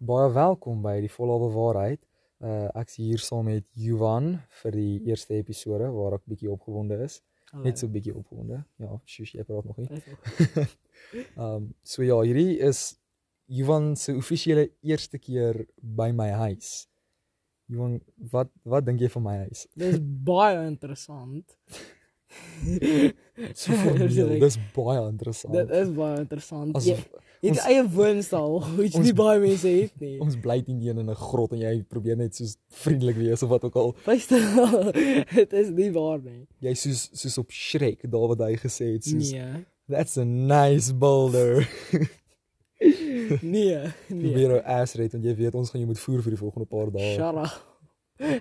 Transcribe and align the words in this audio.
Baie 0.00 0.30
welkom 0.32 0.78
by 0.80 0.94
die 1.04 1.10
Volhoude 1.12 1.50
Waarheid. 1.52 2.00
Uh 2.40 2.70
ek's 2.80 2.94
hier 2.96 3.20
saam 3.20 3.50
met 3.50 3.66
Johan 3.76 4.30
vir 4.62 4.72
die 4.72 5.10
eerste 5.10 5.36
episode 5.36 5.90
waar 5.92 6.16
ek 6.16 6.22
bietjie 6.24 6.48
opgewonde 6.48 6.96
is. 7.04 7.18
Hallo. 7.50 7.66
Net 7.66 7.82
so 7.82 7.92
bietjie 7.92 8.14
opgewonde. 8.16 8.62
Ja, 8.80 8.96
sjoes, 9.04 9.34
jy 9.36 9.44
praat 9.44 9.68
nog 9.68 9.76
nie. 9.76 10.00
Ook. 10.00 10.72
Um 11.36 11.68
so 11.92 12.00
ja, 12.06 12.16
hierdie 12.24 12.56
is 12.64 12.94
Johan 13.44 13.92
se 13.92 14.16
offisiële 14.16 14.70
eerste 14.80 15.20
keer 15.20 15.66
by 15.76 16.08
my 16.16 16.30
huis. 16.46 16.88
Johan, 17.68 17.98
wat 18.32 18.48
wat 18.64 18.88
dink 18.88 19.04
jy 19.04 19.12
van 19.18 19.26
my 19.28 19.36
huis? 19.42 19.66
Dis 19.76 20.00
baie 20.00 20.64
interessant. 20.64 21.44
So 23.58 23.74
formeel, 23.74 24.36
dis 24.44 24.56
baie 24.74 25.00
interessant. 25.10 25.54
Dit 25.56 25.72
is 25.74 25.88
baie 25.96 26.20
interessant. 26.22 26.76
As 26.78 26.86
Jy 26.86 26.94
jy 27.40 27.50
het 27.54 27.64
eie 27.66 27.82
woonstel, 27.88 28.58
ons- 28.84 28.98
nie 29.00 29.12
baie 29.16 29.40
mense 29.40 29.68
het 29.68 30.00
nie. 30.00 30.18
ons 30.20 30.36
bly 30.40 30.58
teen 30.62 30.80
in 30.98 30.98
'n 31.10 31.14
grot 31.14 31.52
en 31.52 31.58
jy 31.58 31.82
probeer 31.88 32.16
net 32.16 32.34
soos 32.36 32.56
vriendelik 32.68 33.16
wees 33.16 33.42
of 33.42 33.48
wat 33.48 33.64
ook 33.64 33.76
al. 33.76 33.94
Luister, 34.06 34.40
dit 35.40 35.52
is 35.52 35.70
nie 35.70 35.90
waar 35.92 36.20
nie. 36.22 36.46
Jy 36.60 36.74
soos 36.74 37.08
soos 37.12 37.38
op 37.38 37.50
Shrek, 37.50 38.04
daar 38.10 38.28
wat 38.28 38.38
hy 38.44 38.56
gesê 38.56 38.92
het 38.94 39.04
soos 39.04 39.32
Nee. 39.32 39.64
that's 39.88 40.16
a 40.18 40.24
nice 40.24 40.92
boulder. 40.94 41.66
Nee. 43.42 43.76
Probeer 44.08 44.32
Nee. 44.32 44.40
jou 44.48 44.60
ass 44.64 44.94
red 44.96 45.12
want 45.12 45.24
jy 45.24 45.34
weet 45.36 45.54
ons 45.54 45.70
gaan 45.70 45.80
jou 45.82 45.88
moet 45.90 45.98
voer 46.00 46.22
vir 46.22 46.30
die 46.32 46.38
volgende 46.40 46.66
paar 46.66 46.88
dae. 46.90 47.18
Up. 47.20 47.66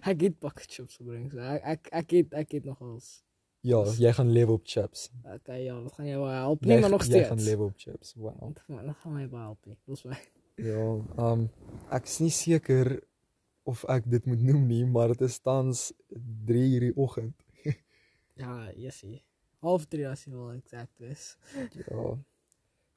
Ek 0.08 0.22
het 0.22 0.40
bucket 0.40 0.72
chips 0.72 0.96
gebring. 0.96 1.30
So 1.32 1.40
ek 1.40 1.62
ek 1.64 1.90
ek 1.92 2.12
het 2.12 2.34
ek 2.34 2.52
het 2.52 2.66
nogals. 2.66 3.22
Ja, 3.62 3.84
jy 4.00 4.14
gaan 4.14 4.30
lewe 4.32 4.52
op 4.52 4.62
chips. 4.64 5.10
Okay, 5.36 5.64
ja, 5.64 5.82
dit 5.84 5.92
gaan 5.94 6.06
jou 6.08 6.22
wel 6.24 6.32
help. 6.34 6.62
Jy- 6.64 6.68
Nee, 6.68 6.80
maar 6.80 6.90
nog 6.90 7.02
Jy 7.04 7.10
steeds. 7.10 7.28
gaan 7.28 7.42
lewe 7.44 7.64
op 7.64 7.74
chips. 7.78 8.14
Wow. 8.16 8.48
Dit 8.48 8.60
gaan 9.02 9.14
my 9.14 9.28
baie 9.30 9.44
help. 9.44 9.66
nie. 9.66 9.78
Dis 9.86 10.04
my. 10.04 10.18
Ja, 10.56 11.02
um 11.18 11.50
ek 11.92 12.04
is 12.06 12.20
nie 12.20 12.30
seker 12.32 13.02
of 13.64 13.84
ek 13.86 14.10
dit 14.10 14.26
moet 14.26 14.42
noem 14.42 14.66
nie, 14.68 14.86
maar 14.86 15.08
dit 15.08 15.22
is 15.22 15.40
tans 15.40 15.94
3 16.46 16.74
uur 16.74 16.80
die 16.80 16.96
oggend. 16.96 17.36
Ja, 18.40 18.72
yesie. 18.76 19.22
Half 19.60 19.86
3 19.92 20.08
as 20.08 20.24
jy 20.26 20.32
wil 20.32 20.52
exact 20.52 21.02
is. 21.02 21.38
Ja. 21.76 22.18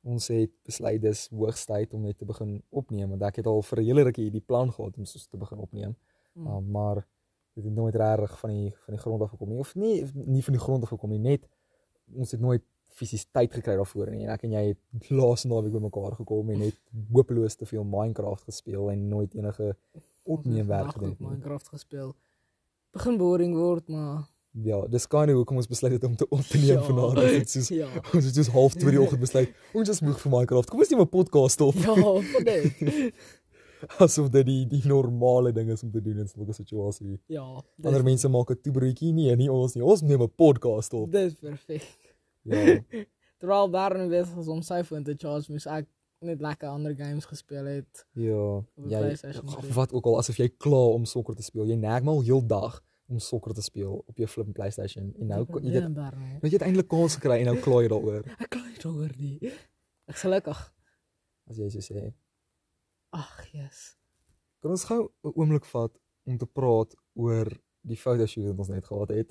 Ons 0.04 0.28
het 0.28 0.50
besluit 0.64 1.00
dis 1.02 1.28
hoogs 1.30 1.64
tyd 1.66 1.92
om 1.94 2.02
net 2.02 2.18
te 2.18 2.24
begin 2.24 2.62
opneem 2.70 3.08
want 3.10 3.22
ek 3.22 3.36
het 3.36 3.46
al 3.46 3.62
vir 3.62 3.78
'n 3.80 3.84
hele 3.84 4.02
rukkie 4.02 4.30
die 4.30 4.40
plan 4.40 4.70
gehad 4.72 4.96
om 4.98 5.04
soos 5.04 5.26
te 5.26 5.36
begin 5.36 5.58
opneem. 5.58 5.96
Mm. 6.34 6.46
Um, 6.46 6.70
maar 6.70 7.06
dit 7.54 7.64
het 7.64 7.74
nooit 7.74 7.94
regtig 7.94 8.38
van 8.40 8.50
die 8.50 8.70
van 8.86 8.94
die 8.94 9.02
grond 9.02 9.22
af 9.22 9.30
gekom 9.30 9.48
nie 9.48 9.58
of 9.58 9.74
nie 9.74 9.96
nie 10.14 10.42
van 10.42 10.52
die 10.56 10.62
grond 10.62 10.82
af 10.82 10.88
gekom 10.88 11.10
nie 11.10 11.18
net 11.18 11.48
ons 12.14 12.30
het 12.30 12.40
nooit 12.40 12.62
fisies 12.92 13.24
tyd 13.32 13.52
gekry 13.52 13.76
daarvoor 13.76 14.10
nie 14.10 14.24
en 14.26 14.32
ek 14.34 14.42
en 14.44 14.52
jy 14.52 14.64
het 14.74 15.10
laas 15.10 15.44
naweek 15.44 15.72
bymekaar 15.72 16.14
gekom 16.18 16.50
en 16.50 16.58
net 16.58 16.76
hopeloos 17.12 17.56
te 17.56 17.66
veel 17.66 17.84
Minecraft 17.84 18.44
gespeel 18.44 18.90
en 18.90 19.08
nooit 19.08 19.34
enige 19.34 19.76
opneemwerk 20.24 20.92
gedoen 20.92 21.16
nie. 21.18 21.28
Minecraft 21.28 21.68
gespeel. 21.68 22.14
Begin 22.92 23.16
boring 23.18 23.54
word, 23.56 23.88
maar 23.88 24.28
Ja, 24.52 24.82
dis 24.86 25.06
kind 25.08 25.30
of 25.32 25.34
hoekom 25.34 25.56
ons 25.56 25.66
besluit 25.66 25.94
het 25.94 26.04
om 26.04 26.14
te 26.16 26.26
op 26.28 26.40
te 26.40 26.58
neem 26.58 26.76
Ja. 26.76 26.82
vanaand. 26.82 27.16
Ons 27.18 27.30
het 27.30 27.50
soos 27.50 27.68
ja. 27.68 27.88
ons 28.14 28.24
het 28.24 28.34
soos 28.34 28.48
half 28.52 28.74
2 28.74 28.90
die 28.90 29.00
oggend 29.00 29.20
besluit 29.20 29.54
ons 29.72 29.88
is 29.88 30.00
moeg 30.00 30.20
vir 30.20 30.30
Minecraft. 30.30 30.68
Kom 30.70 30.78
ons 30.78 30.88
neem 30.92 31.00
'n 31.00 31.08
podcast 31.08 31.60
op. 31.60 31.74
Ja, 31.74 31.94
vir 32.20 32.44
dit. 32.44 33.14
Asof 34.04 34.28
dit 34.30 34.46
die 34.46 34.66
die 34.70 34.82
normale 34.88 35.52
ding 35.52 35.70
is 35.70 35.82
om 35.82 35.90
te 35.90 36.00
doen 36.02 36.18
in 36.18 36.26
'n 36.26 36.52
situasie. 36.52 37.20
Ja. 37.26 37.62
Ander 37.82 38.04
mense 38.04 38.28
maak 38.28 38.50
'n 38.50 38.60
toebroodjie 38.60 39.12
nie, 39.12 39.36
nie 39.36 39.50
ons 39.50 39.74
nie. 39.74 39.84
Ons 39.84 40.02
neem 40.02 40.22
'n 40.22 40.30
podcast 40.36 40.92
op. 40.94 41.10
Dis 41.12 41.34
perfek. 41.34 41.86
Ja. 42.42 42.78
Terwyl 43.40 43.70
Darren 43.70 44.08
besig 44.08 44.34
was 44.34 44.48
om 44.48 44.62
sy 44.62 44.84
foon 44.84 45.02
te 45.02 45.14
charge, 45.18 45.50
moes 45.50 45.66
ek 45.66 45.88
net 46.22 46.40
lekker 46.40 46.68
ander 46.68 46.94
games 46.94 47.24
gespeel 47.26 47.64
het. 47.66 48.06
Ja, 48.14 48.62
jy 48.86 49.16
wat 49.74 49.92
ook 49.92 50.06
al 50.06 50.18
asof 50.18 50.38
jy 50.38 50.48
klaar 50.48 50.94
om 50.94 51.04
sokker 51.04 51.34
te 51.34 51.42
speel. 51.42 51.66
Jy 51.66 51.76
nag 51.76 52.02
maar 52.02 52.14
al 52.14 52.22
heel 52.22 52.46
dag 52.46 52.78
om 53.10 53.18
sokker 53.18 53.54
te 53.54 53.62
speel 53.62 54.04
op 54.06 54.16
jou 54.16 54.28
flip 54.30 54.52
PlayStation 54.56 55.10
en 55.18 55.26
nou 55.34 55.42
jy 55.60 55.74
dit 55.74 55.88
nou 55.90 56.46
jy 56.46 56.52
het 56.54 56.64
eintlik 56.66 56.88
kans 56.88 57.18
gekry 57.18 57.40
en 57.42 57.50
nou 57.50 57.58
kla 57.64 57.82
jy 57.82 57.90
daaroor 57.92 58.28
Ek 58.46 58.56
nie 58.56 58.78
daaroor 58.80 59.16
nie. 59.18 59.52
Ek 60.08 60.22
gelukkig. 60.22 60.60
as 61.50 61.58
jy 61.58 61.68
so 61.74 61.82
sê. 61.82 62.12
Ag, 63.12 63.46
yes. 63.52 63.96
Kan 64.62 64.70
ons 64.72 64.84
gou 64.88 65.10
'n 65.24 65.32
oomblik 65.36 65.66
vat 65.68 65.92
om 66.24 66.38
te 66.38 66.46
praat 66.46 66.94
oor 67.14 67.48
die 67.84 67.96
fotoshoot 67.96 68.46
wat 68.46 68.58
ons 68.58 68.68
net 68.72 68.86
gehad 68.86 69.10
het? 69.10 69.28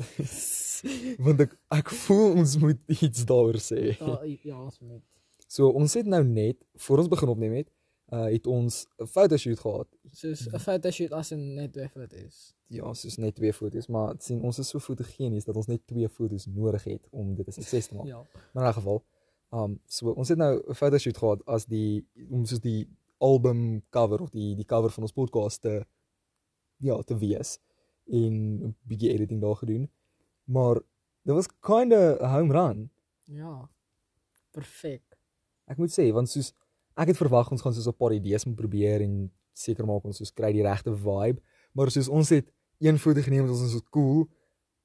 Want 1.25 1.41
ek 1.45 1.55
ek 1.79 1.89
voel 2.05 2.37
ons 2.41 2.57
moet 2.61 2.81
iets 3.01 3.25
daaroor 3.25 3.57
sê. 3.57 3.95
Ja, 3.97 4.19
ja, 4.43 4.57
ons 4.61 4.79
moet. 4.79 5.03
So 5.47 5.71
ons 5.73 5.93
het 5.97 6.05
nou 6.05 6.23
net 6.23 6.61
voor 6.85 7.01
ons 7.03 7.09
begin 7.09 7.33
opneem 7.33 7.55
het, 7.61 7.71
uh 8.13 8.27
het 8.29 8.47
ons 8.47 8.85
'n 8.99 9.07
fotoshoot 9.07 9.59
gehad. 9.59 9.89
Soos 10.11 10.45
'n 10.47 10.59
fotoshoot 10.59 11.11
as 11.11 11.31
in 11.31 11.55
net 11.55 11.73
twee 11.73 11.89
foto's. 11.89 12.53
Ja, 12.67 12.93
soos 12.93 13.17
net 13.17 13.35
twee 13.35 13.53
foto's, 13.53 13.87
maar 13.87 14.15
sien 14.19 14.41
ons 14.41 14.59
is 14.59 14.69
so 14.69 14.79
fotogenies 14.79 15.45
dat 15.45 15.55
ons 15.55 15.67
net 15.67 15.87
twee 15.87 16.09
foto's 16.09 16.45
nodig 16.45 16.83
het 16.83 17.07
om 17.09 17.35
dit 17.35 17.47
'n 17.47 17.51
sukses 17.51 17.87
te 17.87 17.95
maak. 17.95 18.05
Ja. 18.05 18.21
Maar 18.53 18.63
in 18.63 18.69
'n 18.69 18.73
geval, 18.73 19.03
um 19.51 19.79
so 19.85 20.11
ons 20.11 20.29
het 20.29 20.37
nou 20.37 20.61
'n 20.69 20.73
fotoshoot 20.75 21.17
gehad 21.17 21.45
as 21.45 21.65
die 21.65 22.05
om 22.29 22.45
soos 22.45 22.59
die 22.59 22.87
album 23.21 23.81
cover 23.93 24.21
of 24.25 24.29
die 24.33 24.55
die 24.57 24.65
cover 24.65 24.89
van 24.91 25.03
ons 25.07 25.13
podcast 25.15 25.61
te 25.61 25.85
ja, 26.81 26.97
te 27.05 27.17
wees 27.17 27.59
en 28.09 28.33
'n 28.67 28.75
bietjie 28.89 29.11
editing 29.13 29.41
daar 29.41 29.55
gedoen. 29.55 29.89
Maar 30.45 30.75
dit 31.23 31.35
was 31.35 31.47
kinda 31.61 32.17
'n 32.19 32.29
home 32.33 32.53
run. 32.53 32.89
Ja. 33.23 33.69
Perfek. 34.51 35.03
Ek 35.67 35.77
moet 35.77 35.91
sê 35.93 36.11
want 36.13 36.29
soos 36.29 36.53
ek 36.97 37.07
het 37.13 37.17
verwag 37.17 37.51
ons 37.51 37.61
gaan 37.61 37.73
soos 37.73 37.87
'n 37.87 37.95
paar 37.97 38.13
idees 38.13 38.45
moet 38.45 38.55
probeer 38.55 39.01
en 39.01 39.31
seker 39.53 39.85
maak 39.85 40.03
ons 40.05 40.17
soos 40.17 40.33
kry 40.33 40.51
die 40.51 40.63
regte 40.63 40.93
vibe, 40.95 41.39
maar 41.73 41.91
soos 41.91 42.07
ons 42.09 42.29
het 42.29 42.51
een 42.79 42.97
foto 42.97 43.21
geneem 43.21 43.45
wat 43.47 43.51
ons 43.59 43.71
so 43.71 43.81
cool. 43.91 44.27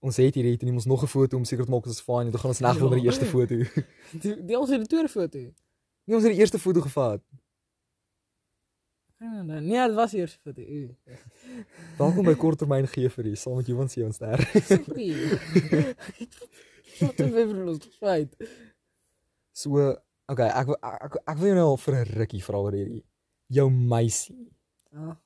Ons 0.00 0.16
het 0.16 0.34
hierdie 0.34 0.64
neem 0.64 0.74
ons 0.74 0.84
nog 0.86 1.02
'n 1.02 1.06
foto 1.06 1.36
om 1.36 1.44
seker 1.44 1.64
te 1.64 1.70
maak 1.70 1.86
ons 1.86 1.96
is 1.96 2.02
fine 2.04 2.26
en 2.26 2.30
dan 2.30 2.40
gaan 2.40 2.50
ons 2.50 2.60
nag 2.60 2.76
Ja. 2.76 2.82
onder 2.84 2.98
die 2.98 3.06
eerste 3.06 3.24
foto. 3.24 3.56
Die, 4.22 4.44
die 4.44 4.58
ons 4.58 4.70
het 4.70 4.78
die 4.78 4.86
tweede 4.86 5.08
foto. 5.08 5.38
Nee, 5.38 6.14
ons 6.16 6.22
het 6.24 6.32
die 6.32 6.40
eerste 6.40 6.58
foto 6.58 6.80
gevat. 6.80 7.20
Ja, 9.26 9.42
nee, 9.42 9.60
nee, 9.60 9.86
dit 9.86 9.94
was 9.94 10.10
die 10.10 10.20
eerste 10.20 10.38
foto. 10.38 10.60
U. 10.60 10.96
Welkom 11.98 12.28
by 12.28 12.34
korttermyn 12.38 12.86
geeferie 12.86 13.34
saam 13.36 13.56
met 13.58 13.66
Johan 13.66 13.88
Seonster. 13.90 14.38
Sorry. 14.68 15.08
Wat 17.00 17.18
'n 17.24 17.32
weerloos 17.34 17.88
feit. 17.98 18.36
So, 19.50 19.88
okay, 20.30 20.46
ek 20.46 20.70
ek 20.76 21.02
ek, 21.08 21.18
ek 21.24 21.38
wil 21.40 21.50
jou 21.50 21.56
nou 21.58 21.66
al 21.72 21.80
vir 21.86 21.94
'n 21.96 22.12
rukkie 22.20 22.42
vra 22.44 22.60
oor 22.62 22.76
hierdie 22.78 23.02
jou 23.58 23.66
meisie. 23.70 24.46
Ja. 24.92 25.16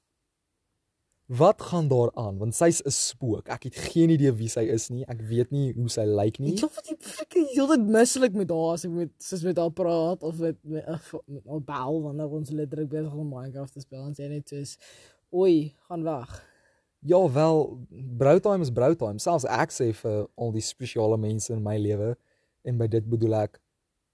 Wat 1.31 1.63
gaan 1.63 1.89
daar 1.89 2.11
aan? 2.15 2.39
Want 2.39 2.55
sy's 2.55 2.83
'n 2.83 2.91
spook. 2.91 3.49
Ek 3.49 3.63
het 3.63 3.77
geen 3.77 4.11
idee 4.11 4.33
wie 4.33 4.49
sy 4.49 4.61
is 4.61 4.89
nie. 4.89 5.05
Ek 5.07 5.21
weet 5.21 5.51
nie 5.51 5.73
hoe 5.73 5.89
sy 5.89 6.03
lyk 6.05 6.39
nie. 6.39 6.53
Ek 6.53 6.59
voel 6.71 6.89
dit 6.89 7.05
freaking 7.05 7.49
heeltyd 7.55 7.87
mislik 7.87 8.33
met 8.35 8.51
haar 8.51 8.73
as 8.73 8.85
ek 8.85 8.91
met 8.91 9.11
soos 9.19 9.43
met 9.43 9.57
haar 9.57 9.71
praat 9.71 10.23
of 10.23 10.39
met 10.39 10.57
met, 10.63 10.85
met 11.27 11.47
haar 11.47 11.63
bel 11.63 12.03
wanneer 12.03 12.29
ons 12.29 12.51
letterlik 12.51 12.89
besig 12.89 13.13
is 13.13 13.19
om 13.19 13.29
Minecraft 13.29 13.73
te 13.73 13.81
speel 13.81 14.07
en 14.07 14.15
sy 14.15 14.27
net 14.27 14.49
soos 14.49 14.77
oei, 15.33 15.75
gaan 15.89 16.03
weg. 16.03 16.45
Ja, 16.99 17.33
wel, 17.33 17.87
broutime 18.19 18.63
is 18.63 18.71
broutime. 18.71 19.19
Selfs 19.19 19.45
ek 19.45 19.71
sê 19.71 19.95
vir 19.95 20.27
al 20.35 20.53
die 20.53 20.61
spesiale 20.61 21.17
mense 21.17 21.53
in 21.53 21.63
my 21.63 21.77
lewe 21.79 22.17
en 22.63 22.79
by 22.79 22.87
dit 22.87 23.07
bedoel 23.07 23.35
ek 23.35 23.61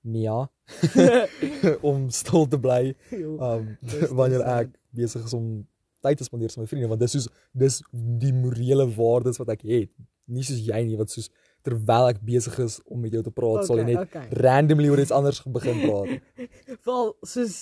Nia 0.03 0.51
om 1.91 2.11
stil 2.11 2.47
te 2.47 2.61
bly 2.61 2.95
um 3.11 3.79
wanneer 4.21 4.45
ek 4.45 4.69
besig 4.93 5.25
is 5.25 5.33
om 5.33 5.67
tyd 6.07 6.23
te 6.23 6.29
spandeer 6.29 6.53
saam 6.55 6.65
my 6.65 6.71
vriende 6.71 6.91
want 6.93 7.03
dis 7.03 7.17
soos 7.19 7.29
dis 7.53 7.81
die 8.23 8.33
morele 8.35 8.87
waardes 8.97 9.41
wat 9.43 9.53
ek 9.57 9.67
het. 9.67 9.93
Nie 10.27 10.47
soos 10.47 10.63
jy 10.67 10.81
nie 10.89 10.99
wat 10.99 11.13
soos 11.15 11.29
terwyl 11.67 12.09
ek 12.13 12.21
besig 12.23 12.57
is 12.63 12.79
om 12.87 13.01
met 13.03 13.15
jou 13.15 13.23
te 13.27 13.33
praat 13.35 13.67
sal 13.67 13.81
jy 13.83 13.89
net 13.89 14.05
okay. 14.05 14.27
randomly 14.43 14.91
oor 14.93 15.03
iets 15.03 15.15
anders 15.15 15.43
begin 15.59 15.83
praat. 15.83 16.47
Wel, 16.89 17.11
soos 17.27 17.57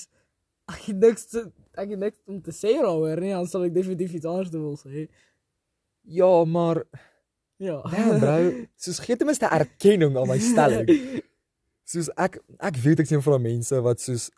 ek 0.73 0.87
het 0.91 1.01
niks 1.01 1.27
te, 1.33 1.45
ek 1.77 1.91
het 1.93 2.01
niks 2.01 2.21
om 2.29 2.41
te 2.45 2.53
sê 2.57 2.77
daaroor 2.81 3.21
nie, 3.21 3.33
dan 3.37 3.49
sal 3.49 3.67
ek 3.67 3.75
definitief 3.75 4.15
iets 4.21 4.29
anders 4.29 4.53
wil 4.55 4.79
sê. 4.81 5.09
Ja, 6.05 6.31
maar 6.45 6.85
Ja. 7.63 7.81
damn 7.89 8.19
bro, 8.21 8.39
soos 8.77 8.99
gee 9.05 9.17
ten 9.17 9.29
minste 9.29 9.47
erkenning 9.47 10.17
aan 10.19 10.29
my 10.29 10.39
stelling. 10.43 10.89
Soos 11.93 12.09
ek 12.17 12.39
ek 12.65 12.79
weet 12.81 13.03
ek 13.03 13.09
sien 13.11 13.21
van 13.25 13.43
mense 13.45 13.79
wat 13.85 14.01
soos 14.01 14.31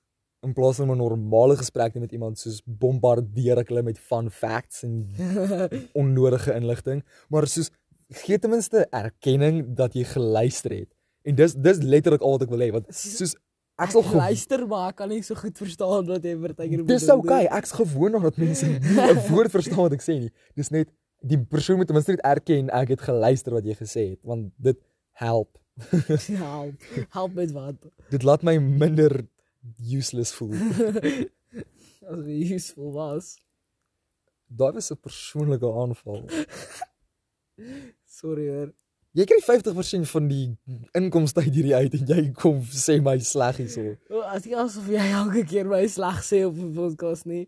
in 0.46 0.54
plaas 0.54 0.78
van 0.80 0.90
'n 0.90 0.96
normale 1.02 1.56
gesprek 1.56 1.94
met 1.94 2.12
iemand 2.12 2.38
soos 2.38 2.62
bombardeer 2.64 3.58
ek 3.58 3.68
hulle 3.68 3.82
met 3.82 3.98
fun 3.98 4.30
facts 4.30 4.82
en 4.82 5.08
onnodige 6.02 6.54
inligting, 6.54 7.02
maar 7.28 7.46
soos 7.46 7.70
gee 8.08 8.38
ten 8.38 8.50
minste 8.50 8.86
erkenning 8.90 9.74
dat 9.74 9.94
jy 9.94 10.04
geluister 10.04 10.70
het. 10.70 10.94
En 11.26 11.34
dis 11.34 11.54
dis 11.54 11.82
letterlik 11.82 12.22
al 12.22 12.38
wat 12.38 12.46
ek 12.46 12.54
wil 12.54 12.62
hê 12.62 12.70
want 12.70 12.86
soos 12.94 13.34
ek 13.76 13.90
sal 13.92 14.04
luister 14.16 14.62
maar 14.66 14.92
ek 14.92 15.00
kan 15.02 15.10
nie 15.12 15.22
so 15.26 15.36
goed 15.36 15.58
verstaan 15.58 16.06
wat 16.08 16.24
jy 16.24 16.36
partykeer 16.40 16.84
Dis 16.88 17.08
okay, 17.12 17.44
ek's 17.58 17.74
gewoond 17.76 18.14
aan 18.14 18.28
dat 18.30 18.38
mense 18.40 18.66
nie 18.66 18.78
'n 18.78 19.20
woord 19.32 19.50
verstaan 19.50 19.84
wat 19.88 19.96
ek 19.98 20.06
sê 20.06 20.18
nie. 20.20 20.32
Dis 20.54 20.70
net 20.70 20.88
die 21.20 21.38
persoon 21.38 21.76
moet 21.76 21.86
ten 21.86 21.96
minste 21.96 22.14
net 22.14 22.24
erken 22.24 22.70
ek 22.70 22.94
het 22.94 23.00
geluister 23.00 23.52
wat 23.52 23.64
jy 23.64 23.74
gesê 23.74 24.10
het 24.14 24.20
want 24.22 24.52
dit 24.56 24.78
help. 25.12 25.58
help. 25.76 26.74
Help 27.18 27.34
met 27.34 27.52
wat? 27.52 27.74
Dit 28.10 28.22
laat 28.22 28.42
my 28.42 28.56
minder 28.58 29.26
useless 29.78 30.32
voel. 30.34 30.54
as 32.10 32.24
dit 32.24 32.50
useful 32.54 32.92
was. 32.92 33.36
Daai 34.46 34.72
was 34.72 34.90
'n 34.92 34.98
persoonlike 35.02 35.66
aanval. 35.66 36.22
Sorry 38.04 38.48
hoor. 38.48 38.72
Jy 39.16 39.24
kry 39.24 39.38
50% 39.40 40.08
van 40.10 40.26
die 40.28 40.56
inkomste 40.92 41.40
uit 41.40 41.54
hierdie 41.56 41.74
uit 41.74 41.94
en 41.96 42.06
jy 42.06 42.24
kom 42.36 42.58
sê 42.68 42.98
my 43.02 43.16
sleg 43.18 43.56
hierso. 43.62 43.94
O, 44.12 44.20
as 44.20 44.44
jy 44.44 44.54
asof 44.60 44.90
jy 44.92 45.06
elke 45.20 45.44
keer 45.48 45.64
my 45.70 45.86
sleg 45.88 46.20
sê 46.26 46.42
op 46.46 46.54
'n 46.54 46.74
podcast 46.76 47.24
nie. 47.26 47.46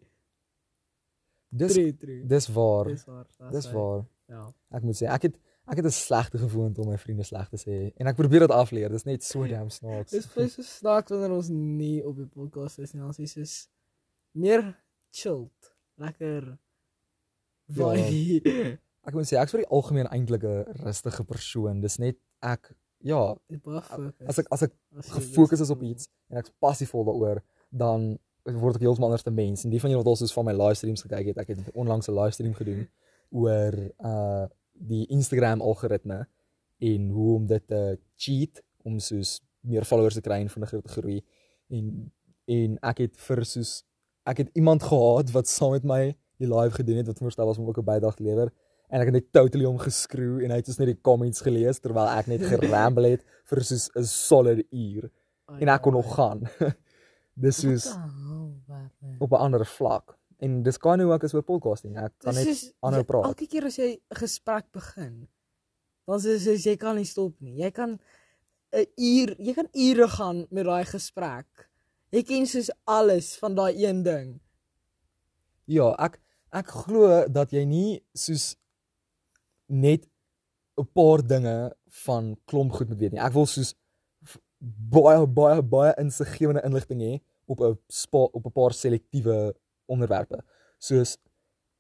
Dis 1.51 1.73
True, 1.73 1.93
true. 1.97 2.23
dis 2.27 2.47
waar. 2.49 2.85
Dis 2.89 3.05
waar. 3.07 3.27
Dis 3.53 3.71
waar. 3.73 4.03
Ja. 4.29 4.47
Ek 4.73 4.83
moet 4.83 4.97
sê 4.97 5.07
ek 5.09 5.23
het 5.29 5.37
ek 5.69 5.77
het 5.77 5.85
'n 5.87 5.91
slegte 5.91 6.39
gewoonte 6.39 6.81
om 6.81 6.89
my 6.89 6.99
vriende 6.99 7.25
sleg 7.25 7.49
te 7.49 7.57
sê 7.57 7.93
en 7.97 8.07
ek 8.07 8.17
probeer 8.17 8.41
dit 8.41 8.51
afleer. 8.51 8.89
Dis 8.91 9.05
net 9.05 9.23
so 9.25 9.47
damn 9.47 9.71
snaaks. 9.71 10.11
Dis 10.11 10.27
vir 10.27 10.49
so 10.49 10.63
snaaks 10.63 11.11
wanneer 11.11 11.31
ons 11.37 11.49
nie 11.49 12.03
op 12.07 12.17
die 12.17 12.27
podcast 12.27 12.79
is 12.79 12.93
nie. 12.95 13.03
Ons 13.03 13.19
is 13.19 13.33
soos 13.33 13.69
meer 14.33 14.77
chilled, 15.11 15.73
lekker 15.99 16.59
Ja. 17.69 17.95
vibe. 17.95 18.79
Ek 19.07 19.15
moet 19.15 19.27
sê 19.27 19.37
ek's 19.41 19.53
vir 19.53 19.61
die 19.63 19.71
algemeen 19.71 20.07
eintlik 20.07 20.43
'n 20.45 20.65
rustige 20.85 21.25
persoon. 21.25 21.81
Dis 21.81 21.99
net 21.99 22.17
ek 22.43 22.75
ja, 23.01 23.35
baie 23.49 23.81
fokus. 23.83 24.27
as 24.27 24.39
ek 24.39 24.47
as 24.51 24.63
ek 24.63 24.73
As 24.99 25.09
gefokus 25.11 25.61
is 25.61 25.71
op 25.71 25.83
iets 25.83 26.09
en 26.31 26.39
ek's 26.39 26.51
passievol 26.61 27.05
daaroor, 27.05 27.43
dan 27.73 28.19
word 28.45 28.77
ek 28.77 28.81
heeltemal 28.83 29.11
anders 29.11 29.25
'n 29.27 29.35
mens. 29.35 29.65
En 29.65 29.71
die 29.71 29.81
van 29.81 29.91
julle 29.91 30.03
wat 30.03 30.07
al 30.11 30.17
soos 30.17 30.33
van 30.33 30.45
my 30.45 30.53
livestreams 30.53 31.03
gekyk 31.03 31.27
het, 31.27 31.39
ek 31.39 31.49
het 31.49 31.59
onlangs 31.75 32.09
'n 32.09 32.15
livestream 32.15 32.55
gedoen 32.55 32.89
oor 33.31 33.75
uh 34.01 34.47
die 34.79 35.07
Instagram 35.07 35.61
algoritme 35.61 36.27
en 36.79 37.11
hoe 37.11 37.35
om 37.35 37.47
dit 37.47 37.67
te 37.67 37.99
cheat 38.17 38.63
om 38.87 38.99
soos 38.99 39.41
meer 39.61 39.85
followers 39.85 40.15
te 40.15 40.25
kry 40.25 40.39
en 40.41 40.49
vinniger 40.49 40.83
te 40.83 40.95
groei. 40.97 41.19
En 41.69 42.13
en 42.49 42.79
ek 42.89 43.03
het 43.05 43.17
vir 43.21 43.45
soos 43.45 43.83
ek 44.25 44.39
het 44.45 44.51
iemand 44.57 44.83
gehad 44.83 45.31
wat 45.35 45.49
saam 45.49 45.75
met 45.75 45.85
my 45.85 46.03
die 46.41 46.49
live 46.49 46.79
gedoen 46.79 46.97
het 47.03 47.11
wat 47.11 47.19
voorstel 47.21 47.47
was 47.47 47.59
om 47.59 47.69
ook 47.69 47.79
'n 47.79 47.85
bydrae 47.85 48.15
te 48.17 48.23
lewer 48.25 48.49
en 48.89 49.01
ek 49.01 49.11
het 49.11 49.15
net 49.15 49.33
totally 49.33 49.65
hom 49.65 49.79
geskreeu 49.79 50.45
en 50.45 50.51
hy 50.51 50.57
het 50.57 50.67
soos 50.67 50.79
net 50.79 50.89
die 50.93 51.03
comments 51.05 51.43
gelees 51.45 51.81
terwyl 51.81 52.09
ek 52.09 52.27
net 52.27 52.43
geramble 52.43 53.11
het 53.11 53.25
vir 53.51 53.65
soos 53.65 53.91
'n 53.95 54.05
solid 54.05 54.65
uur 54.73 55.11
Ai, 55.49 55.61
en 55.61 55.69
ek 55.69 55.83
kon 55.83 55.97
nog 55.97 56.15
gaan. 56.15 56.43
dis 57.45 57.61
soos 57.63 57.89
op 59.19 59.33
'n 59.33 59.43
ander 59.47 59.67
vlak. 59.67 60.17
En 60.41 60.63
dis 60.63 60.79
kan 60.79 61.01
hoe 61.01 61.13
ek 61.15 61.25
is 61.27 61.35
oor 61.35 61.43
podcasting. 61.43 61.97
Ek 61.99 62.13
kan 62.23 62.35
net 62.35 62.47
soos- 62.47 62.73
aanhou 62.83 63.03
praat. 63.05 63.25
Elke 63.33 63.47
keer 63.51 63.65
as 63.67 63.77
jy 63.77 63.99
'n 64.11 64.17
gesprek 64.17 64.71
begin, 64.73 65.29
dan 66.07 66.17
is 66.19 66.45
soos 66.45 66.65
jy 66.65 66.77
kan 66.77 66.97
nie 66.97 67.05
stop 67.05 67.35
nie. 67.41 67.57
Jy 67.63 67.71
kan 67.71 67.99
'n 68.73 68.87
uur, 68.97 69.35
jy 69.39 69.55
kan 69.55 69.69
ure 69.75 70.09
gaan 70.09 70.47
met 70.51 70.65
daai 70.65 70.85
gesprek. 70.85 71.47
Jy 72.13 72.23
ken 72.23 72.47
soos 72.47 72.71
alles 72.87 73.37
van 73.39 73.55
daai 73.55 73.75
een 73.85 74.03
ding. 74.03 74.41
Ja, 75.67 75.95
ek 75.99 76.21
ek 76.53 76.67
glo 76.67 77.29
dat 77.29 77.51
jy 77.51 77.65
nie 77.65 78.03
soos 78.15 78.57
net 79.69 80.07
'n 80.79 80.87
paar 80.95 81.21
dinge 81.27 81.75
van 82.07 82.37
klomp 82.47 82.73
goed 82.73 82.89
moet 82.89 82.99
weet 82.99 83.13
nie. 83.13 83.21
Ek 83.21 83.33
wil 83.33 83.47
soos 83.47 83.75
baie 84.61 85.27
baie 85.27 85.63
baie 85.63 85.95
insiggewende 85.99 86.63
inligting 86.65 87.01
hê 87.01 87.21
op 87.47 87.61
'n 87.61 87.77
op 88.33 88.47
'n 88.47 88.51
paar 88.53 88.73
selektiewe 88.73 89.55
onderwerpe. 89.89 90.43
Soos 90.79 91.17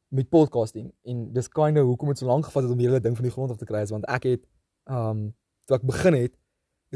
met 0.08 0.28
podcasting 0.32 0.92
en 1.04 1.26
dis 1.36 1.50
kinda 1.52 1.84
hoekom 1.84 2.08
dit 2.12 2.18
so 2.22 2.26
lank 2.26 2.48
gevat 2.48 2.64
het 2.64 2.72
om 2.72 2.80
hierdie 2.80 3.00
ding 3.04 3.16
van 3.16 3.28
die 3.28 3.32
grond 3.32 3.52
af 3.52 3.60
te 3.60 3.68
kry 3.68 3.82
is 3.84 3.92
want 3.92 4.06
ek 4.08 4.24
het 4.30 4.46
um 4.88 5.28
toe 5.68 5.76
ek 5.76 5.84
begin 5.84 6.16
het 6.16 6.32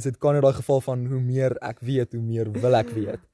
is 0.01 0.09
dit 0.09 0.17
kinda 0.17 0.41
daai 0.41 0.57
geval 0.57 0.81
van 0.81 1.05
hoe 1.07 1.21
meer 1.21 1.57
ek 1.61 1.83
weet, 1.85 2.17
hoe 2.17 2.25
meer 2.25 2.49
wil 2.53 2.75
ek 2.79 2.95
weet. 2.97 3.21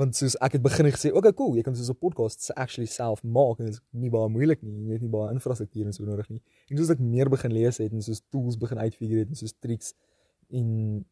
Want 0.00 0.16
soos 0.16 0.36
ek 0.42 0.54
het 0.56 0.62
begin 0.62 0.86
gesê, 0.86 1.10
"Oké, 1.10 1.18
okay, 1.18 1.32
cool, 1.32 1.56
jy 1.56 1.62
kan 1.62 1.76
soos 1.76 1.90
'n 1.90 1.98
podcast 1.98 2.50
actually 2.54 2.86
self 2.86 3.22
maak 3.22 3.58
en 3.58 3.66
dit 3.66 3.74
is 3.74 3.80
nie 3.90 4.10
baie 4.10 4.28
moeilik 4.28 4.62
nie. 4.62 4.86
Jy 4.86 4.92
het 4.92 5.02
nie 5.02 5.10
baie 5.10 5.32
infrastruktuur 5.34 5.86
en 5.86 5.92
so 5.92 6.04
nodig 6.04 6.28
nie." 6.28 6.42
En 6.70 6.76
soos 6.76 6.90
ek 6.90 6.98
meer 6.98 7.28
begin 7.28 7.52
lees 7.52 7.78
het 7.78 7.92
en 7.92 8.02
soos 8.02 8.22
tools 8.30 8.56
begin 8.56 8.78
uitfigure 8.78 9.18
het 9.18 9.28
en 9.28 9.34
soos 9.34 9.52
tricks 9.58 9.94
en 10.50 11.04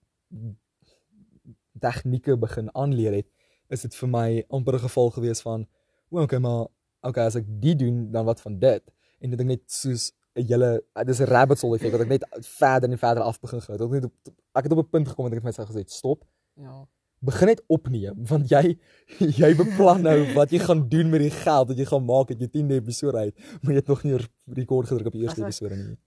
tegnieke 1.81 2.36
begin 2.36 2.70
aanleer 2.74 3.12
het, 3.12 3.26
is 3.69 3.85
dit 3.87 3.94
vir 3.94 4.09
my 4.09 4.29
amper 4.49 4.75
'n 4.75 4.87
geval 4.87 5.11
gewees 5.11 5.41
van, 5.41 5.67
"O, 6.11 6.23
okay, 6.23 6.38
maar 6.38 6.67
okay, 7.00 7.26
as 7.26 7.37
ek 7.37 7.44
dit 7.47 7.79
doen, 7.79 8.11
dan 8.11 8.25
wat 8.25 8.41
van 8.41 8.59
dit?" 8.59 8.82
En 9.20 9.31
dit 9.31 9.41
ek 9.41 9.47
net 9.47 9.62
soos 9.67 10.12
'n 10.37 10.47
hele 10.47 10.82
dis 11.05 11.20
'n 11.20 11.25
rabbit 11.25 11.61
hole 11.61 11.76
effek 11.76 11.93
wat 11.93 12.00
ek 12.00 12.09
net 12.09 12.25
verder 12.41 12.91
en 12.91 12.99
verder 12.99 13.23
af 13.23 13.41
begin 13.41 13.59
het. 13.59 13.70
Ek 13.70 13.81
het 13.81 13.91
net 13.91 14.05
op 14.05 14.15
ek 14.55 14.62
het 14.65 14.73
op 14.73 14.79
'n 14.79 14.91
punt 14.91 15.09
gekom 15.09 15.25
dat 15.25 15.32
ek 15.32 15.43
vir 15.43 15.49
myself 15.50 15.69
gesê 15.69 15.79
het, 15.79 15.91
"Stop." 15.91 16.25
Ja. 16.55 16.87
begin 17.20 17.47
net 17.47 17.62
opneem 17.67 18.15
want 18.26 18.49
jy 18.49 18.79
jy 19.19 19.55
beplan 19.56 20.03
nou 20.03 20.19
wat 20.38 20.50
jy 20.50 20.59
gaan 20.59 20.88
doen 20.88 21.11
met 21.11 21.20
die 21.20 21.31
geld 21.31 21.69
wat 21.69 21.76
jy 21.76 21.85
gaan 21.85 22.05
maak 22.05 22.31
uit 22.31 22.38
jou 22.38 22.49
10de 22.49 22.75
episode 22.79 23.19
uit 23.19 23.35
maar 23.62 23.73
jy 23.73 23.81
het 23.81 23.87
nog 23.87 24.03
nie 24.03 24.15
op 24.15 24.31
rekord 24.47 24.87
gedruk 24.87 25.06
op 25.06 25.12
die 25.12 25.23
eerste 25.23 25.43
episode 25.43 25.76
nie. 25.76 25.99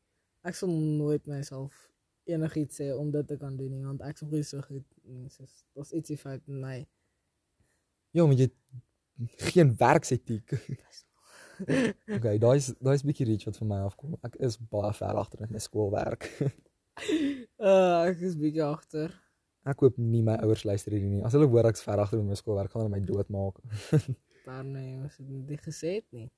Ek 0.41 0.55
sal 0.55 0.69
nooit 0.69 1.27
myself 1.27 1.91
enigiets 2.23 2.79
sê 2.81 2.91
om 2.95 3.11
dit 3.11 3.27
te 3.27 3.37
kan 3.37 3.55
doen 3.57 3.71
nie, 3.71 3.83
want 3.85 4.01
ek 4.05 4.17
is 4.17 4.21
nog 4.25 4.31
nie 4.35 4.43
so 4.47 4.61
goed 4.65 4.85
nie. 5.03 5.29
Soos 5.29 5.63
daar's 5.75 5.93
ietsie 5.97 6.17
fout 6.17 6.41
met 6.47 6.61
my. 6.61 6.77
Ja, 8.11 8.25
maar 8.25 8.35
jy 8.35 8.49
geen 9.51 9.73
werksetiek. 9.77 10.53
okay, 12.17 12.37
daai 12.41 12.55
is 12.57 12.71
daai 12.79 12.95
is 12.95 13.05
bietjie 13.05 13.27
reach 13.29 13.45
wat 13.47 13.59
van 13.61 13.69
my 13.71 13.79
afkom. 13.85 14.17
Ek 14.27 14.37
is 14.47 14.57
baie 14.71 14.93
ver 14.97 15.19
agter 15.21 15.43
met 15.43 15.53
my 15.55 15.61
skoolwerk. 15.61 16.27
Uh, 17.61 18.07
ek 18.11 18.23
is 18.27 18.37
bietjie 18.39 18.65
agter. 18.65 19.13
ek 19.69 19.83
hoop 19.85 19.97
nie 20.01 20.23
my 20.25 20.39
ouers 20.41 20.65
luister 20.65 20.95
hierdie 20.95 21.11
nie. 21.19 21.23
As 21.25 21.35
hulle 21.37 21.47
hoor 21.51 21.69
ek's 21.69 21.83
ver 21.85 22.01
agter 22.01 22.21
met 22.21 22.33
my 22.33 22.39
skoolwerk, 22.39 22.73
gaan 22.73 22.87
hulle 22.87 22.95
my 22.95 23.03
doodmaak. 23.05 23.61
Maar 24.47 24.63
nee, 24.65 24.95
ons 24.97 25.17
het 25.21 25.33
dit 25.47 25.61
gesê 25.61 25.99
het 25.99 26.07
nie. 26.17 26.31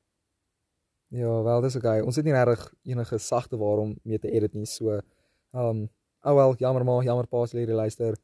Ja, 1.13 1.29
wel, 1.45 1.61
dis 1.61 1.77
okay. 1.77 2.01
Ons 2.01 2.17
het 2.19 2.25
nie 2.25 2.33
regtig 2.33 2.65
enige 2.89 3.17
sagte 3.21 3.57
waarom 3.61 3.93
mee 4.03 4.19
te 4.19 4.31
edit 4.31 4.57
nie. 4.57 4.65
So, 4.67 4.97
ehm, 4.97 5.69
um, 5.69 5.83
oh 6.23 6.35
wel, 6.35 6.55
jammer 6.57 6.83
maar, 6.87 7.03
jammer 7.05 7.27
pa 7.27 7.43
as 7.45 7.53
hierdie 7.53 7.77
luister 7.77 8.17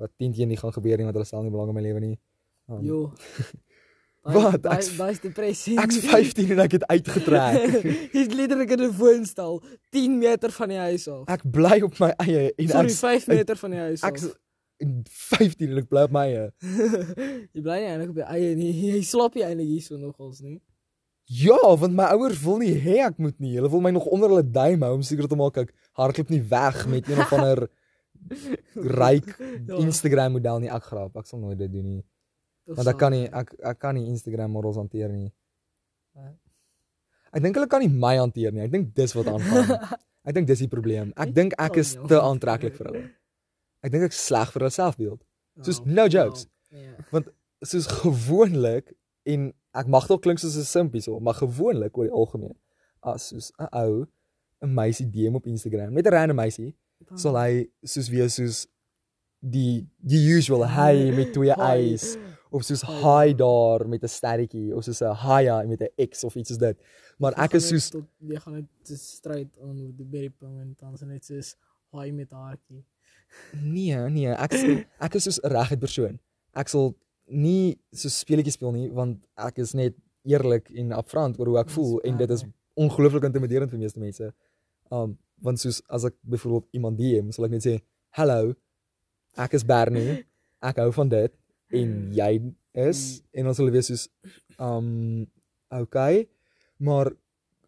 wat 0.00 0.12
10 0.16 0.32
teen 0.36 0.48
nie 0.48 0.58
gaan 0.60 0.72
gebeur 0.72 1.00
nie 1.00 1.08
want 1.08 1.16
hulle 1.16 1.28
stel 1.28 1.42
nie 1.44 1.52
belang 1.52 1.72
in 1.72 1.76
my 1.76 1.84
lewe 1.84 2.00
nie. 2.04 2.16
Um, 2.68 2.82
Jo. 2.84 3.12
Wat? 4.26 4.62
Daai 4.62 4.76
Ek's- 4.80 4.88
is 5.10 5.20
depressie. 5.22 5.76
Ek's 5.78 6.00
15 6.02 6.50
en 6.50 6.58
ek 6.64 6.72
het 6.72 6.86
uitgetrek. 6.90 7.84
Jy's 8.16 8.32
letterlik 8.34 8.72
in 8.74 8.80
'n 8.88 8.96
woonstel 8.98 9.60
10 9.94 10.18
meter 10.18 10.50
van 10.50 10.68
die 10.68 10.78
huis 10.78 11.04
af. 11.08 11.28
ek 11.30 11.44
bly 11.46 11.80
op 11.86 11.98
my 12.02 12.08
eie 12.24 12.48
en 12.58 12.68
Sorry, 12.68 12.90
ek 12.90 13.22
5 13.22 13.26
meter 13.30 13.56
van 13.56 13.70
die 13.70 13.78
huis 13.78 14.02
af. 14.02 14.10
ek's 14.10 14.26
15 15.38 15.70
en 15.70 15.78
ek 15.78 15.86
bly 15.88 16.02
op 16.08 16.10
my 16.10 16.24
eie. 16.26 16.48
jy 17.54 17.62
bly 17.62 17.76
nie 17.78 17.86
eintlik 17.92 18.10
op 18.10 18.18
jou 18.24 18.26
eie 18.34 18.56
nie. 18.58 18.72
Jy 18.96 19.02
slaap 19.06 19.34
nie 19.38 19.44
eintlik 19.46 19.68
hierso 19.70 19.96
nogals 19.96 20.40
nie. 20.42 20.58
Ja, 21.30 21.58
want 21.78 21.94
my 21.94 22.10
ouers 22.14 22.42
wil 22.42 22.58
nie 22.58 22.74
hê 22.74 22.98
ek 23.06 23.18
moet 23.22 23.38
nie. 23.38 23.54
Hulle 23.60 23.70
wil 23.70 23.80
my 23.80 23.90
nog 23.94 24.06
onder 24.10 24.28
hulle 24.30 24.42
duim 24.46 24.82
hou 24.82 24.92
om 24.98 25.02
seker 25.06 25.26
te 25.30 25.38
maak 25.38 25.56
ek 25.62 25.70
hardloop 25.98 26.30
nie 26.34 26.42
weg 26.50 26.82
met 26.90 27.06
een 27.08 27.18
of 27.22 27.32
ander 27.32 27.68
ryk 28.74 29.30
Ja. 29.66 29.78
Instagram 29.86 30.32
model 30.32 30.58
nie. 30.66 30.70
Ek 30.70 30.82
grap, 30.90 31.16
ek 31.16 31.26
sal 31.30 31.38
nooit 31.38 31.58
dit 31.58 31.70
doen 31.72 31.86
nie. 31.94 32.02
Of 32.68 32.76
Want 32.76 32.88
ek 32.88 32.92
sal- 32.94 32.98
kan 32.98 33.12
nie 33.12 33.26
ek 33.30 33.54
ek 33.62 33.78
kan 33.78 33.94
nie 33.94 34.06
Instagram 34.10 34.50
models 34.50 34.76
hanteer 34.76 35.08
nie. 35.08 35.32
Ek 37.36 37.42
dink 37.44 37.54
hulle 37.58 37.68
kan 37.68 37.82
nie 37.84 37.90
my 37.92 38.16
hanteer 38.18 38.52
nie. 38.54 38.62
Ek 38.66 38.72
dink 38.72 38.92
dis 38.96 39.12
wat 39.16 39.28
aangaan. 39.28 39.98
Ek 40.26 40.34
dink 40.34 40.48
dis 40.48 40.62
die 40.64 40.70
probleem. 40.72 41.12
Ek 41.20 41.32
dink 41.36 41.54
ek 41.60 41.76
is 41.82 41.94
te 42.08 42.18
aantreklik 42.18 42.74
vir 42.78 42.88
hulle. 42.90 43.02
Ek 43.84 43.92
dink 43.92 44.06
ek 44.08 44.16
sleg 44.16 44.50
vir 44.54 44.64
hulle 44.64 44.74
selfbeeld. 44.74 45.20
soos 45.64 45.80
no 45.86 46.04
jokes. 46.12 46.46
Ja. 46.74 47.20
Soos 47.64 47.86
gewoonlik 48.02 48.90
en 49.26 49.50
ek 49.76 49.86
mag 49.92 50.06
dalk 50.08 50.22
klink 50.24 50.38
soos 50.40 50.56
'n 50.56 50.64
simpie 50.68 51.02
so, 51.02 51.18
maar 51.20 51.34
gewoonlik 51.34 51.96
oor 51.98 52.04
die 52.08 52.12
algemeen 52.12 52.56
as 53.02 53.28
soos 53.30 53.52
'n 53.60 53.68
ou 53.72 54.06
'n 54.62 54.74
meisie 54.74 55.06
DM 55.06 55.36
op 55.36 55.46
Instagram, 55.46 55.92
net 55.94 56.06
'n 56.06 56.12
random 56.12 56.36
meisie, 56.36 56.74
sal 57.14 57.36
hy 57.36 57.68
soos 57.84 58.08
wees 58.08 58.34
soos 58.36 58.66
die 59.40 59.86
die 60.00 60.22
usual 60.36 60.64
hy 60.66 61.10
met 61.16 61.32
twee 61.32 61.52
Hi. 61.52 61.76
eyes 61.76 62.16
of 62.56 62.64
soos 62.66 62.82
Hi 62.88 62.96
hi 63.04 63.34
daar. 63.36 63.86
met 63.88 64.02
'n 64.02 64.08
sterretjie 64.08 64.74
of 64.74 64.84
soos 64.84 65.00
'n 65.02 65.14
hiya 65.24 65.62
met 65.66 65.80
'n 65.82 66.08
X 66.10 66.24
of 66.24 66.34
iets 66.36 66.48
soos 66.50 66.58
dit. 66.58 66.76
Maar 67.18 67.32
ek 67.44 67.54
is 67.54 67.68
soos 67.68 67.90
tot, 67.90 68.04
jy 68.20 68.38
gaan 68.40 68.54
net 68.54 68.68
stryd 69.00 69.48
aan 69.62 69.76
met 69.86 69.96
die 69.96 70.06
berryping 70.06 70.60
en 70.60 70.74
dan 70.80 70.94
dit 70.94 71.08
net 71.08 71.24
soos 71.24 71.56
haai 71.92 72.12
met 72.12 72.30
haartjie. 72.30 72.84
nee, 73.62 73.96
nee, 74.10 74.32
ek 74.32 74.52
is 74.52 74.62
ek 75.06 75.14
is 75.14 75.24
soos 75.24 75.40
'n 75.42 75.52
reguit 75.52 75.80
persoon. 75.80 76.18
Ek 76.54 76.68
sal 76.68 76.94
nie 77.26 77.78
so 77.92 78.08
speletjies 78.08 78.54
speel 78.54 78.72
nie 78.72 78.90
want 78.90 79.26
ek 79.36 79.58
is 79.58 79.74
net 79.74 79.94
eerlik 80.24 80.70
en 80.70 80.92
upfront 80.92 81.38
oor 81.38 81.46
hoe 81.46 81.58
ek 81.58 81.70
voel 81.70 82.00
en 82.00 82.16
dit 82.16 82.30
is 82.30 82.44
ongelooflik 82.74 83.24
intimiderend 83.24 83.70
vir 83.70 83.78
meeste 83.78 84.00
mense. 84.00 84.32
Um 84.90 85.18
want 85.42 85.60
soos 85.60 85.82
as 85.88 86.04
ek 86.04 86.14
byvoorbeeld 86.24 86.68
iemand 86.72 86.98
DM, 86.98 87.30
sal 87.30 87.44
ek 87.44 87.50
net 87.50 87.66
sê, 87.66 87.80
"Hallo, 88.10 88.54
ek 89.36 89.52
is 89.54 89.64
Bernie. 89.64 90.24
Ek 90.66 90.78
hou 90.80 90.90
van 90.92 91.08
dit 91.08 91.32
en 91.70 92.12
jy 92.14 92.32
is 92.72 93.22
en 93.32 93.44
dan 93.44 93.54
sal 93.54 93.64
hulle 93.64 93.76
wees 93.76 93.90
soos 93.90 94.08
um 94.58 95.26
okay, 95.68 96.28
maar 96.76 97.12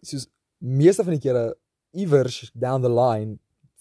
soos 0.02 0.28
meeste 0.58 1.04
van 1.04 1.16
die 1.16 1.24
kere 1.26 1.56
iewers 1.90 2.50
down 2.54 2.82
the 2.82 2.92
line 2.92 3.38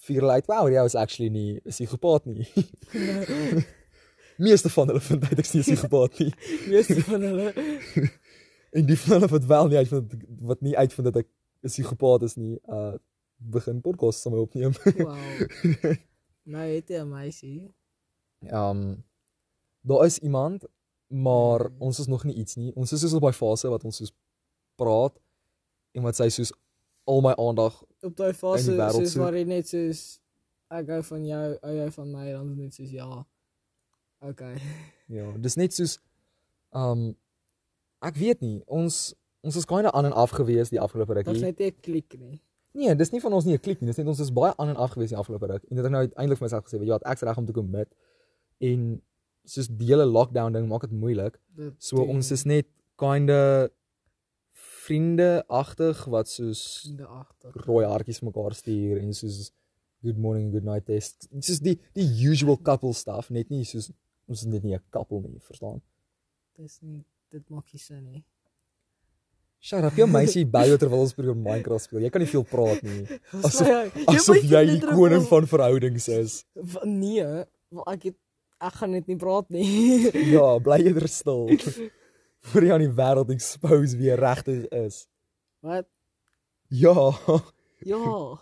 figure 0.08 0.26
hulle 0.26 0.40
uit, 0.40 0.48
wow, 0.48 0.68
jy 0.72 0.84
is 0.86 0.96
actually 0.96 1.30
nie 1.30 1.58
'n 1.58 1.74
psigopaat 1.74 2.26
nie. 2.26 2.48
Meeste 4.48 4.70
van 4.70 4.88
hulle 4.88 5.02
vind 5.02 5.24
uit 5.26 5.40
ek's 5.40 5.54
nie 5.54 5.64
'n 5.64 5.68
psigopaat 5.68 6.20
nie. 6.20 6.32
Meeste 6.72 7.02
van 7.04 7.22
hulle. 7.22 7.54
En 8.78 8.86
die 8.86 8.98
van 9.00 9.14
hulle 9.16 9.28
wat 9.32 9.46
wel 9.46 9.68
nie 9.68 9.78
uitvind 9.78 10.14
wat 10.50 10.62
nie 10.62 10.78
uitvind 10.78 11.08
dat 11.08 11.24
ek 11.24 11.28
'n 11.64 11.72
psigopaat 11.72 12.24
is 12.28 12.36
nie, 12.36 12.60
uh 12.68 12.96
begin 13.38 13.82
podcast 13.82 14.22
saam 14.22 14.34
opneem. 14.34 14.74
Wow. 14.98 15.96
Nou 16.44 16.64
het 16.64 16.90
jy 16.90 17.04
meisie. 17.04 17.74
Um 18.50 19.04
daar 19.88 20.06
is 20.06 20.20
iemand, 20.20 20.66
maar 21.08 21.70
Mm. 21.70 21.82
ons 21.82 22.00
is 22.00 22.08
nog 22.08 22.24
nie 22.24 22.36
iets 22.36 22.56
nie. 22.56 22.74
Ons 22.76 22.92
is 22.92 23.00
soos 23.02 23.14
op 23.14 23.22
daai 23.22 23.34
fase 23.34 23.70
wat 23.70 23.84
ons 23.84 23.96
soos 23.98 24.12
praat 24.76 25.16
en 25.96 26.04
wat 26.04 26.16
sy 26.16 26.28
soos 26.30 26.52
al 27.08 27.22
my 27.22 27.34
aandag 27.38 27.84
Op 28.04 28.16
daai 28.16 28.34
fase 28.34 28.76
soos 28.76 29.12
soek. 29.14 29.22
waar 29.22 29.34
jy 29.34 29.44
net 29.46 29.68
soos 29.68 30.20
ek 30.70 30.88
hou 30.90 31.02
van 31.04 31.26
jou, 31.26 31.58
hou 31.64 31.74
jy 31.76 31.92
van 31.92 32.12
my, 32.12 32.32
dan 32.32 32.50
is 32.50 32.56
dit 32.56 32.64
net 32.64 32.74
soos 32.74 32.92
ja. 32.92 33.26
Okay. 34.22 34.58
Ja, 35.08 35.32
dis 35.38 35.56
net 35.56 35.74
soos 35.74 36.00
um 36.76 37.16
ek 38.04 38.16
weet 38.20 38.42
nie, 38.42 38.62
ons 38.68 39.16
ons 39.44 39.56
is 39.56 39.66
kinda 39.66 39.92
aan 39.94 40.06
en 40.06 40.14
af 40.14 40.32
gewees 40.36 40.70
die 40.70 40.80
afgelope 40.82 41.14
rukkie. 41.14 41.40
net 41.42 41.60
nie 41.60 41.68
'n 41.72 41.76
klik 41.82 42.18
nie. 42.20 42.42
Nee, 42.74 42.96
dis 42.96 43.12
nie 43.12 43.22
van 43.22 43.34
ons 43.34 43.46
nie 43.46 43.54
'n 43.56 43.60
klik 43.64 43.80
nie, 43.82 43.88
dis 43.88 43.98
net 43.98 44.08
ons 44.08 44.20
is 44.20 44.30
baie 44.32 44.54
aan 44.58 44.70
en 44.70 44.76
af 44.76 44.92
gewees 44.92 45.10
die 45.10 45.18
afgelope 45.18 45.48
ruk. 45.48 45.64
En 45.70 45.76
dit 45.78 45.84
het 45.84 45.92
nou 45.92 46.02
uiteindelik 46.04 46.38
vir 46.40 46.46
myself 46.46 46.66
gesê, 46.66 46.78
weet 46.80 46.88
jy 46.90 46.94
wat, 47.00 47.04
ek's 47.06 47.22
reg 47.22 47.38
om 47.38 47.46
te 47.46 47.54
commit. 47.54 47.88
En 48.60 49.02
soos 49.48 49.68
die 49.72 49.88
hele 49.88 50.06
lockdown 50.06 50.54
ding 50.54 50.68
maak 50.70 50.84
dit 50.88 50.92
moeilik. 50.92 51.38
Dit 51.56 51.74
So 51.80 52.04
ons 52.04 52.32
is 52.36 52.44
net 52.46 52.68
kinda 53.00 53.70
vriende 54.88 55.44
agtig 55.52 56.06
wat 56.12 56.30
soos 56.32 56.86
in 56.90 56.98
die 57.02 57.06
agter. 57.08 57.52
rooi 57.68 57.86
hartjies 57.86 58.22
mekaar 58.24 58.54
stuur 58.56 59.02
en 59.02 59.14
soos 59.14 59.52
good 60.04 60.18
morning, 60.18 60.52
good 60.54 60.64
night 60.68 60.86
test. 60.88 61.28
Soos 61.40 61.60
die 61.64 61.78
die 61.98 62.08
usual 62.30 62.58
couple 62.58 62.94
stuff, 62.94 63.30
net 63.30 63.50
nie 63.50 63.64
soos 63.68 63.92
ons 64.28 64.42
is 64.44 64.48
net 64.48 64.64
nie 64.64 64.76
'n 64.76 64.82
couple 64.92 65.22
nie, 65.22 65.40
verstaan? 65.40 65.82
Dis 66.58 66.80
nie 66.82 67.04
dit 67.32 67.50
maak 67.50 67.66
nie 67.74 67.80
sin 67.80 68.04
nie. 68.06 68.24
Shut 69.60 69.84
up, 69.84 69.94
jou 69.98 70.08
meisie 70.08 70.46
by 70.56 70.78
terwyl 70.78 71.02
ons 71.02 71.14
probeer 71.14 71.36
Minecraft 71.36 71.84
speel. 71.84 72.00
Jy 72.02 72.10
kan 72.10 72.22
nie 72.22 72.28
veel 72.30 72.44
praat 72.44 72.84
nie. 72.84 73.06
Asof- 73.34 73.68
Jy- 73.68 73.92
jy 74.06 74.16
Asof 74.16 74.44
jy 74.44 74.66
die 74.66 74.80
koning 74.86 75.26
van 75.28 75.48
verhoudings 75.48 76.08
is. 76.08 76.46
Nee, 76.86 77.24
ek 77.88 78.04
het 78.04 78.16
ek 78.60 78.74
gaan 78.74 78.92
net 78.92 79.08
nie 79.08 79.16
praat 79.18 79.50
nie. 79.50 80.10
Ja, 80.36 80.58
bly 80.60 80.80
eerder 80.86 81.08
stil. 81.08 81.50
Voor 82.48 82.64
jy 82.64 82.72
aan 82.74 82.84
die 82.86 82.94
wêreld 82.96 83.30
expose 83.34 83.98
wie 83.98 84.10
jy 84.10 84.16
regtig 84.20 84.66
is. 84.72 85.08
Wat? 85.66 85.88
Ja, 86.70 86.96
Ja. 87.92 88.38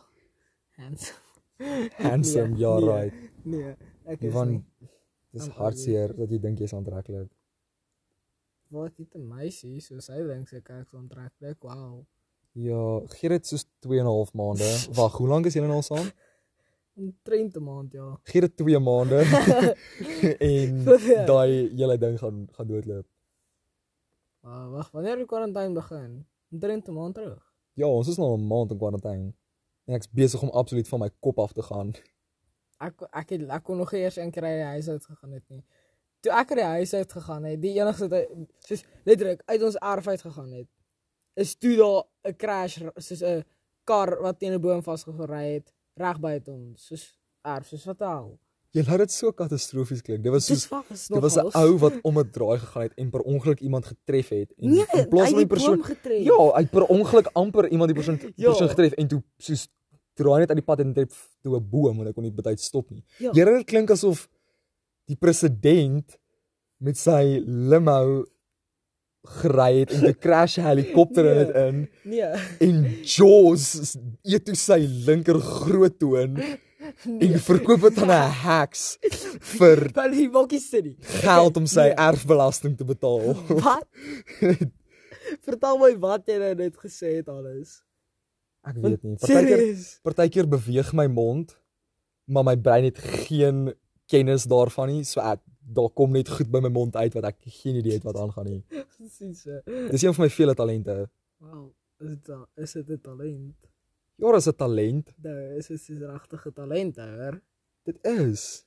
Hans. 0.77 1.13
handsome, 2.07 2.47
Nee, 2.55 2.59
ja 2.59 2.73
nee, 2.79 2.89
right. 2.89 3.13
Nee, 3.43 3.75
ek 4.05 4.21
is 4.21 4.27
Ivan, 4.29 4.49
nie. 4.51 4.89
dis 5.35 5.47
hartseer 5.55 6.13
dat 6.15 6.29
jy 6.31 6.39
dink 6.43 6.59
jy's 6.59 6.73
aantreklik. 6.75 7.29
Wat 8.71 8.97
het 8.97 9.15
'n 9.15 9.27
meisie 9.27 9.79
so 9.81 9.99
sy 9.99 10.19
dink 10.27 10.49
sy 10.49 10.59
kyk 10.61 10.89
so 10.89 10.97
aantreklik. 10.97 11.61
Wow. 11.63 12.03
Ja, 12.55 12.99
gee 13.19 13.29
dit 13.29 13.45
soos 13.47 13.65
2 13.83 13.99
en 13.99 14.05
'n 14.05 14.11
half 14.11 14.33
maande. 14.33 14.67
Wag, 14.95 15.17
hoe 15.17 15.27
lank 15.27 15.45
is 15.45 15.53
julle 15.53 15.67
nou 15.67 15.77
al 15.77 15.83
saam? 15.83 16.07
Omtrent 16.95 17.55
'n 17.55 17.63
maand 17.63 17.91
ja. 17.93 18.19
Gee 18.23 18.41
dit 18.41 18.57
2 18.57 18.79
maande 18.79 19.19
en 20.51 20.83
Ja. 20.83 21.25
daai 21.25 21.71
hele 21.75 21.97
ding 21.97 22.19
gaan 22.19 22.47
gaan 22.51 22.67
doodloop. 22.67 23.05
Maar 24.39 24.69
wag, 24.71 24.91
wanneer 24.91 25.15
die 25.15 25.25
kwarantyne 25.25 25.73
begin? 25.73 26.25
Omtrent 26.51 26.87
'n 26.87 26.93
maand 26.93 27.13
terug. 27.15 27.53
Ja, 27.73 27.87
ons 27.87 28.07
is 28.07 28.17
nou 28.17 28.37
'n 28.37 28.47
maand 28.47 28.71
in 28.71 28.77
kwarantyne. 28.77 29.33
En 29.85 29.93
ek's 29.95 30.09
besig 30.11 30.41
om 30.41 30.49
absoluut 30.49 30.87
van 30.87 30.99
my 30.99 31.09
kop 31.19 31.39
af 31.39 31.51
te 31.53 31.61
gaan. 31.61 31.91
Ek 32.77 33.01
ek 33.11 33.29
het 33.29 33.49
ek 33.49 33.63
kon 33.63 33.77
nog 33.77 33.91
eers 33.93 34.15
een 34.15 34.31
keer 34.31 34.43
uit 34.43 34.55
die 34.55 34.63
huis 34.65 34.87
uit 34.89 35.05
gegaan 35.05 35.31
het 35.31 35.43
nie. 35.49 35.63
Toe 36.19 36.31
ek 36.31 36.49
uit 36.49 36.57
die 36.59 36.65
huis 36.67 36.93
uit 36.93 37.11
gegaan 37.11 37.43
het, 37.43 37.61
die 37.61 37.73
enigste 37.79 38.27
soos 38.59 38.83
letterlik 39.03 39.41
uit 39.45 39.63
ons 39.63 39.75
erf 39.75 40.07
uit 40.07 40.21
gegaan 40.21 40.51
het, 40.51 40.67
is 41.33 41.55
toe 41.55 41.75
daar 41.75 42.03
'n 42.31 42.35
crash 42.35 42.81
soos 42.95 43.21
'n 43.23 43.43
kar 43.83 44.21
wat 44.21 44.39
teen 44.39 44.53
'n 44.53 44.61
boom 44.61 44.83
vasgery 44.83 45.53
het 45.53 45.73
reg 45.99 46.19
buite 46.19 46.51
ons, 46.51 46.87
soos 46.89 47.05
erf, 47.45 47.67
soos 47.67 47.85
wat 47.85 48.01
al. 48.01 48.33
Jy 48.75 48.83
laat 48.83 48.99
dit 49.05 49.11
so 49.15 49.31
katastrofies 49.31 50.01
klink. 50.03 50.23
Dit 50.25 50.33
was 50.33 50.45
soos 50.49 50.65
dit 50.67 51.21
was 51.23 51.37
'n 51.37 51.51
ou 51.55 51.77
wat 51.79 51.93
om 52.03 52.19
'n 52.19 52.29
draai 52.31 52.57
gegaan 52.59 52.83
het 52.83 52.93
en 52.97 53.09
per 53.09 53.21
ongeluk 53.21 53.59
iemand 53.61 53.85
getref 53.85 54.29
het 54.29 54.51
en 54.57 54.69
Nee, 54.69 54.85
in 54.93 55.07
plaas 55.09 55.29
van 55.29 55.37
die 55.37 55.47
persoon 55.47 55.83
getref. 55.83 56.23
Ja, 56.23 56.37
hy 56.55 56.61
het 56.61 56.71
per 56.71 56.83
ongeluk 56.83 57.27
amper 57.33 57.69
iemand 57.69 57.93
die 57.93 57.95
persoon 58.03 58.19
Ja. 58.35 58.49
persoon 58.49 58.69
getref 58.69 58.91
en 58.93 59.07
toe 59.07 59.23
soos 59.37 59.67
draai 60.15 60.39
net 60.39 60.49
aan 60.49 60.55
die 60.57 60.65
pad 60.65 60.79
en 60.79 60.93
tref 60.93 61.29
toe 61.41 61.55
'n 61.55 61.69
boom 61.69 61.99
en 61.99 62.05
hy 62.07 62.11
kon 62.13 62.23
nie 62.23 62.31
betyds 62.31 62.63
stop 62.65 62.89
nie. 62.91 63.03
Ja. 63.19 63.31
Here 63.31 63.57
dit 63.57 63.65
klink 63.65 63.89
asof 63.91 64.27
die 65.07 65.15
president 65.15 66.17
met 66.79 66.97
sy 66.97 67.41
limo 67.45 68.25
gery 69.41 69.79
het 69.79 69.91
en 69.97 70.05
die 70.05 70.13
crash 70.17 70.55
helikopter 70.61 71.25
in 71.31 71.37
dit 71.45 71.55
in 71.55 71.81
Nee. 72.03 72.29
en 72.59 72.83
Jaws 73.03 73.95
eet 74.23 74.45
toe 74.45 74.55
sy 74.55 74.79
linker 75.07 75.39
groot 75.41 75.97
toon 75.99 76.33
nee. 76.39 76.59
en 77.25 77.39
verkoop 77.41 77.81
dit 77.87 77.97
aan 78.03 78.11
'n 78.13 78.31
heks 78.43 78.97
vir 79.57 79.87
die 80.15 80.29
Bokkie 80.29 80.59
City. 80.59 80.95
geld 81.23 81.57
om 81.57 81.65
sy 81.65 81.89
Nee. 81.89 81.95
erfbelasting 81.97 82.77
te 82.77 82.85
betaal. 82.85 83.33
Wat? 83.47 83.87
Vertel 85.45 85.77
my 85.81 85.91
wat 85.99 86.27
jy 86.29 86.37
nou 86.41 86.53
net 86.55 86.75
gesê 86.77 87.15
het 87.17 87.29
alles. 87.29 87.81
Ek 88.65 88.75
weet 88.81 89.03
nie. 89.03 89.15
Partykeer 89.17 89.63
partykeer 90.05 90.47
beweeg 90.49 90.93
my 90.93 91.07
mond, 91.07 91.55
maar 92.29 92.43
my 92.45 92.55
brein 92.57 92.83
het 92.85 92.97
geen 92.97 93.73
kennis 94.09 94.45
daarvan 94.49 94.89
nie. 94.89 95.03
So 95.03 95.21
ek 95.21 95.41
daar 95.73 95.89
kom 95.89 96.11
net 96.11 96.29
goed 96.29 96.51
by 96.51 96.59
my 96.59 96.69
mond 96.69 96.95
uit 96.95 97.13
wat 97.13 97.29
ek 97.31 97.37
geen 97.61 97.79
idee 97.81 97.97
het 97.97 98.03
wat 98.05 98.17
aangaan 98.21 98.45
nie. 98.45 98.61
Presies. 98.95 99.45
Dis 99.91 100.03
een 100.03 100.13
van 100.13 100.25
my 100.25 100.29
vele 100.29 100.53
talente. 100.53 100.97
Wow, 101.41 101.71
is 101.99 102.09
dit 102.09 102.29
is 102.55 102.73
dit 102.73 102.89
'n 102.89 103.01
talent? 103.01 103.55
Ja, 104.15 104.31
dis 104.31 104.47
'n 104.47 104.55
talent. 104.55 105.13
Nou, 105.21 105.57
is 105.57 105.67
dit 105.67 105.89
'n 105.89 106.03
regtige 106.11 106.53
talent, 106.53 106.97
hoor. 106.97 107.41
Dit 107.83 107.97
is. 108.05 108.65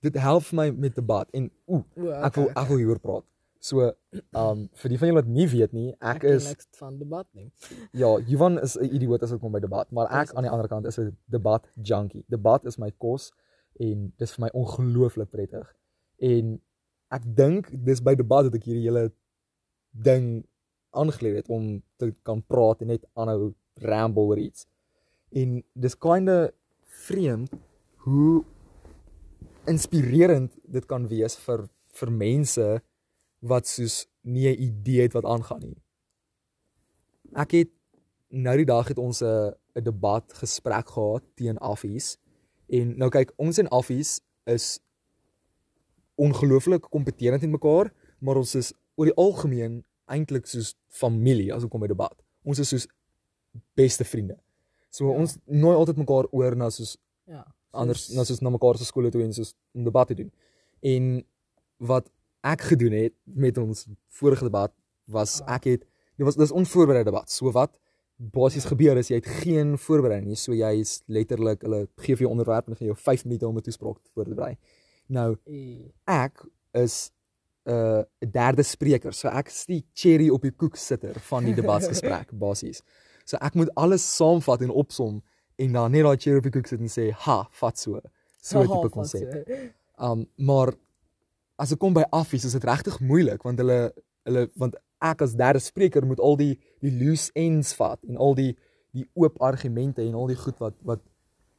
Dit 0.00 0.18
help 0.18 0.50
my 0.52 0.70
met 0.70 0.94
debat 0.94 1.30
en 1.30 1.50
ooh, 1.64 1.84
O, 1.96 2.10
ek 2.10 2.34
wil 2.34 2.48
ek 2.50 2.66
wil 2.68 2.76
hieroor 2.76 3.00
praat. 3.00 3.24
So, 3.62 3.92
um 4.34 4.64
vir 4.74 4.90
die 4.90 4.98
van 4.98 5.08
julle 5.08 5.20
wat 5.20 5.28
nie 5.30 5.46
weet 5.46 5.72
nie, 5.72 5.92
ek 6.00 6.24
ken 6.24 6.34
is 6.34 6.48
niks 6.48 6.66
van 6.80 6.98
debat 6.98 7.28
nie. 7.38 7.52
ja, 8.02 8.18
Johan 8.26 8.58
is 8.58 8.74
'n 8.76 8.90
idioot 8.90 9.22
as 9.22 9.30
dit 9.30 9.40
kom 9.40 9.52
by 9.52 9.60
debat, 9.62 9.90
maar 9.90 10.10
ek 10.10 10.34
aan 10.34 10.42
die 10.42 10.50
ander 10.50 10.68
kant 10.68 10.86
is 10.86 10.98
'n 10.98 11.16
debat 11.30 11.68
junkie. 11.78 12.24
Debat 12.28 12.66
is 12.66 12.78
my 12.78 12.90
kos 12.90 13.30
en 13.78 14.12
dis 14.18 14.34
vir 14.34 14.44
my 14.44 14.50
ongelooflik 14.50 15.30
prettig. 15.30 15.70
En 16.22 16.54
ek 17.12 17.26
dink 17.36 17.68
dis 17.86 18.00
by 18.04 18.14
debat 18.18 18.46
dat 18.46 18.56
ek 18.56 18.68
hierdie 18.68 18.86
hele 18.86 19.10
ding 19.92 20.44
aangeleer 20.96 21.40
het 21.40 21.50
om 21.52 21.82
te 22.00 22.12
kan 22.26 22.42
praat 22.46 22.82
en 22.84 22.92
net 22.92 23.04
aanhou 23.18 23.52
ramble 23.82 24.30
oor 24.30 24.40
iets. 24.40 24.66
En 25.32 25.60
dis 25.74 25.98
kinda 25.98 26.52
vreemd 27.06 27.52
hoe 28.06 28.44
inspirerend 29.66 30.52
dit 30.64 30.86
kan 30.86 31.06
wees 31.08 31.36
vir 31.46 31.68
vir 31.92 32.10
mense 32.10 32.66
wat 33.42 33.66
soos 33.66 34.06
nie 34.22 34.48
'n 34.48 34.62
idee 34.68 35.02
het 35.02 35.14
wat 35.14 35.24
aangaan 35.24 35.60
nie. 35.60 35.82
Ek 37.34 37.50
het 37.50 37.70
nou 38.30 38.56
die 38.56 38.66
dag 38.66 38.88
het 38.88 38.98
ons 38.98 39.22
'n 39.22 39.54
'n 39.76 39.84
debat 39.84 40.32
gesprek 40.32 40.88
gehad 40.88 41.22
teen 41.34 41.58
Affies. 41.58 42.18
En 42.68 42.96
nou 42.98 43.10
kyk, 43.10 43.32
ons 43.36 43.58
en 43.58 43.68
Affies 43.68 44.20
is 44.44 44.80
ongelooflik 46.22 46.86
kompeterend 46.90 47.42
met 47.42 47.50
mekaar, 47.56 47.90
maar 48.20 48.38
ons 48.40 48.54
is 48.58 48.72
oor 48.96 49.08
die 49.10 49.16
algemeen 49.18 49.80
eintlik 50.12 50.46
soos 50.50 50.74
familie 50.92 51.50
as 51.54 51.62
dit 51.64 51.70
kom 51.72 51.80
by 51.82 51.88
debat. 51.90 52.14
Ons 52.44 52.60
is 52.62 52.68
soos 52.72 52.86
beste 53.76 54.04
vriende. 54.04 54.36
So 54.90 55.06
Ja. 55.06 55.12
ja. 55.12 55.18
ons 55.20 55.36
nooi 55.46 55.74
altyd 55.76 55.96
mekaar 55.96 56.28
oor 56.32 56.56
na 56.56 56.70
soos 56.70 56.96
Ja. 57.26 57.44
anders 57.72 58.08
na 58.12 58.24
soos 58.24 58.40
na 58.42 58.50
mekaar 58.50 58.76
se 58.78 58.84
skole 58.84 59.10
toe 59.10 59.22
en 59.22 59.32
soos 59.32 59.54
om 59.74 59.84
debat 59.84 60.08
te 60.08 60.14
doen. 60.14 60.32
En 60.82 61.24
wat 61.78 62.10
ek 62.44 62.60
gedoen 62.60 62.92
het 62.92 63.14
met 63.24 63.58
ons 63.58 63.86
vorige 64.08 64.44
debat 64.44 64.72
was 65.06 65.40
Ah. 65.42 65.54
ek 65.56 65.64
het 65.64 65.80
dit 66.16 66.26
was 66.26 66.36
dis 66.36 66.52
onvoorbereide 66.52 67.10
debat. 67.10 67.30
So 67.30 67.50
wat 67.52 67.78
basies 68.18 68.64
gebeur 68.64 68.96
is 68.98 69.08
jy 69.08 69.16
het 69.16 69.26
geen 69.26 69.78
voorbereiding 69.78 70.28
nie. 70.28 70.36
So 70.36 70.52
jy 70.52 70.80
is 70.80 71.02
letterlik 71.06 71.62
hulle 71.62 71.88
gee 71.96 72.16
vir 72.16 72.26
jou 72.26 72.30
onderwerp 72.30 72.68
en 72.68 72.76
gee 72.76 72.86
jou 72.86 72.96
5 72.96 73.24
minute 73.24 73.46
om 73.48 73.56
'n 73.56 73.62
toespraak 73.62 73.96
voor 74.14 74.24
te 74.24 74.34
berei. 74.34 74.56
Nou 75.12 75.36
ek 76.08 76.44
is 76.78 77.10
'n 77.64 77.70
uh, 77.70 78.02
derde 78.18 78.62
spreker. 78.62 79.12
So 79.12 79.28
ek 79.28 79.52
is 79.52 79.64
die 79.66 79.84
cherry 79.94 80.28
op 80.30 80.42
die 80.42 80.54
koek 80.56 80.76
sitter 80.76 81.20
van 81.28 81.44
die 81.44 81.54
debatsgesprek 81.54 82.32
basies. 82.44 82.82
So 83.24 83.36
ek 83.36 83.54
moet 83.54 83.70
alles 83.74 84.04
saamvat 84.16 84.64
en 84.66 84.70
opsom 84.70 85.22
en 85.56 85.72
dan 85.72 85.90
net 85.90 86.02
daai 86.02 86.16
cherry 86.16 86.40
op 86.40 86.48
die 86.48 86.56
koek 86.56 86.66
sit 86.66 86.80
en 86.80 86.90
sê, 86.90 87.12
"Ha, 87.12 87.48
vat 87.50 87.78
so." 87.78 88.00
So 88.40 88.62
'n 88.62 88.68
tipe 88.68 88.90
konsep. 88.90 89.46
Um 89.98 90.26
maar 90.36 90.74
as 91.56 91.68
dit 91.68 91.78
kom 91.78 91.94
by 91.94 92.04
affies 92.10 92.44
is 92.44 92.56
dit 92.56 92.64
regtig 92.64 92.98
moeilik 93.00 93.42
want 93.46 93.60
hulle 93.62 93.92
hulle 94.26 94.48
want 94.58 94.76
ek 95.02 95.22
as 95.22 95.36
derde 95.38 95.60
spreker 95.62 96.06
moet 96.06 96.20
al 96.20 96.36
die 96.36 96.54
die 96.82 96.90
loose 96.90 97.30
ends 97.38 97.74
vat 97.78 98.02
en 98.08 98.16
al 98.16 98.34
die 98.38 98.56
die 98.92 99.06
oop 99.14 99.38
argumente 99.40 100.02
en 100.02 100.14
al 100.14 100.26
die 100.26 100.38
goed 100.38 100.58
wat 100.58 100.74
wat 100.82 101.02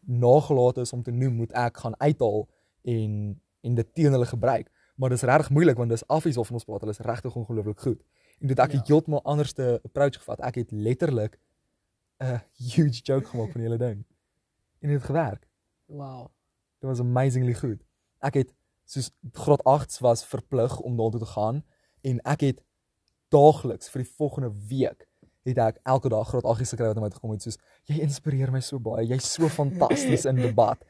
nagelaat 0.06 0.82
is 0.84 0.94
om 0.94 1.04
te 1.04 1.12
noem 1.12 1.40
moet 1.40 1.56
ek 1.56 1.80
gaan 1.86 1.96
uithaal 2.00 2.48
en 2.84 3.40
en 3.64 3.76
dit 3.76 3.94
teen 3.96 4.12
hulle 4.12 4.26
gebruik. 4.30 4.70
Maar 4.96 5.10
dis 5.10 5.22
regtig 5.26 5.50
moeilik 5.50 5.78
want 5.80 5.90
dis 5.90 6.04
affies 6.08 6.38
of 6.38 6.52
ons 6.52 6.64
praat, 6.68 6.80
hulle 6.84 6.92
is 6.94 7.00
regtig 7.02 7.36
ongelooflik 7.36 7.80
goed. 7.82 8.02
En 8.40 8.48
dit 8.52 8.60
ek 8.60 8.72
Ja. 8.72 8.82
heeltemal 8.86 9.24
anderste 9.24 9.80
approach 9.84 10.18
gevat. 10.20 10.40
Ek 10.40 10.56
het 10.56 10.72
letterlik 10.72 11.40
'n 12.22 12.42
huge 12.76 13.02
joke 13.04 13.26
gemaak 13.28 13.52
van 13.52 13.62
die 13.62 13.70
hele 13.70 13.78
ding. 13.78 14.04
En 14.80 14.90
dit 14.90 14.98
het 14.98 15.04
gewerk. 15.04 15.48
Wow. 15.86 16.28
Dit 16.80 16.90
was 16.90 17.00
amazingly 17.00 17.54
goed. 17.54 17.82
Ek 18.20 18.34
het 18.34 18.54
soos 18.86 19.12
graad 19.32 19.62
8s 19.64 20.00
was 20.00 20.26
verplig 20.26 20.80
om 20.80 20.98
daartoe 20.98 21.20
te 21.20 21.26
gaan 21.26 21.64
en 22.02 22.20
ek 22.24 22.42
het 22.42 22.62
daagliks 23.30 23.90
vir 23.90 24.02
die 24.04 24.12
volgende 24.18 24.52
week 24.68 25.08
het 25.44 25.58
ek 25.58 25.80
elke 25.84 26.10
dag 26.10 26.28
graad 26.28 26.44
8s 26.44 26.70
gekry 26.70 26.86
wat 26.88 26.96
my 27.00 27.10
toe 27.10 27.18
gekom 27.20 27.32
het 27.32 27.42
soos 27.42 27.58
jy 27.90 28.00
inspireer 28.00 28.52
my 28.52 28.60
so 28.60 28.80
baie. 28.80 29.08
Jy's 29.08 29.34
so 29.34 29.48
fantasties 29.60 30.26
in 30.26 30.36
debat. 30.36 30.84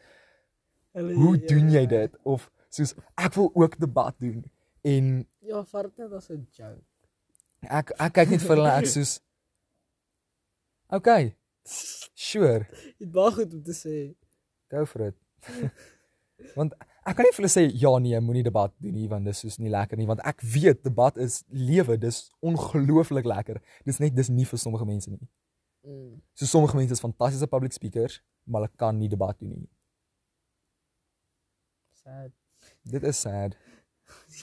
Hulle- 0.93 1.13
Hoe 1.13 1.37
ja. 1.39 1.47
doen 1.47 1.69
jy 1.71 1.85
dit? 1.85 2.17
Of 2.23 2.51
soos 2.73 2.95
ek 3.21 3.37
wil 3.37 3.51
ook 3.53 3.77
debat 3.81 4.15
doen 4.19 4.41
en 4.83 5.13
Ja, 5.43 5.61
vat 5.69 5.91
dit 5.95 6.11
as 6.17 6.29
'n 6.31 6.47
joke. 6.57 6.81
ek 7.61 7.91
ek 7.99 8.13
kyk 8.13 8.29
net 8.33 8.41
vir 8.41 8.55
hulle 8.57 8.73
ek 8.79 8.89
soos 8.89 9.19
Okay. 10.93 11.35
Sure. 12.13 12.67
Dit 12.99 13.09
baie 13.11 13.31
goed 13.33 13.53
om 13.55 13.61
te 13.65 13.73
sê. 13.73 13.93
Go 14.69 14.85
for 14.85 15.07
it. 15.07 15.15
want 16.57 16.75
ek 17.07 17.15
kan 17.17 17.25
nie 17.25 17.31
vir 17.33 17.41
hulle 17.41 17.51
sê 17.51 17.63
ja 17.81 17.91
nee, 18.03 18.19
moenie 18.21 18.43
debat 18.45 18.73
doen 18.83 18.93
nie 18.93 19.07
want 19.11 19.25
dis 19.25 19.39
soos 19.43 19.57
nie 19.59 19.71
lekker 19.73 19.97
nie 19.97 20.07
want 20.09 20.21
ek 20.27 20.43
weet 20.53 20.83
debat 20.83 21.17
is 21.17 21.41
lewe, 21.49 21.97
dis 21.97 22.19
ongelooflik 22.45 23.25
lekker. 23.25 23.61
Dis 23.87 23.99
net 24.03 24.13
dis 24.15 24.29
nie 24.29 24.45
vir 24.45 24.59
sommige 24.61 24.85
mense 24.85 25.09
nie. 25.09 25.23
Mm. 25.87 26.21
So 26.35 26.45
sommige 26.45 26.77
mense 26.77 26.93
is 26.93 27.01
fantastiese 27.03 27.47
public 27.47 27.73
speakers, 27.73 28.21
maar 28.45 28.61
hulle 28.63 28.77
kan 28.77 28.97
nie 28.99 29.09
debat 29.09 29.39
doen 29.39 29.55
nie. 29.57 29.69
Sad. 32.03 32.31
Dit 32.83 33.03
is 33.03 33.21
sad. 33.21 33.57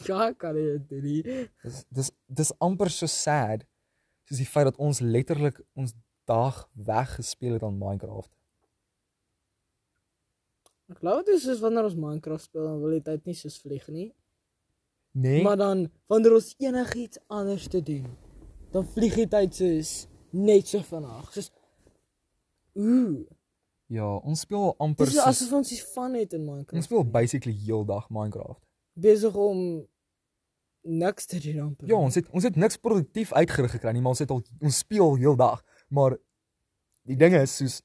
Ja, 0.09 0.32
kan 0.32 0.56
jy 0.56 0.78
dit 0.88 1.02
nie. 1.04 1.20
Dis 1.62 1.82
dis 1.92 2.09
dis 2.26 2.50
amper 2.64 2.88
so 2.90 3.06
sad 3.11 3.66
soos 4.26 4.40
die 4.40 4.49
feit 4.49 4.66
dat 4.70 4.78
ons 4.80 5.00
letterlik 5.02 5.59
ons 5.78 5.92
dag 6.30 6.62
weggespeel 6.75 7.59
het 7.59 7.66
aan 7.66 7.78
Minecraft. 7.78 8.30
Ek 10.90 11.02
glo 11.02 11.20
dit 11.20 11.35
is 11.37 11.44
soos 11.47 11.62
wanneer 11.62 11.87
ons 11.90 11.99
Minecraft 11.99 12.49
speel 12.49 12.66
dan 12.66 12.80
wil 12.82 12.97
jy 12.97 13.02
tyd 13.06 13.28
nie 13.28 13.37
soos 13.38 13.59
vlieg 13.62 13.87
nie. 13.94 14.09
Nee. 15.12 15.42
Maar 15.42 15.59
dan 15.59 15.85
wanneer 16.11 16.38
ons 16.38 16.54
enigiets 16.62 17.18
anders 17.26 17.66
te 17.70 17.82
doen, 17.82 18.06
dan 18.70 18.87
vlieg 18.94 19.18
die 19.18 19.28
tyd 19.30 19.54
soos 19.59 19.92
net 20.30 20.70
so 20.70 20.82
vinnig. 20.87 21.30
Soos 21.35 21.50
ooh. 22.78 23.26
Ja, 23.90 24.06
ons 24.23 24.40
speel 24.47 24.75
amper 24.78 25.09
Dis 25.11 25.18
asof 25.18 25.52
ons 25.59 25.73
iets 25.75 25.87
van 25.94 26.14
het 26.14 26.32
in 26.37 26.44
Minecraft. 26.44 26.78
ons 26.78 26.85
speel 26.88 27.04
basically 27.04 27.56
heeldag 27.66 28.09
Minecraft. 28.11 28.62
besig 28.94 29.35
om 29.35 29.87
niks 30.82 31.26
te 31.26 31.38
doen 31.40 31.61
amper. 31.61 31.88
Ja, 31.88 31.97
ons 31.97 32.14
het 32.14 32.28
ons 32.30 32.44
het 32.47 32.56
niks 32.56 32.76
produktief 32.80 33.32
uitgerig 33.32 33.70
gekry 33.76 33.92
nie, 33.92 34.00
maar 34.00 34.14
ons 34.14 34.23
het 34.23 34.30
al 34.30 34.42
ons 34.61 34.78
speel 34.78 35.16
heeldag, 35.20 35.62
maar 35.88 36.16
die 37.09 37.16
ding 37.16 37.35
is 37.37 37.56
soos 37.56 37.80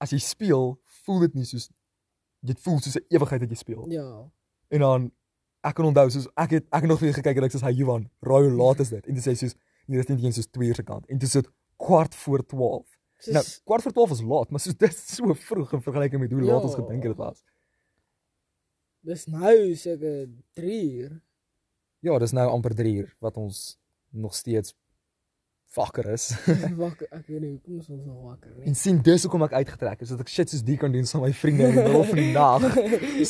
as 0.00 0.12
jy 0.14 0.18
speel, 0.18 0.76
voel 1.04 1.26
dit 1.26 1.34
nie 1.34 1.44
soos 1.48 1.70
dit 2.46 2.60
voel 2.64 2.78
soos 2.80 2.96
'n 2.96 3.04
ewigheid 3.08 3.40
dat 3.40 3.50
jy 3.50 3.56
speel. 3.56 3.84
Ja. 3.90 4.30
En 4.68 4.80
dan 4.80 5.10
ek 5.62 5.74
kan 5.74 5.84
onthou 5.84 6.08
soos 6.10 6.28
ek 6.36 6.50
het 6.50 6.64
ek 6.72 6.82
het 6.82 6.90
nog 6.90 7.00
weer 7.00 7.14
gekyk 7.14 7.36
en 7.36 7.44
ek 7.44 7.52
sê 7.52 7.60
hy 7.64 7.72
Johan, 7.72 8.08
raai 8.20 8.48
hoe 8.48 8.56
laat 8.56 8.80
is 8.80 8.88
dit? 8.88 9.06
En 9.06 9.14
dit 9.14 9.22
sê 9.22 9.34
soos 9.34 9.54
nee, 9.86 9.98
dit 9.98 10.08
is 10.08 10.14
net 10.14 10.24
eens 10.24 10.34
soos 10.34 10.46
2 10.50 10.68
uur 10.68 10.74
se 10.74 10.82
kant. 10.82 11.06
En 11.06 11.18
dit 11.18 11.32
dit 11.32 11.48
kwart 11.76 12.14
voor 12.14 12.46
12. 12.46 12.86
Soos, 13.20 13.34
Nou, 13.34 13.44
kwart 13.68 13.82
voor 13.82 13.92
12 13.92 14.10
is 14.16 14.20
laat, 14.22 14.50
maar 14.50 14.60
soos 14.60 14.76
dit 14.76 14.88
is 14.90 15.14
so 15.16 15.34
vroeg 15.34 15.72
in 15.76 15.82
vergelyking 15.82 16.20
met 16.22 16.30
hoe 16.32 16.40
laat 16.40 16.62
Ja. 16.62 16.68
ons 16.68 16.74
gedink 16.74 17.02
het 17.02 17.12
dit 17.12 17.16
was. 17.20 17.42
dis 19.02 19.26
nou 19.26 19.74
seker 19.76 20.28
3 20.54 20.92
uur. 20.92 21.20
Ja, 22.04 22.18
dis 22.18 22.32
nou 22.32 22.48
amper 22.50 22.74
3 22.74 22.94
uur 22.94 23.14
wat 23.20 23.36
ons 23.36 23.78
nog 24.10 24.34
steeds 24.34 24.74
wakker 25.74 26.08
is. 26.12 26.24
Wakker, 26.82 27.06
ek 27.14 27.26
weet 27.30 27.40
nie 27.44 27.50
hoekom 27.52 27.76
ons 27.78 27.88
nog 27.88 28.22
wakker 28.24 28.50
nie. 28.56 28.64
en 28.66 28.74
sien 28.74 28.96
dis 29.06 29.22
hoekom 29.22 29.44
ek 29.46 29.52
uitgetrek 29.60 30.00
is 30.02 30.08
dat 30.10 30.20
ek 30.24 30.28
shit 30.32 30.50
soos 30.50 30.64
die 30.66 30.76
kan 30.76 30.90
doen 30.92 31.06
saam 31.06 31.22
met 31.22 31.30
my 31.30 31.36
vriende 31.38 31.68
in 31.68 31.76
die 31.76 31.82
middel 31.84 32.04
van 32.08 32.18
die 32.18 32.32
nag 32.40 32.66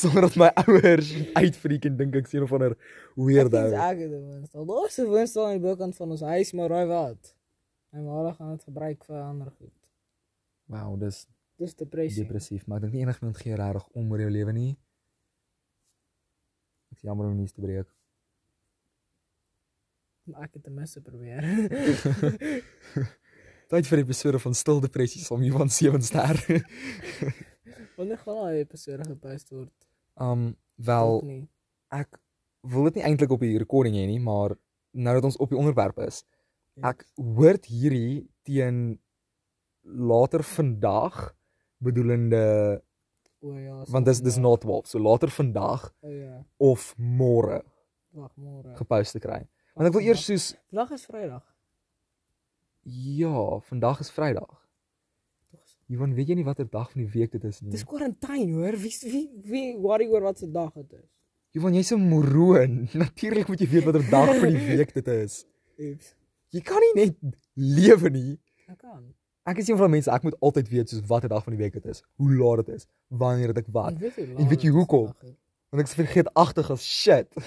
sonder 0.01 0.23
dat 0.29 0.37
my 0.41 0.49
ouers 0.65 1.11
uitfreak 1.37 1.85
en 1.91 1.97
dink 2.01 2.17
ek 2.23 2.31
sien 2.31 2.43
of 2.47 2.53
ander 2.57 2.77
weirdo. 3.17 3.59
Ek 3.59 3.75
dink 3.75 3.83
ek 3.83 3.99
het 3.99 4.15
'n 4.15 4.23
woonstel. 4.31 4.65
Daar's 4.73 4.99
'n 4.99 5.07
woonstel 5.13 5.45
aan 5.47 5.59
die 5.59 5.67
bokant 5.69 5.97
van 5.97 6.11
ons 6.17 6.21
huis, 6.33 6.53
maar 6.57 6.69
raai 6.73 6.87
wat? 6.87 7.35
My 7.93 8.01
ma 8.01 8.33
gaan 8.33 8.57
dit 8.57 8.65
gebruik 8.65 9.05
vir 9.05 9.21
ander 9.21 9.51
goed. 9.59 9.77
Wow, 10.71 10.97
dis 11.01 11.27
Dis 11.61 11.75
depressie. 11.77 12.23
depressief, 12.25 12.63
maar 12.67 12.79
ek 12.79 12.83
dink 12.89 12.95
nie 12.95 13.03
enigiemand 13.05 13.37
gee 13.43 13.57
regtig 13.59 13.87
om 13.99 14.11
oor 14.13 14.21
jou 14.23 14.31
lewe 14.33 14.53
nie. 14.57 14.71
Ek 16.91 16.97
is 16.99 17.03
jammer 17.05 17.27
om 17.29 17.37
nuus 17.37 17.53
te 17.53 17.61
breek. 17.61 17.87
Maar 20.31 20.43
ek 20.47 20.55
het 20.59 20.65
ten 20.65 20.75
minste 20.77 21.01
probeer. 21.03 21.43
Tyd 23.71 23.87
vir 23.87 23.99
'n 23.99 24.03
episode 24.05 24.39
van 24.43 24.55
Stil 24.55 24.81
Depressie 24.83 25.23
saam 25.23 25.43
Johan 25.47 25.71
Seven 25.71 26.03
Ster. 26.03 26.37
Wanneer 27.97 28.19
gaan 28.19 28.37
daai 28.41 28.59
episode 28.65 29.05
gepost 29.07 29.51
word? 29.55 29.73
um 30.21 30.57
wel 30.77 31.21
Dalk 31.21 31.25
nie. 31.25 31.49
ek 31.91 32.19
wil 32.69 32.85
dit 32.91 32.95
nie 32.99 33.05
eintlik 33.05 33.31
op 33.31 33.41
die 33.41 33.57
recording 33.59 33.95
hê 33.97 34.05
nie, 34.07 34.19
maar 34.21 34.53
nou 34.93 35.15
dat 35.15 35.25
ons 35.25 35.37
op 35.41 35.49
die 35.51 35.59
onderwerp 35.59 35.99
is, 36.07 36.25
Ja. 36.77 36.89
ek 36.91 37.05
hoort 37.17 37.65
hierdie 37.67 38.29
teen 38.45 38.99
later 39.85 40.43
vandag 40.43 41.35
bedoelende 41.79 42.83
O 43.43 43.55
ja. 43.57 43.85
want 43.89 44.05
dis 44.07 44.21
dis 44.21 44.37
na 44.37 44.57
12, 44.57 44.87
so 44.87 44.99
later 44.99 45.29
vandag 45.33 45.93
O 46.03 46.09
ja. 46.09 46.45
of 46.59 46.95
môre 46.99 47.63
Wag 48.13 48.33
môre. 48.37 48.75
gepost 48.77 49.13
te 49.13 49.19
kry. 49.21 49.47
Want 49.75 49.89
ek 49.89 49.95
wil 49.97 50.03
eers 50.11 50.25
soos 50.27 50.51
Vandag 50.71 50.91
is 50.93 51.07
Vrydag. 51.07 51.45
ja, 52.85 53.59
vandag 53.61 54.01
is 54.01 54.11
Vrydag. 54.11 54.57
Johan, 55.91 56.13
weet 56.15 56.29
jy 56.31 56.35
nie 56.39 56.45
watter 56.47 56.69
dag 56.71 56.91
van 56.93 57.03
die 57.03 57.11
week 57.11 57.33
dit 57.35 57.45
is 57.49 57.59
nie? 57.63 57.73
Dis 57.75 57.83
kwarantyne 57.85 58.53
hoor. 58.55 58.77
Wie 58.79 58.93
wie 59.11 59.25
wie 59.51 59.65
worry 59.83 60.07
oor 60.07 60.23
wat 60.23 60.39
se 60.39 60.47
dag 60.51 60.71
dit 60.79 60.93
is? 61.01 61.09
Johan, 61.57 61.75
jy's 61.75 61.91
'n 61.93 62.05
moroon. 62.09 62.89
Natuurlik 63.05 63.49
moet 63.49 63.59
jy 63.61 63.67
weet 63.73 63.85
watter 63.89 64.07
dag 64.11 64.31
van 64.39 64.53
die 64.55 64.67
week 64.77 64.95
dit 64.95 65.09
is. 65.09 65.45
Oeps. 65.79 66.15
Jy 66.55 66.61
kan 66.63 66.79
nie 66.85 66.95
net 67.07 67.17
lewe 67.55 68.11
nie. 68.11 68.39
Ek 68.69 68.79
kan. 68.79 69.03
Ek 69.45 69.57
is 69.59 69.69
een 69.69 69.77
van 69.77 69.87
die 69.87 69.95
mense, 69.97 70.11
ek 70.11 70.23
moet 70.23 70.37
altyd 70.41 70.69
weet 70.69 70.89
soos 70.89 71.07
watter 71.09 71.29
dag 71.29 71.43
van 71.45 71.53
die 71.57 71.63
week 71.63 71.73
dit 71.73 71.85
is, 71.87 72.03
hoe 72.21 72.31
laat 72.37 72.67
dit 72.67 72.75
is, 72.77 72.87
wanneer 73.09 73.49
het 73.49 73.59
ek 73.59 73.67
wat. 73.73 73.93
Ek 73.93 73.99
weet 73.99 74.17
hoe 74.17 74.37
En 74.37 74.49
weet 74.49 74.63
jy 74.63 74.71
hoekom? 74.71 75.15
Want 75.71 75.83
ek 75.83 75.89
is 75.89 75.95
vergeetagtig 75.95 76.71
as 76.71 76.83
shit. 76.85 77.29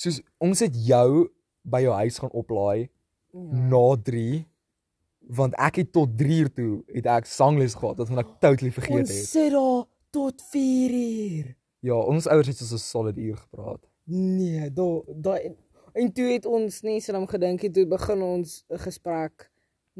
soos 0.00 0.20
ons 0.40 0.60
het 0.64 0.76
jou 0.86 1.28
by 1.62 1.82
jou 1.84 1.94
huis 1.94 2.18
gaan 2.22 2.32
oplaai 2.32 2.88
Ja. 3.30 3.38
na 3.70 3.94
3 4.02 4.44
want 5.38 5.54
ek 5.54 5.76
het 5.76 5.92
tot 5.94 6.16
3 6.18 6.38
uur 6.42 6.48
toe 6.52 6.70
het 6.90 7.06
ek 7.06 7.26
sangles 7.30 7.76
gehad 7.78 8.00
wat 8.00 8.10
ek 8.18 8.32
totally 8.42 8.72
vergeet 8.74 9.04
Ons 9.04 9.12
het. 9.14 9.28
sit 9.28 9.52
daar 9.54 9.84
tot 10.10 10.42
4 10.50 10.90
uur. 10.90 11.52
Ja, 11.86 11.94
ons 11.94 12.26
ouers 12.26 12.48
het 12.50 12.56
so 12.58 12.74
'n 12.74 12.78
solid 12.78 13.16
uur 13.16 13.36
gepraat. 13.36 13.86
Nee, 14.04 14.72
daar 14.72 15.02
daai 15.06 15.54
en 15.94 16.12
toe 16.12 16.24
het 16.32 16.46
ons 16.46 16.80
nie 16.82 17.00
dan 17.06 17.28
gedink 17.28 17.62
het 17.62 17.74
toe 17.74 17.86
begin 17.86 18.22
ons 18.22 18.64
'n 18.68 18.78
gesprek 18.78 19.49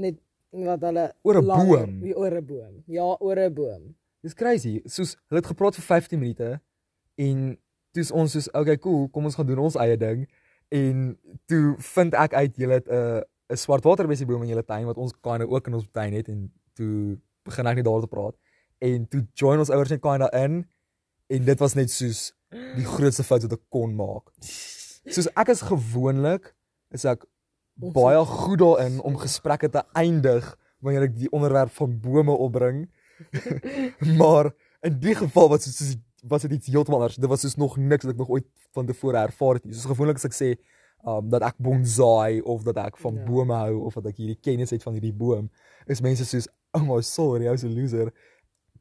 net 0.00 0.18
wat 0.50 0.82
hulle 0.82 1.06
Oor 1.22 1.38
'n 1.38 1.46
boom. 1.46 2.04
Ja, 2.04 2.14
oor 2.16 2.36
'n 2.36 2.46
boom. 2.46 2.82
Ja, 2.86 3.16
oor 3.20 3.38
'n 3.38 3.54
boom. 3.54 3.96
Dis 4.20 4.34
crazy. 4.34 4.80
Soos 4.84 5.16
hulle 5.28 5.40
het 5.40 5.46
gepraat 5.46 5.74
vir 5.74 5.84
15 5.84 6.18
minute 6.18 6.60
en 7.16 7.58
toe's 7.92 8.10
ons 8.10 8.32
soos 8.32 8.50
okay, 8.52 8.78
cool, 8.78 9.08
kom 9.08 9.24
ons 9.24 9.34
gaan 9.34 9.46
doen 9.46 9.58
ons 9.58 9.78
eie 9.80 9.96
ding. 9.96 10.26
En 10.68 11.18
toe 11.46 11.74
vind 11.78 12.14
ek 12.14 12.34
uit 12.34 12.56
julle 12.56 12.78
het 12.78 12.88
'n 12.88 13.22
'n 13.50 13.56
swartwaterbessieboom 13.56 14.42
in 14.42 14.48
julle 14.48 14.64
tuin 14.64 14.86
wat 14.86 14.96
ons 14.96 15.14
kinda 15.20 15.44
ook 15.44 15.66
in 15.66 15.74
ons 15.74 15.88
tuin 15.92 16.12
het 16.12 16.28
en 16.28 16.52
toe 16.74 17.18
begin 17.42 17.66
ek 17.66 17.76
net 17.76 17.84
daar 17.84 18.00
te 18.00 18.06
praat. 18.06 18.36
En 18.78 19.08
toe 19.08 19.26
join 19.34 19.58
ons 19.58 19.70
ouers 19.70 19.90
net 19.90 20.00
kinda 20.00 20.30
in 20.44 20.66
en 21.26 21.44
dit 21.44 21.58
was 21.58 21.74
net 21.74 21.90
soos 21.90 22.32
die 22.50 22.84
grootste 22.84 23.24
fout 23.24 23.42
wat 23.42 23.52
ek 23.52 23.66
kon 23.68 23.94
maak. 23.94 24.30
Soos 25.14 25.28
ek 25.34 25.48
is 25.48 25.62
gewoonlik 25.62 26.54
is 26.94 27.04
ek 27.04 27.24
baie 27.80 28.24
goed 28.24 28.58
daarin 28.58 29.00
om 29.00 29.16
gesprekke 29.16 29.68
te 29.68 29.82
eindig 29.92 30.56
wanneer 30.80 31.08
ek 31.08 31.16
die 31.16 31.30
onderwerp 31.32 31.72
van 31.76 31.98
bome 32.00 32.32
opbring. 32.32 32.88
maar 34.20 34.50
in 34.86 34.98
die 35.00 35.14
geval 35.14 35.48
was 35.52 35.64
dit 35.64 35.74
soos 35.74 35.96
was 36.28 36.42
dit 36.44 36.52
iets 36.52 36.68
heeltemal 36.68 37.00
anders. 37.00 37.16
Dit 37.16 37.28
was 37.32 37.40
soos 37.40 37.56
nog 37.56 37.76
niks 37.80 38.04
wat 38.04 38.12
ek 38.12 38.18
nog 38.20 38.28
ooit 38.28 38.46
van 38.76 38.86
tevore 38.86 39.16
ervaar 39.22 39.56
het 39.56 39.64
nie. 39.64 39.74
Soos 39.74 39.88
gewoonlik 39.88 40.20
as 40.20 40.28
ek 40.28 40.36
sê 40.36 40.50
um 41.08 41.30
dat 41.32 41.42
ek 41.48 41.56
bonsai 41.64 42.42
of 42.44 42.62
dat 42.66 42.76
ek 42.76 42.98
van 43.00 43.14
Ja. 43.16 43.24
bome 43.24 43.54
hou 43.56 43.86
of 43.88 43.94
dat 43.94 44.10
ek 44.12 44.18
hierdie 44.20 44.36
kennis 44.40 44.70
het 44.70 44.82
van 44.84 44.92
hierdie 44.98 45.16
boom, 45.16 45.48
is 45.86 46.02
mense 46.04 46.24
soos, 46.28 46.48
"Oh 46.76 46.82
my 46.84 47.00
sorry, 47.00 47.46
jy's 47.46 47.64
'n 47.64 47.74
loser." 47.74 48.12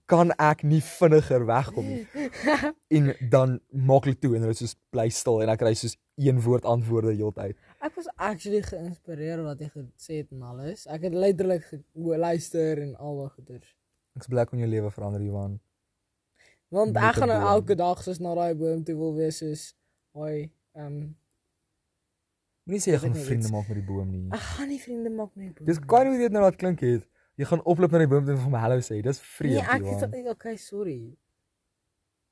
Kan 0.05 0.31
ek 0.37 0.63
nie 0.63 0.81
vinniger 0.81 1.45
wegkom 1.45 1.85
nie. 1.85 2.07
en 2.97 3.13
dan 3.29 3.59
maak 3.71 4.03
hulle 4.03 4.19
toe 4.19 4.35
en 4.35 4.41
hulle 4.41 4.51
is 4.51 4.57
soos 4.57 4.75
bly 4.91 5.07
stil 5.09 5.41
en 5.41 5.49
ek 5.49 5.59
kry 5.59 5.73
soos 5.73 5.95
een 6.17 6.41
woord 6.41 6.65
antwoorde 6.65 7.13
heeltyd. 7.15 7.55
Ek 7.81 7.95
was 7.95 8.09
actually 8.19 8.59
geïnspireer 8.65 9.39
wat 9.45 9.59
jy 9.63 9.69
gesê 9.71 10.17
het 10.19 10.31
en 10.35 10.41
alles. 10.43 10.85
Ek 10.91 11.05
het 11.07 11.13
letterlik 11.15 11.63
geluister 11.95 12.81
en 12.83 12.95
al 12.99 13.21
daai 13.21 13.29
goeders. 13.37 13.69
Ek's 14.19 14.27
bly 14.27 14.43
kon 14.49 14.59
jou 14.59 14.67
lewe 14.67 14.89
verander, 14.91 15.21
Johan. 15.23 15.59
Want 16.69 16.91
Met 16.93 17.03
ek 17.03 17.15
gaan 17.21 17.31
nou 17.31 17.39
elke 17.55 17.75
dag 17.79 18.01
soos 18.03 18.19
na 18.19 18.33
daai 18.35 18.53
boom 18.59 18.83
toe 18.85 18.95
wil 18.99 19.15
wees 19.15 19.39
soos 19.41 19.63
hoi, 20.17 20.51
ehm 20.75 21.15
Moenie 22.69 22.81
sê 22.83 22.91
jy 22.91 22.99
Weet 22.99 23.01
gaan 23.01 23.23
vriende 23.25 23.47
iets- 23.47 23.51
maak 23.55 23.67
met 23.71 23.77
die 23.79 23.85
boom 23.87 24.09
nie. 24.11 24.27
ek 24.35 24.43
gaan 24.45 24.67
nie 24.69 24.79
vriende 24.79 25.09
maak 25.09 25.31
met 25.35 25.45
die 25.47 25.53
boom. 25.55 25.65
Dis 25.65 25.79
kan 25.89 26.03
nie 26.05 26.11
hoe 26.13 26.19
dit 26.21 26.31
nou 26.35 26.43
laat 26.43 26.55
klink 26.61 26.79
het. 26.85 27.07
Jy 27.39 27.45
gaan 27.49 27.63
oploop 27.63 27.91
na 27.95 27.97
die 28.03 28.07
boom 28.11 28.25
toe 28.27 28.35
en 28.35 28.41
vir 28.43 28.51
my 28.53 28.59
hallo 28.59 28.77
sê. 28.85 28.99
Dis 29.01 29.19
vreemd. 29.23 29.55
Nee, 29.55 29.63
ek 29.63 29.81
Johan. 29.87 30.13
is 30.19 30.27
okay, 30.35 30.55
sorry. 30.57 30.99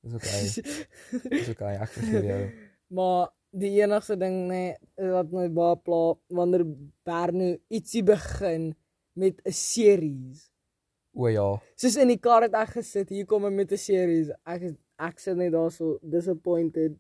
Dis 0.03 0.13
okay. 0.13 0.41
Dis 1.31 1.49
okay. 1.55 1.73
Ek 1.81 1.89
vergeef 1.95 2.23
jou. 2.29 2.41
maar 2.99 3.31
die 3.59 3.73
enigste 3.81 4.17
ding 4.19 4.47
nee 4.51 4.75
wat 5.13 5.31
my 5.33 5.47
baie 5.53 5.77
pla 5.85 6.01
wanneer 6.39 6.65
Berno 7.07 7.55
ietsie 7.73 8.03
begin 8.05 8.75
met 9.17 9.41
'n 9.45 9.51
series. 9.51 10.51
O 11.13 11.27
ja. 11.27 11.61
Soos 11.75 11.97
in 11.97 12.07
die 12.13 12.19
kar 12.21 12.45
het 12.45 12.53
ek 12.53 12.75
gesit, 12.77 13.09
hier 13.09 13.25
kom 13.25 13.43
hy 13.43 13.49
met 13.49 13.71
'n 13.71 13.77
series. 13.77 14.29
Ek 14.45 14.61
is 14.61 14.75
ek 14.99 15.19
sit 15.19 15.37
net 15.37 15.51
daar 15.51 15.71
so 15.71 15.97
disappointed. 16.01 16.97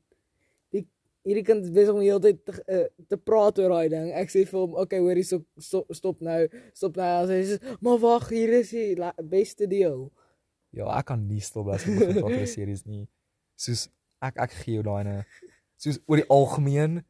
Die 0.73 0.85
hierdie 1.23 1.43
kind 1.43 1.63
is 1.63 1.71
besig 1.71 1.93
om 1.93 1.99
die 1.99 2.09
hele 2.09 2.21
tyd 2.21 2.45
te, 2.45 2.53
uh, 2.67 2.87
te 3.07 3.17
praat 3.17 3.59
oor 3.59 3.69
daai 3.69 3.89
ding. 3.89 4.11
Ek 4.13 4.29
sê 4.29 4.45
vir 4.45 4.59
hom, 4.59 4.75
"Okay, 4.75 4.99
hoorie, 4.99 5.23
stop, 5.23 5.45
stop 5.59 5.93
stop 5.93 6.21
nou. 6.21 6.47
Stop 6.73 6.95
nou." 6.95 7.27
Hy 7.27 7.43
sê, 7.43 7.77
"Maar 7.81 7.99
wag, 7.99 8.29
hier 8.29 8.53
is 8.53 8.69
die 8.69 8.95
beste 9.23 9.67
deel." 9.67 10.11
Ja, 10.71 10.97
ek 10.99 11.05
kan 11.05 11.27
nie 11.27 11.39
stil 11.39 11.63
bly 11.63 11.73
as 11.73 11.87
ek 11.87 11.99
begin 11.99 12.13
praat 12.13 12.23
oor 12.23 12.41
'n 12.41 12.47
series 12.47 12.85
nie. 12.85 13.07
Soos 13.55 13.89
ek 14.21 14.37
ek 14.37 14.51
gee 14.51 14.73
jou 14.73 14.83
daai 14.83 15.01
ene. 15.01 15.25
Soos 15.77 15.99
oor 16.05 16.21
die 16.21 16.29
algemeen 16.33 17.01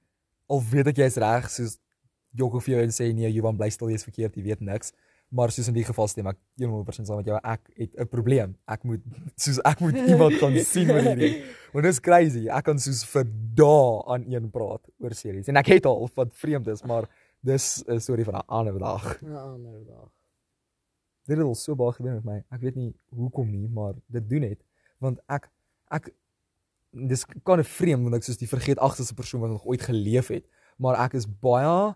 al 0.51 0.63
weet 0.71 0.91
ek 0.93 1.01
jy's 1.01 1.17
reg, 1.21 1.49
soos 1.51 1.77
jok 2.37 2.59
vir 2.61 2.75
jou 2.75 2.85
en 2.85 2.93
sê 2.95 3.09
nee, 3.15 3.29
Johan 3.33 3.57
bly 3.59 3.69
stil, 3.73 3.91
jy's 3.91 4.05
verkeerd, 4.07 4.35
jy 4.37 4.45
weet 4.45 4.63
niks. 4.65 4.93
Maar 5.35 5.51
soos 5.51 5.67
in 5.67 5.75
die 5.75 5.83
geval 5.83 6.07
stem 6.07 6.29
ek 6.31 6.37
100% 6.61 7.09
saam 7.09 7.19
met 7.19 7.27
jou. 7.27 7.39
Ek 7.43 7.63
het 7.75 7.95
'n 7.99 8.07
probleem. 8.07 8.55
Ek 8.67 8.83
moet 8.87 9.03
soos 9.43 9.59
ek 9.67 9.81
moet 9.83 9.97
iemand 10.07 10.37
kan 10.39 10.55
sien 10.63 10.87
met 10.87 11.03
hierdie. 11.03 11.43
Want 11.73 11.83
dit 11.83 11.91
is 11.91 11.99
crazy. 11.99 12.47
Ek 12.47 12.63
kan 12.63 12.79
soos 12.79 13.03
vir 13.11 13.25
dae 13.55 14.03
aan 14.07 14.23
een 14.31 14.49
praat 14.51 14.87
oor 15.03 15.13
series. 15.13 15.47
En 15.51 15.59
ek 15.59 15.67
het 15.67 15.85
al 15.85 16.07
wat 16.15 16.31
vreemd 16.31 16.67
is, 16.67 16.83
maar 16.83 17.09
dis 17.43 17.83
'n 17.87 17.99
storie 17.99 18.23
van 18.23 18.39
'n 18.39 18.47
ander 18.47 18.79
dag. 18.79 19.21
'n 19.21 19.35
ander 19.35 19.83
dag. 19.85 20.09
Dit 21.27 21.37
het 21.37 21.45
al 21.45 21.55
so 21.55 21.75
baie 21.75 21.91
gebeur 21.91 22.13
met 22.13 22.23
my. 22.23 22.43
Ek 22.49 22.61
weet 22.61 22.75
nie 22.75 22.95
hoekom 23.11 23.51
nie, 23.51 23.67
maar 23.67 23.93
dit 24.07 24.29
doen 24.29 24.41
net 24.41 24.63
want 24.99 25.19
ek 25.27 25.49
ek 25.93 26.09
dis 27.07 27.25
kan 27.43 27.59
'n 27.59 27.63
vreemd 27.63 28.03
want 28.03 28.15
ek 28.15 28.23
soos 28.23 28.37
die 28.37 28.47
vergeetagtigste 28.47 29.13
persoon 29.13 29.41
wat 29.41 29.49
nog 29.49 29.65
ooit 29.65 29.81
geleef 29.81 30.27
het, 30.27 30.45
maar 30.77 30.95
ek 31.05 31.13
is 31.13 31.25
baie 31.27 31.95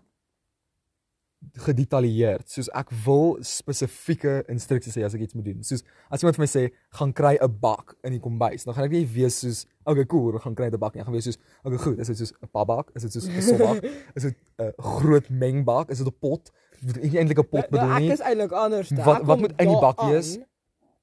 gedetailleerd. 1.58 2.46
Soos 2.50 2.68
ek 2.78 2.92
wil 3.04 3.36
spesifieke 3.42 4.44
instruksies 4.52 4.94
hê 4.98 5.02
as 5.04 5.14
ek 5.16 5.24
iets 5.26 5.34
moet 5.34 5.48
doen. 5.48 5.62
Soos 5.66 5.82
as 6.10 6.22
iemand 6.22 6.36
vir 6.38 6.44
my 6.44 6.50
sê, 6.50 6.62
"Gaan 6.98 7.12
kry 7.12 7.36
'n 7.40 7.58
bak 7.60 7.96
in 8.04 8.12
die 8.12 8.20
kombuis." 8.20 8.64
Dan 8.64 8.74
gaan 8.74 8.84
ek 8.84 8.90
nie 8.92 9.06
wees 9.06 9.40
soos, 9.40 9.66
"Okay, 9.84 10.04
cool, 10.06 10.38
gaan 10.38 10.54
kry 10.54 10.66
'n 10.70 10.78
bak 10.78 10.94
nie." 10.94 11.00
Ek 11.00 11.06
gaan 11.06 11.14
wees 11.14 11.24
soos, 11.24 11.38
"Okay, 11.64 11.78
goed, 11.78 11.98
is 11.98 12.06
dit 12.06 12.16
soos 12.18 12.32
'n 12.42 12.46
papbak? 12.52 12.90
Is 12.94 13.02
dit 13.02 13.12
soos 13.12 13.26
'n 13.26 13.42
sopbak? 13.42 13.82
Is 14.16 14.22
dit 14.22 14.36
'n 14.58 14.72
groot 14.78 15.28
mengbak? 15.30 15.90
Is 15.90 15.98
dit 15.98 16.06
'n 16.06 16.16
pot?" 16.20 16.50
Ek 16.88 17.02
nie 17.02 17.18
eintlik 17.18 17.38
'n 17.38 17.48
pot 17.48 17.70
bedoel 17.70 17.88
Nou, 17.88 18.00
nie. 18.00 18.08
Ek 18.10 18.14
is 18.14 18.20
eintlik 18.20 18.52
anders. 18.52 18.90
Wat- 18.90 19.22
wat 19.24 19.38
moet 19.40 19.50
in 19.58 19.66
die 19.66 19.80
daar 19.80 19.80
bak 19.80 20.00
wees? 20.10 20.36
aan 20.38 20.44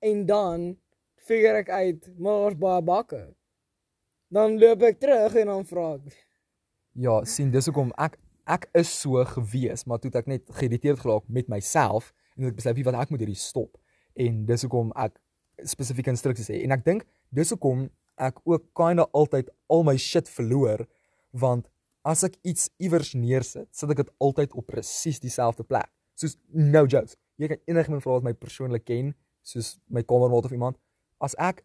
En 0.02 0.26
dan 0.26 0.78
figure 1.18 1.58
ek 1.58 1.70
uit, 1.70 2.10
maar 2.18 2.32
daar's 2.42 2.58
baie 2.58 2.82
bakke. 2.82 3.36
Dan 4.30 4.60
loop 4.62 4.84
ek 4.86 5.00
terug 5.02 5.36
en 5.42 5.50
dan 5.50 5.64
vra 5.66 5.86
ek. 5.98 6.18
Ja, 7.00 7.16
sien 7.26 7.50
dis 7.54 7.70
hoekom 7.70 7.94
ek 7.98 8.20
ek 8.50 8.66
is 8.78 8.90
so 8.90 9.22
gewees, 9.30 9.84
maar 9.86 10.00
toe 10.02 10.10
het 10.10 10.24
ek 10.24 10.30
net 10.30 10.48
geïrriteerd 10.58 11.02
geraak 11.04 11.28
met 11.30 11.50
myself 11.50 12.08
en 12.34 12.48
ek 12.50 12.58
besluit 12.58 12.80
wie 12.80 12.86
wat 12.88 12.98
ek 12.98 13.12
moet 13.14 13.22
hierdie 13.22 13.38
stop. 13.38 13.78
En 14.18 14.40
dis 14.50 14.66
hoekom 14.66 14.90
ek 14.98 15.20
spesifieke 15.70 16.10
instruksies 16.10 16.50
het. 16.50 16.64
En 16.66 16.74
ek 16.74 16.86
dink 16.86 17.06
dis 17.36 17.54
hoekom 17.54 17.88
ek 18.18 18.42
ook 18.50 18.66
kinda 18.78 19.06
altyd 19.18 19.52
al 19.70 19.86
my 19.86 19.96
shit 20.02 20.30
verloor 20.30 20.86
want 21.30 21.70
as 22.06 22.24
ek 22.26 22.40
iets 22.48 22.70
iewers 22.82 23.14
neersit, 23.14 23.68
sit 23.76 23.92
ek 23.94 24.02
dit 24.02 24.12
altyd 24.24 24.54
op 24.58 24.66
presies 24.70 25.20
dieselfde 25.22 25.66
plek. 25.68 25.90
Soos 26.18 26.38
no 26.50 26.86
jokes. 26.86 27.18
Jy 27.38 27.52
kan 27.52 27.62
enigiemand 27.70 28.04
vra 28.04 28.18
wat 28.18 28.26
my 28.26 28.34
persoonlik 28.34 28.86
ken, 28.88 29.14
soos 29.46 29.78
my 29.90 30.02
kamermaat 30.04 30.50
of 30.50 30.56
iemand, 30.56 30.80
as 31.22 31.36
ek 31.38 31.62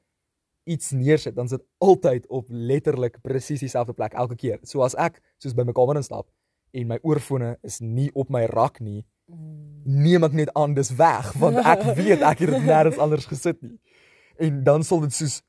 iets 0.65 0.91
neersit, 0.91 1.35
dan 1.37 1.49
sit 1.49 1.63
altyd 1.79 2.27
op 2.27 2.47
letterlik 2.49 3.21
presies 3.23 3.61
dieselfde 3.61 3.93
plek 3.93 4.13
elke 4.13 4.37
keer. 4.37 4.59
So 4.63 4.83
as 4.83 4.97
ek 4.97 5.21
soos 5.43 5.55
by 5.57 5.67
my 5.67 5.75
kamer 5.77 6.01
instap 6.01 6.29
en 6.75 6.89
my 6.91 6.99
oorfone 7.03 7.55
is 7.63 7.81
nie 7.81 8.11
op 8.15 8.33
my 8.33 8.45
rak 8.51 8.81
nie, 8.81 9.05
neem 9.85 10.25
ek 10.25 10.37
net 10.37 10.53
aan 10.59 10.75
dis 10.77 10.91
weg 10.99 11.33
want 11.41 11.61
ek 11.61 11.85
weet 12.01 12.25
ek 12.25 12.45
het 12.45 12.55
dit 12.57 12.67
nêrens 12.69 13.01
anders 13.01 13.29
gesit 13.31 13.61
nie. 13.63 13.79
En 14.41 14.63
dan 14.67 14.85
sal 14.85 15.05
dit 15.05 15.15
soos 15.15 15.41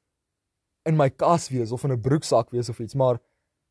in 0.85 0.97
my 0.99 1.09
kas 1.09 1.49
wees 1.49 1.71
of 1.73 1.83
in 1.83 1.95
'n 1.95 2.01
broeksak 2.01 2.51
wees 2.51 2.69
of 2.69 2.79
iets, 2.79 2.95
maar 2.95 3.19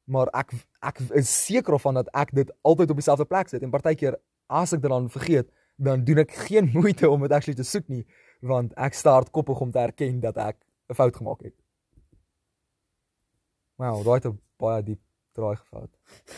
maar 0.05 0.29
ek 0.35 0.53
ek 0.83 1.01
is 1.15 1.31
seker 1.47 1.77
daarvan 1.77 1.95
dat 1.95 2.09
ek 2.13 2.35
dit 2.35 2.51
altyd 2.63 2.91
op 2.91 2.97
dieselfde 2.97 3.25
plek 3.25 3.49
sit 3.49 3.63
en 3.63 3.71
partykeer 3.71 4.17
as 4.49 4.73
ek 4.73 4.83
dit 4.83 4.91
dan 4.91 5.09
vergeet, 5.09 5.49
dan 5.77 6.05
doen 6.05 6.19
ek 6.19 6.33
geen 6.49 6.71
moeite 6.77 7.09
om 7.09 7.21
dit 7.21 7.33
actually 7.33 7.57
te 7.57 7.65
soek 7.65 7.89
nie 7.89 8.05
want 8.41 8.75
ek 8.77 8.95
staart 8.95 9.31
koppig 9.31 9.61
om 9.61 9.71
te 9.71 9.79
erken 9.79 10.21
dat 10.21 10.37
ek 10.37 10.64
'n 10.89 10.95
fout 10.95 11.17
gemaak 11.17 11.41
het. 11.43 11.55
Wow, 13.77 14.05
daai 14.05 14.15
het 14.21 14.27
'n 14.27 14.41
baie 14.57 14.83
diep 14.83 15.01
draai 15.33 15.57
gevat. 15.57 15.91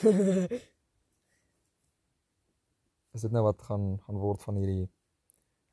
Is 3.16 3.20
dit 3.24 3.30
nou 3.32 3.42
wat 3.44 3.62
gaan 3.62 3.98
gaan 4.04 4.18
word 4.20 4.42
van 4.44 4.56
hierdie 4.60 4.88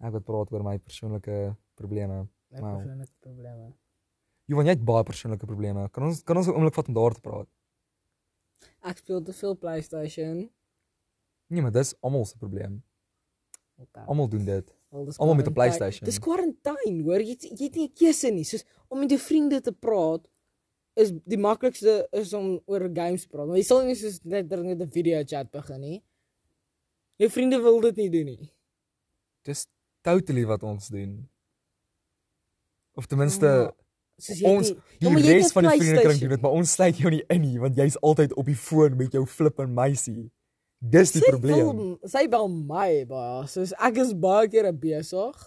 ek 0.03 0.11
wat 0.17 0.23
praat 0.27 0.51
oor 0.51 0.63
my 0.63 0.77
persoonlike 0.79 1.55
probleme. 1.79 2.27
My 2.51 2.59
Wow. 2.59 2.75
persoonlike 2.77 3.13
probleme. 3.19 3.73
Johan, 4.45 4.65
jy 4.65 4.71
het 4.75 4.85
baie 4.85 5.03
persoonlike 5.03 5.45
probleme. 5.45 5.89
Kan 5.89 6.03
ons 6.03 6.23
kan 6.23 6.37
ons 6.37 6.47
'n 6.47 6.51
oomblik 6.55 6.73
vat 6.73 6.87
om 6.87 6.93
daar 6.93 7.13
te 7.13 7.21
praat? 7.21 7.47
Ek 8.81 8.97
speel 8.97 9.21
te 9.23 9.33
veel 9.33 9.57
PlayStation. 9.57 10.49
Nee, 11.47 11.61
maar 11.61 11.71
dis 11.71 11.95
almal 12.01 12.25
se 12.25 12.37
probleem. 12.37 12.83
Okay. 13.77 14.05
Almal 14.05 14.27
doen 14.29 14.45
dit. 14.45 14.75
Wel, 14.93 15.05
dis 15.05 15.17
almal 15.17 15.35
met 15.35 15.47
'n. 15.47 15.53
PlayStation. 15.53 16.05
Dis 16.05 16.19
quarantine, 16.19 17.03
hoor. 17.03 17.21
Jy 17.21 17.37
jy 17.39 17.65
het 17.65 17.75
nie 17.75 17.87
'n 17.87 17.93
keuse 17.93 18.29
nie. 18.29 18.43
Soos 18.43 18.63
om 18.87 18.99
met 18.99 19.09
jou 19.09 19.19
vriende 19.19 19.61
te 19.61 19.71
praat 19.71 20.27
is 20.93 21.11
die 21.25 21.37
maklikste 21.37 22.07
is 22.11 22.33
om 22.33 22.61
oor 22.65 22.89
games 22.93 23.25
praat. 23.25 23.47
Maar 23.47 23.57
jy 23.57 23.63
sal 23.63 23.85
nie 23.85 23.95
soos 23.95 24.19
net 24.23 24.49
net 24.49 24.81
'n 24.81 24.91
video 24.91 25.23
chat 25.25 25.51
begin 25.51 25.81
nie. 25.81 26.03
Jou 27.17 27.29
vriende 27.29 27.61
wil 27.61 27.79
dit 27.81 27.95
nie 27.95 28.09
doen 28.09 28.25
nie. 28.25 28.49
Dis 29.41 29.67
totally 30.01 30.45
wat 30.45 30.63
ons 30.63 30.87
doen. 30.87 31.29
Of 32.95 33.07
ten 33.07 33.17
minste 33.17 33.45
Ja, 33.45 33.71
Soos 34.17 34.39
jy 34.39 34.45
ons 34.47 34.67
Ja, 34.69 34.75
die 34.99 35.09
jy 35.09 35.15
het 35.15 35.25
res 35.25 35.51
van 35.51 35.63
die 35.63 35.79
vriendekring 35.79 36.19
doen 36.19 36.29
dit, 36.29 36.41
maar 36.41 36.51
ons 36.51 36.71
sluit 36.71 36.97
jou 36.97 37.09
nie 37.09 37.23
in 37.27 37.41
nie 37.41 37.59
want 37.59 37.75
jy's 37.75 37.97
altyd 38.01 38.33
op 38.33 38.45
die 38.45 38.55
foon 38.55 38.95
met 38.97 39.11
jou 39.11 39.25
flip 39.25 39.59
en 39.59 39.73
meisie. 39.73 40.31
Dis 40.83 41.11
die 41.15 41.19
Sy 41.23 41.29
probleem. 41.31 41.69
wil- 41.77 41.99
Sy 42.11 42.25
bel 42.27 42.47
my 42.49 43.05
baie. 43.07 43.47
Soos 43.47 43.71
ek 43.79 43.97
is 44.03 44.13
baie 44.13 44.49
kere 44.51 44.73
besig 44.73 45.37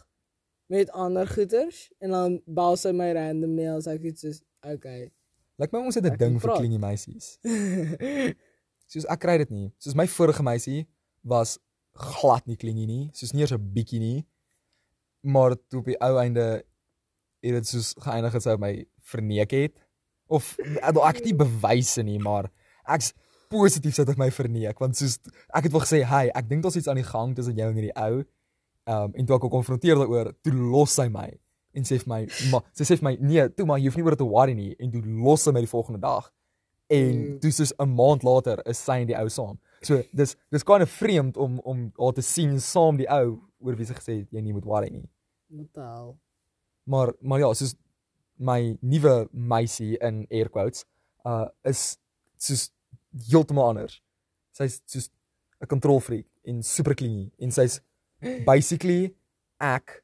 met 0.73 0.91
ander 0.97 1.27
goeters 1.29 1.91
en 2.01 2.11
dan 2.11 2.39
bel 2.47 2.77
sy 2.77 2.93
my 2.93 3.13
randomly 3.13 3.67
as 3.69 3.87
ek 3.87 4.03
iets 4.03 4.21
soos 4.25 4.43
okay. 4.65 5.11
Lyk 5.59 5.73
my 5.73 5.79
ons 5.85 5.95
het 5.95 6.05
'n 6.05 6.17
ding 6.17 6.39
vir 6.41 6.57
klingie 6.57 6.79
meisies. 6.81 7.39
Soos 8.91 9.05
ek 9.11 9.21
kry 9.21 9.37
dit 9.39 9.51
nie. 9.51 9.73
Soos 9.83 9.95
my 9.99 10.07
vorige 10.07 10.43
meisie 10.47 10.87
was 11.27 11.59
glad 11.97 12.47
nie 12.47 12.57
klingie 12.57 12.87
nie, 12.87 13.11
soos 13.13 13.33
nie 13.35 13.43
eers 13.43 13.53
'n 13.53 13.73
bietjie 13.75 13.99
nie. 14.01 14.27
Maar 15.27 15.57
toe 15.69 15.81
op 15.81 15.87
die 15.87 15.99
ou 16.01 16.17
einde 16.19 16.63
het 17.43 17.53
dit 17.59 17.67
soos 17.67 17.95
geëindig 17.99 18.33
het 18.33 18.43
sy 18.43 18.57
my 18.57 18.87
verneek 19.01 19.51
het 19.53 19.75
of 20.29 20.57
ek 20.59 21.17
het 21.17 21.25
nie 21.25 21.35
bewyse 21.35 22.03
nie, 22.03 22.19
maar 22.19 22.51
ek's 22.89 23.13
positief 23.49 23.95
sit 23.95 24.09
ek 24.09 24.19
my 24.19 24.31
verneek 24.31 24.79
want 24.81 24.97
soos 24.97 25.19
ek 25.55 25.65
het 25.65 25.73
wel 25.73 25.81
gesê, 25.81 26.05
"Hey, 26.05 26.31
ek 26.35 26.49
dink 26.49 26.63
daar's 26.63 26.77
iets 26.77 26.89
aan 26.89 26.97
die 26.97 27.05
gang 27.05 27.35
tussen 27.35 27.57
jou 27.57 27.69
en 27.69 27.75
hierdie 27.77 27.97
ou." 27.97 28.25
Um 28.89 29.13
en 29.15 29.27
toe 29.27 29.37
ek 29.37 29.43
hom 29.43 29.51
konfronteer 29.51 29.97
daaroor, 29.97 30.33
toe 30.43 30.53
los 30.53 30.91
sy 30.95 31.09
my 31.09 31.31
en 31.75 31.83
sê 31.83 31.99
vir 31.99 32.09
my, 32.09 32.29
"Ma, 32.51 32.61
sy 32.73 32.85
sê 32.85 32.99
vir 32.99 33.05
my, 33.11 33.17
nee, 33.21 33.49
toe 33.49 33.67
maar 33.67 33.79
jy 33.79 33.85
hoef 33.87 33.97
nie 33.97 34.05
oor 34.05 34.11
dit 34.11 34.19
te 34.19 34.25
worry 34.25 34.55
nie." 34.55 34.75
En 34.79 34.91
toe 34.91 35.03
los 35.03 35.43
sy 35.43 35.51
my 35.53 35.61
die 35.61 35.69
volgende 35.69 36.01
dag. 36.01 36.31
En 36.89 37.33
Mm. 37.35 37.39
toe 37.41 37.51
soos 37.51 37.73
'n 37.81 37.95
maand 37.95 38.23
later 38.23 38.63
is 38.67 38.79
sy 38.79 39.01
en 39.01 39.07
die 39.09 39.17
ou 39.19 39.29
saam. 39.29 39.59
So 39.83 40.03
dis 40.15 40.37
dis 40.51 40.63
kind 40.63 40.83
of 40.83 40.91
vreemd 40.91 41.37
om 41.37 41.59
om 41.65 41.93
haar 41.99 42.13
te 42.13 42.23
sien 42.23 42.61
saam 42.61 42.97
die 42.97 43.09
ou 43.09 43.41
oor 43.61 43.75
wie 43.77 43.85
sy 43.87 43.95
gesê 43.95 44.19
het 44.21 44.31
jy 44.31 44.41
nie 44.41 44.53
moet 44.53 44.65
worry 44.65 44.89
nie. 44.91 45.09
Hel? 45.75 46.17
Maar 46.85 47.13
maar 47.21 47.39
ja, 47.41 47.53
soos 47.55 47.75
my 48.39 48.77
nuwe 48.83 49.29
meisie 49.33 49.97
in 50.01 50.27
air 50.31 50.49
quotes 50.49 50.85
uh 51.25 51.49
is 51.65 51.99
soos 52.39 52.71
heeltemal 53.31 53.69
anders. 53.73 54.01
Sy's 54.53 54.81
soos 54.87 55.11
'n 55.63 55.67
control 55.67 56.01
freak 56.01 56.27
en 56.45 56.63
super 56.63 56.95
clingy 56.95 57.31
en 57.39 57.51
sy's 57.51 57.81
basically 58.47 59.15
ek 59.61 60.03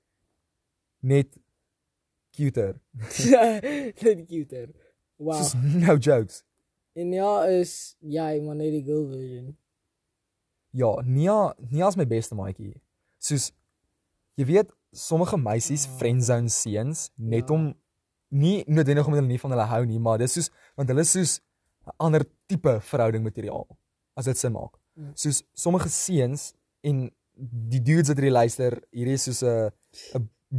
net 1.02 1.28
cuter. 2.32 2.80
Net 4.02 4.26
cuter. 4.28 4.68
Wow. 5.18 5.36
Soos 5.42 5.54
no 5.54 5.96
jokes. 5.98 6.42
En 6.94 7.12
ja 7.12 7.44
is 7.48 7.96
jy 8.00 8.40
maar 8.44 8.56
net 8.56 8.72
die 8.72 8.82
girl 8.84 9.06
version. 9.08 9.56
Ja, 10.72 10.94
Nia, 11.04 11.54
Nia 11.70 11.88
is 11.88 11.96
my 11.96 12.06
beste 12.08 12.34
maatjie. 12.34 12.74
Soos 13.20 13.50
jy 14.36 14.44
weet, 14.48 14.70
sommige 14.92 15.36
meisies 15.36 15.84
Ja. 15.86 15.96
friendzone 15.98 16.48
seuns 16.48 17.10
net 17.16 17.48
Ja. 17.48 17.54
om 17.54 17.74
nie 18.30 18.64
noodwendig 18.66 19.06
omdat 19.06 19.20
hulle 19.20 19.28
nie 19.32 19.38
van 19.40 19.50
hulle 19.52 19.66
hou 19.68 19.84
nie, 19.86 19.98
maar 19.98 20.18
dis 20.18 20.32
soos 20.32 20.50
want 20.76 20.88
hulle 20.88 21.00
is 21.04 21.12
soos 21.12 21.40
'n 21.86 21.92
ander 21.98 22.24
tipe 22.46 22.80
verhouding 22.80 23.24
materiaal 23.24 23.66
as 24.16 24.24
dit 24.24 24.38
sin 24.38 24.52
maak. 24.52 24.76
Mm. 24.94 25.12
Soos 25.14 25.42
sommige 25.54 25.88
seuns 25.88 26.52
en 26.82 27.10
die 27.68 27.80
dudes 27.82 28.08
wat 28.08 28.18
hierdie 28.18 28.32
luister, 28.34 28.82
hierdie 28.92 29.14
is 29.14 29.24
soos 29.24 29.42
'n 29.42 29.70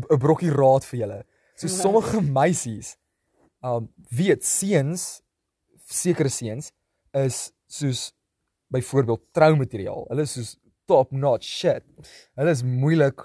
'n 0.09 0.19
brokkie 0.19 0.51
raad 0.51 0.83
vir 0.86 0.99
julle. 0.99 1.23
So 1.55 1.67
sommige 1.83 2.21
meisies 2.21 2.97
um 3.63 3.89
weet 4.12 4.43
seuns 4.43 5.21
sekere 5.88 6.29
seuns 6.29 6.71
is 7.13 7.51
soos 7.67 8.12
byvoorbeeld 8.73 9.21
troumateriaal. 9.31 10.07
Hulle 10.09 10.21
is 10.21 10.33
soos 10.33 10.57
top 10.89 11.12
notch 11.12 11.45
shit. 11.45 11.83
Hulle 12.36 12.51
is 12.51 12.63
moeilik 12.63 13.21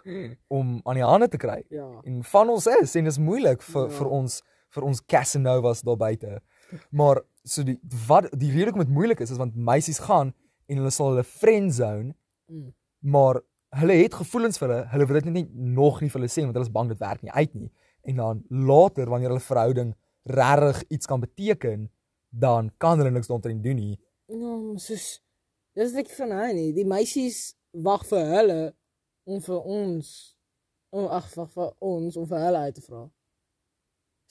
om 0.49 0.81
aan 0.85 0.95
die 1.01 1.05
hande 1.05 1.29
te 1.29 1.39
kry. 1.41 1.63
Ja. 1.71 1.89
En 2.05 2.23
van 2.25 2.49
ons 2.51 2.67
is 2.67 2.95
en 2.95 3.05
dit 3.09 3.13
is 3.13 3.19
moeilik 3.19 3.63
vir 3.63 3.89
Ja. 3.89 3.97
vir 3.99 4.09
ons 4.09 4.43
vir 4.71 4.85
ons 4.85 5.01
Casanovas 5.07 5.81
daar 5.83 5.97
buite. 5.97 6.41
Maar 6.93 7.23
so 7.51 7.65
die 7.67 7.79
wat 8.09 8.29
die 8.39 8.51
rede 8.53 8.71
hoekom 8.71 8.85
dit 8.87 8.95
moeilik 8.95 9.21
is 9.25 9.31
is 9.35 9.41
want 9.41 9.57
meisies 9.57 9.99
gaan 10.05 10.35
en 10.69 10.81
hulle 10.81 10.91
sal 10.95 11.13
hulle 11.13 11.25
friend 11.25 11.75
zone, 11.75 12.15
Mm. 12.49 12.73
maar 13.05 13.43
hulle 13.77 13.93
het 13.93 14.15
gevoelens 14.17 14.57
vir 14.59 14.69
hulle, 14.69 14.85
hulle 14.89 15.07
wil 15.07 15.19
dit 15.21 15.25
net 15.29 15.35
nie 15.35 15.73
nog 15.77 16.01
nie 16.01 16.09
vir 16.09 16.21
hulle 16.21 16.31
sê 16.33 16.45
want 16.47 16.55
hulle 16.57 16.65
is 16.65 16.73
bang 16.73 16.89
dit 16.89 17.01
werk 17.03 17.23
nie 17.23 17.33
uit 17.33 17.55
nie. 17.55 17.71
En 18.09 18.17
dan 18.17 18.43
later 18.49 19.11
wanneer 19.11 19.29
hulle 19.35 19.45
verhouding 19.45 19.91
regtig 20.25 20.83
iets 20.89 21.07
kan 21.07 21.21
beteken, 21.21 21.91
dan 22.31 22.71
kan 22.79 22.99
hulle 22.99 23.11
niks 23.11 23.29
daaroor 23.29 23.61
doen 23.63 23.77
nie. 23.77 23.99
Maar 24.29 24.81
soos 24.81 25.21
dis 25.77 25.93
net 25.93 26.11
van 26.17 26.33
hy 26.33 26.53
nie. 26.53 26.73
Die 26.73 26.87
meisies 26.89 27.55
wag 27.73 28.07
vir 28.09 28.25
hulle 28.33 28.75
om 29.29 29.41
vir 29.45 29.61
ons 29.61 30.37
om 30.91 31.07
ag 31.13 31.29
wag 31.37 31.51
vir 31.53 31.75
ons 31.85 32.17
om 32.17 32.27
vir 32.27 32.39
hulle 32.47 32.65
uit 32.65 32.75
te 32.75 32.83
vra. 32.89 33.03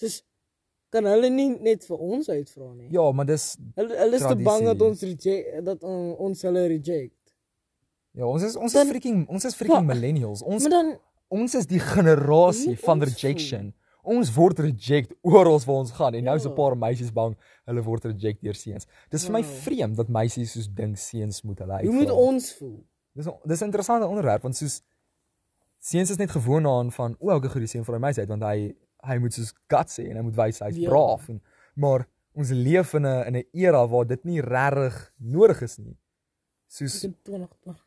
Soos 0.02 0.24
kan 0.90 1.04
hulle 1.06 1.30
nie 1.30 1.50
net 1.60 1.84
vir 1.86 1.98
ons 1.98 2.30
uitvra 2.30 2.74
nie. 2.74 2.88
Ja, 2.92 3.12
maar 3.12 3.26
dis 3.26 3.58
Hulle 3.76 3.96
hulle 3.98 4.16
is 4.16 4.22
te 4.26 4.36
bang 4.36 4.64
dat 4.66 4.82
ons 4.82 5.02
reject 5.02 5.66
dat 5.66 5.84
on, 5.84 6.16
ons 6.18 6.42
hulle 6.42 6.68
reject. 6.68 7.34
ja, 8.14 8.26
ons 8.26 8.44
is 8.44 8.56
ons 8.56 8.74
Dan- 8.74 8.86
is 8.86 8.92
freaking 8.92 9.28
ons 9.30 9.46
is 9.46 9.56
freaking 9.56 9.88
Ja. 9.88 9.94
millennials. 9.94 10.42
Ons 10.44 10.64
dan 10.70 10.98
ons 11.30 11.56
is 11.56 11.66
die 11.68 11.80
generasie 11.80 12.78
van 12.78 13.02
rejection. 13.04 13.74
Ons 14.04 14.32
word 14.34 14.60
reject 14.60 15.14
oral 15.22 15.60
waar 15.60 15.76
ons 15.82 15.92
gaan 15.92 16.16
en 16.16 16.24
nou 16.24 16.36
is 16.36 16.46
'n 16.46 16.50
Ja. 16.50 16.56
paar 16.56 16.76
meisies 16.78 17.12
bang 17.12 17.36
hulle 17.66 17.82
word 17.84 18.06
reject 18.06 18.42
deur 18.42 18.54
seuns. 18.56 18.86
Dis 19.12 19.24
vir 19.26 19.34
my 19.34 19.42
Wow. 19.42 19.52
vreemd 19.52 19.96
dat 19.98 20.08
meisies 20.08 20.52
soos 20.54 20.68
dink 20.74 20.96
seuns 20.98 21.44
moet 21.44 21.60
hulle 21.60 21.82
hoe 21.84 21.92
moet 21.92 22.08
uitvra. 22.08 22.16
ons 22.28 22.54
voel? 22.54 22.84
Dis 23.16 23.26
dis 23.46 23.62
'n 23.62 23.66
interessante 23.66 24.08
onderwerp 24.08 24.42
want 24.44 24.56
soos 24.56 24.82
seuns 25.80 26.10
is 26.10 26.18
net 26.18 26.32
gewoond 26.32 26.64
daaraan 26.64 26.92
van 26.92 27.16
o, 27.20 27.30
ek 27.36 27.44
goed 27.52 27.60
die 27.62 27.68
seun 27.68 27.84
van 27.86 27.96
'n 27.96 28.02
meisie 28.02 28.22
uit 28.22 28.30
want 28.30 28.44
hy 28.44 28.74
hy 29.06 29.18
moet 29.20 29.34
soos 29.34 29.54
guts 29.68 29.98
hê 30.00 30.10
en 30.10 30.16
hy 30.18 30.22
moet 30.24 30.36
wys 30.36 30.60
hy's 30.60 30.76
Ja. 30.78 30.90
braaf 30.90 31.30
en 31.30 31.42
maar 31.76 32.08
ons 32.36 32.50
leef 32.52 32.94
in 32.94 33.06
'n 33.06 33.28
in 33.28 33.36
'n 33.36 33.44
era 33.54 33.88
waar 33.88 34.06
dit 34.08 34.24
nie 34.26 34.42
regtig 34.42 35.12
nodig 35.20 35.62
is 35.62 35.78
nie. 35.78 35.98
Soos 36.68 37.04
In 37.04 37.16
2020. 37.24 37.84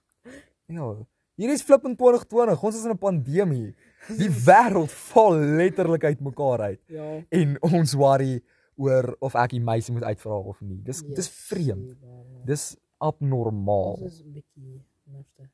Ja, 0.66 0.94
hier 1.36 1.50
is 1.50 1.62
flip 1.62 1.84
in 1.84 1.96
2020. 1.96 2.62
Ons 2.62 2.76
is 2.76 2.84
in 2.84 2.90
'n 2.90 2.98
pandemie. 2.98 3.74
Die 4.08 4.28
wêreld 4.30 4.90
val 4.90 5.34
letterlik 5.36 6.04
uitmekaar 6.04 6.60
uit 6.60 6.80
Ja. 6.86 7.22
en 7.30 7.56
ons 7.62 7.92
worry 7.94 8.42
oor 8.76 9.16
of 9.20 9.34
ek 9.34 9.50
die 9.50 9.60
meisie 9.60 9.92
moet 9.92 10.02
uitvra 10.04 10.38
of 10.38 10.60
nie. 10.60 10.80
Dis 10.82 11.02
dis 11.02 11.26
Yes, 11.26 11.28
vreemd. 11.28 11.88
seker. 11.90 12.44
Dis 12.46 12.76
abnormaal. 12.98 13.94
Ons 14.00 14.12
is 14.12 14.22
'n 14.22 14.32
bietjie 14.32 14.82
nufte. 15.04 15.48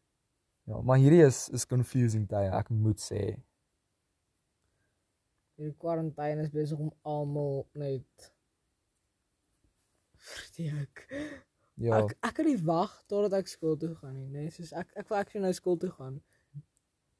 Ja, 0.66 0.80
maar 0.82 0.98
hierdie 0.98 1.24
is 1.24 1.48
is 1.48 1.64
confusing 1.66 2.26
tye, 2.28 2.48
ek 2.50 2.70
moet 2.70 2.98
sê. 3.00 3.36
Die 5.56 5.72
kwarantyne 5.80 6.42
is 6.44 6.50
besig 6.52 6.78
om 6.78 6.90
almal 7.02 7.66
net 7.72 8.32
verdiek. 10.14 11.04
Ja, 11.76 11.98
Ek 12.02 12.14
ek 12.24 12.34
kan 12.38 12.46
nie 12.48 12.56
wag 12.64 12.92
totdat 13.10 13.34
ek 13.42 13.50
skool 13.52 13.76
toe 13.80 13.92
gaan 14.00 14.14
nie, 14.16 14.26
nee, 14.32 14.50
soos 14.52 14.70
ek 14.72 14.94
ek 14.96 15.08
wil 15.10 15.18
actually 15.18 15.42
nou 15.44 15.52
skool 15.56 15.76
toe 15.80 15.90
gaan. 15.92 16.22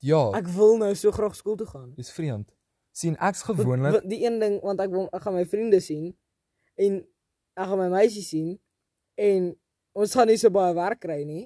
ja, 0.05 0.21
Ek 0.39 0.49
wil 0.57 0.79
nou 0.81 0.93
so 0.97 1.13
graag 1.13 1.35
skool 1.37 1.57
toe 1.61 1.67
gaan. 1.69 1.91
dis 1.97 2.13
vreemd. 2.13 2.53
sien 2.97 3.17
ek's 3.21 3.43
gewoonlik 3.45 3.93
want 3.93 4.09
Die 4.09 4.23
een 4.25 4.39
ding 4.41 4.61
want 4.65 4.81
ek 4.81 4.91
wil 4.91 5.09
ek 5.13 5.23
gaan 5.27 5.35
my 5.37 5.45
vriende 5.45 5.81
sien 5.85 6.15
en 6.81 7.03
ek 7.57 7.67
gaan 7.69 7.79
my 7.79 7.89
meisie 7.93 8.23
sien 8.25 8.55
en 9.21 9.53
ons 9.93 10.15
gaan 10.17 10.27
nie 10.33 10.39
so 10.41 10.49
baie 10.51 10.73
werk 10.75 11.01
kry 11.05 11.25
nie 11.29 11.45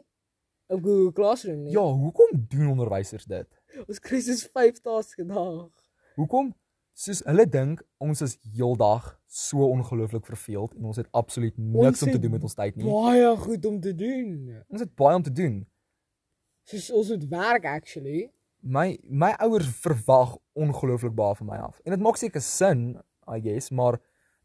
op 0.70 0.83
Google 0.85 1.11
Classroom 1.12 1.64
nie. 1.64 1.72
Ja, 1.74 1.83
hoekom 1.83 2.31
doen 2.48 2.68
onderwysers 2.76 3.24
dit? 3.26 3.48
Ons 3.88 3.98
kry 3.98 4.20
soos 4.22 4.44
5 4.46 4.79
tasks 4.87 5.18
'n 5.18 5.26
dag. 5.26 5.70
Hoekom? 6.14 6.55
Soos 7.01 7.23
hulle 7.25 7.47
dink 7.49 7.81
ons 8.05 8.21
is 8.21 8.35
heeldag 8.53 9.07
so 9.25 9.65
ongelooflik 9.73 10.27
verveeld 10.29 10.75
en 10.77 10.91
ons 10.91 10.99
het 11.01 11.07
absoluut 11.17 11.55
niks 11.57 12.03
om 12.03 12.11
te 12.11 12.17
het 12.19 12.23
doen 12.23 12.35
met 12.35 12.43
ons 12.45 12.57
tyd 12.59 12.75
nie. 12.77 12.85
Baie 12.85 13.31
goed 13.41 13.69
om 13.71 13.79
te 13.81 13.93
doen. 13.97 14.27
Ons 14.69 14.83
het 14.85 14.91
baie 15.01 15.17
om 15.17 15.23
te 15.25 15.33
doen. 15.33 15.55
Soos 16.69 16.91
ons 16.99 17.13
moet 17.15 17.23
werk 17.31 17.69
actually. 17.71 18.27
My 18.61 18.99
my 19.09 19.31
ouers 19.47 19.71
verwag 19.81 20.35
ongelooflik 20.53 21.15
baie 21.17 21.39
van 21.39 21.49
my 21.49 21.61
af. 21.71 21.79
En 21.87 21.95
dit 21.97 22.03
maak 22.05 22.21
seker 22.21 22.45
sin, 22.45 22.83
I 23.25 23.41
guess, 23.41 23.73
maar 23.73 23.97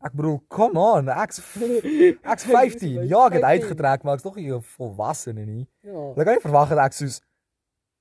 ek 0.06 0.16
bedoel, 0.16 0.38
come 0.48 0.80
on, 0.80 1.12
ek's 1.12 1.42
ek's 2.36 2.48
15. 2.48 3.02
Ja, 3.10 3.26
ek 3.26 3.36
het 3.42 3.50
uitgetrek, 3.50 4.06
maar 4.08 4.16
ek's 4.16 4.28
nog 4.30 4.38
nie 4.40 4.48
'n 4.54 4.62
volwassene 4.78 5.44
nie. 5.44 5.66
Ja. 5.84 6.06
Hulle 6.14 6.24
kan 6.24 6.40
nie 6.40 6.46
verwag 6.46 6.72
dat 6.72 6.86
ek 6.86 6.96
soos 7.02 7.20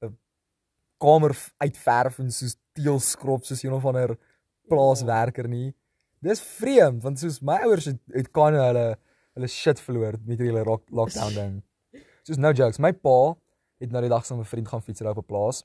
'n 0.06 0.14
kamer 1.02 1.34
uitverf 1.58 2.22
en 2.22 2.30
soos 2.30 2.54
teel 2.78 3.00
skrob 3.00 3.42
soos 3.42 3.64
een 3.66 3.74
of 3.74 3.90
ander 3.90 4.14
plaaswerker 4.68 5.48
nie. 5.48 5.72
Dis 6.24 6.40
vreemd 6.40 7.02
want 7.02 7.18
soos 7.20 7.40
my 7.42 7.58
ouers 7.66 7.84
het, 7.90 8.00
het 8.14 8.30
kan 8.32 8.54
hulle 8.54 8.96
hulle 9.34 9.48
shit 9.50 9.80
verloor 9.82 10.14
met 10.24 10.38
hierdie 10.38 10.62
rock- 10.62 10.90
lockdown 10.90 11.34
ding. 11.40 11.54
Soos 12.22 12.38
no 12.38 12.52
jokes, 12.52 12.78
my 12.78 12.92
pa 12.92 13.34
het 13.82 13.90
nou 13.92 14.00
die 14.04 14.10
dag 14.12 14.24
saam 14.26 14.38
met 14.38 14.46
'n 14.46 14.50
vriend 14.50 14.68
gaan 14.68 14.82
fietsry 14.82 15.08
op 15.10 15.18
'n 15.18 15.26
plaas 15.26 15.64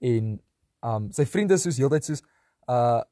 en 0.00 0.40
um 0.82 1.12
sy 1.12 1.24
vriend 1.24 1.50
is 1.50 1.62
soos 1.62 1.78
heeltyd 1.78 2.04
soos 2.04 2.22
uh 2.68 3.02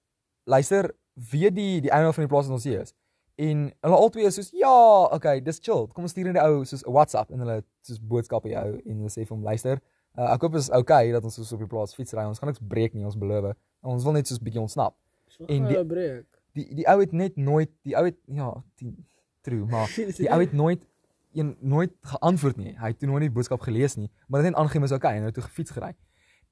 luister, 0.45 0.91
weet 1.15 1.55
die 1.55 1.81
die 1.81 1.91
eienaar 1.91 2.13
van 2.15 2.25
die 2.25 2.29
plaas 2.33 2.47
wat 2.47 2.55
ons 2.59 2.65
hier 2.65 2.81
is. 2.81 2.95
En 3.39 3.73
hulle 3.81 3.97
albei 3.97 4.25
is 4.27 4.35
soos 4.35 4.51
ja, 4.51 5.05
okay, 5.15 5.41
dis 5.41 5.59
chill. 5.63 5.87
Kom 5.95 6.05
ons 6.05 6.11
stuur 6.13 6.25
net 6.25 6.35
die 6.35 6.43
ou 6.43 6.65
soos 6.65 6.83
'n 6.85 6.93
WhatsApp 6.93 7.31
en 7.31 7.39
hulle 7.39 7.63
soos 7.87 8.01
boodskappe 8.01 8.49
jou 8.51 8.81
en 8.85 8.97
hulle 8.97 9.09
sê 9.11 9.23
vir 9.25 9.37
hom 9.37 9.45
luister, 9.45 9.81
uh, 10.19 10.33
ek 10.35 10.43
hoop 10.43 10.55
is 10.55 10.71
okay 10.71 11.13
dat 11.13 11.25
ons 11.25 11.35
soos 11.35 11.53
op 11.53 11.59
die 11.59 11.69
plaas 11.69 11.95
fietsry. 11.95 12.25
Ons 12.27 12.39
gaan 12.39 12.49
niks 12.49 12.61
breek 12.61 12.95
nie, 12.95 13.05
ons 13.05 13.17
beloof. 13.17 13.55
Ons 13.83 14.05
wil 14.05 14.13
net 14.13 14.27
soos 14.27 14.39
bietjie 14.43 14.61
ontsnap. 14.61 14.97
En 15.41 15.47
die- 15.67 15.73
hulle 15.77 15.87
breek. 15.87 16.27
Die 16.55 16.67
die 16.75 16.87
ou 16.89 16.99
het 17.01 17.13
net 17.13 17.37
nooit 17.37 17.71
die 17.83 17.95
ou 17.97 18.05
het 18.05 18.17
ja, 18.27 18.51
die, 18.77 18.93
true, 19.41 19.65
maar 19.67 19.89
die 20.21 20.29
ou 20.31 20.41
het 20.41 20.53
nooit 20.53 20.87
een 21.35 21.57
nooit 21.61 21.93
geantwoord 22.01 22.57
nie. 22.57 22.75
Hy 22.79 22.91
het 22.93 22.99
toe 22.99 23.09
nooit 23.09 23.23
die 23.25 23.31
boodskap 23.33 23.61
gelees 23.65 23.97
nie, 23.97 24.11
maar 24.29 24.43
dit 24.43 24.51
het 24.51 24.55
net 24.57 24.61
aangegee 24.61 24.83
is 24.85 24.93
okay 24.93 25.15
en 25.17 25.23
hy 25.25 25.31
het 25.31 25.35
toe 25.35 25.45
gefiets 25.49 25.71
gery. 25.71 25.95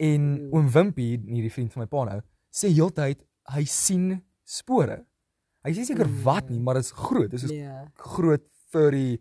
En 0.01 0.23
Mm. 0.33 0.53
oom 0.57 0.71
Wimpie, 0.73 1.19
nie 1.25 1.43
die 1.43 1.53
vriend 1.53 1.73
van 1.73 1.83
my 1.83 1.87
pa 1.87 2.05
nou, 2.09 2.21
sê 2.51 2.71
heeltyd 2.73 3.21
hy 3.53 3.65
sien 3.65 4.23
spore. 4.45 5.05
Hy 5.63 5.73
sê 5.77 5.85
seker 5.85 6.09
wat 6.25 6.49
nie, 6.49 6.59
maar 6.61 6.75
dit 6.81 6.85
is 6.89 6.93
groot. 6.97 7.29
Dit 7.31 7.33
is 7.37 7.41
soos 7.43 7.51
Nee. 7.53 7.85
groot 7.95 8.47
furry 8.73 9.19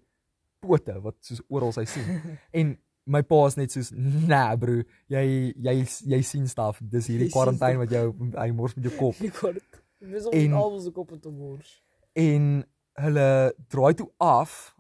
pote 0.64 0.96
wat 1.04 1.16
soos 1.20 1.42
oral 1.50 1.74
hy 1.76 1.84
sien. 1.86 2.08
en 2.60 2.78
my 3.10 3.22
pa 3.26 3.40
is 3.50 3.56
net 3.58 3.72
soos, 3.74 3.92
"Nah, 3.96 4.56
bro, 4.62 4.84
jy 5.10 5.54
jy 5.58 5.76
jy 6.14 6.22
sien 6.24 6.48
staf. 6.48 6.80
Dis 6.82 7.08
hierdie 7.08 7.30
kwarantyne 7.34 7.76
stuff." 7.76 7.80
wat 7.84 7.90
jou 7.90 8.32
hy 8.42 8.52
mors 8.52 8.76
met 8.76 8.86
jou 8.86 8.96
kop." 8.98 9.16
Ek 9.26 9.34
kon 9.40 9.54
dit. 9.54 9.82
Dis 10.00 10.26
om 10.26 10.34
En- 10.34 10.54
al 10.54 10.72
ons 10.78 10.92
kop 10.94 11.12
te 11.22 11.30
mors. 11.30 11.82
En 12.16 12.64
hulle 12.94 13.54
draai 13.70 13.94
toe 13.94 14.10
af 14.18 14.76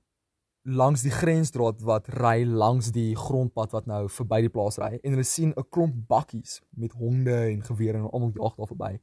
langs 0.63 1.01
die 1.01 1.11
grensdraad 1.11 1.81
wat 1.81 2.07
ry 2.19 2.43
langs 2.45 2.91
die 2.91 3.15
grondpad 3.15 3.71
wat 3.71 3.85
nou 3.87 4.07
verby 4.09 4.41
die 4.41 4.49
plaas 4.53 4.77
ry 4.77 4.99
en 5.03 5.11
hulle 5.15 5.23
sien 5.23 5.53
'n 5.57 5.63
klomp 5.69 5.95
bakkies 6.07 6.61
met 6.75 6.91
honde 6.93 7.33
en 7.51 7.63
gewere 7.63 7.97
en 7.97 8.09
almal 8.11 8.31
jag 8.35 8.55
daar 8.55 8.67
verby. 8.67 8.99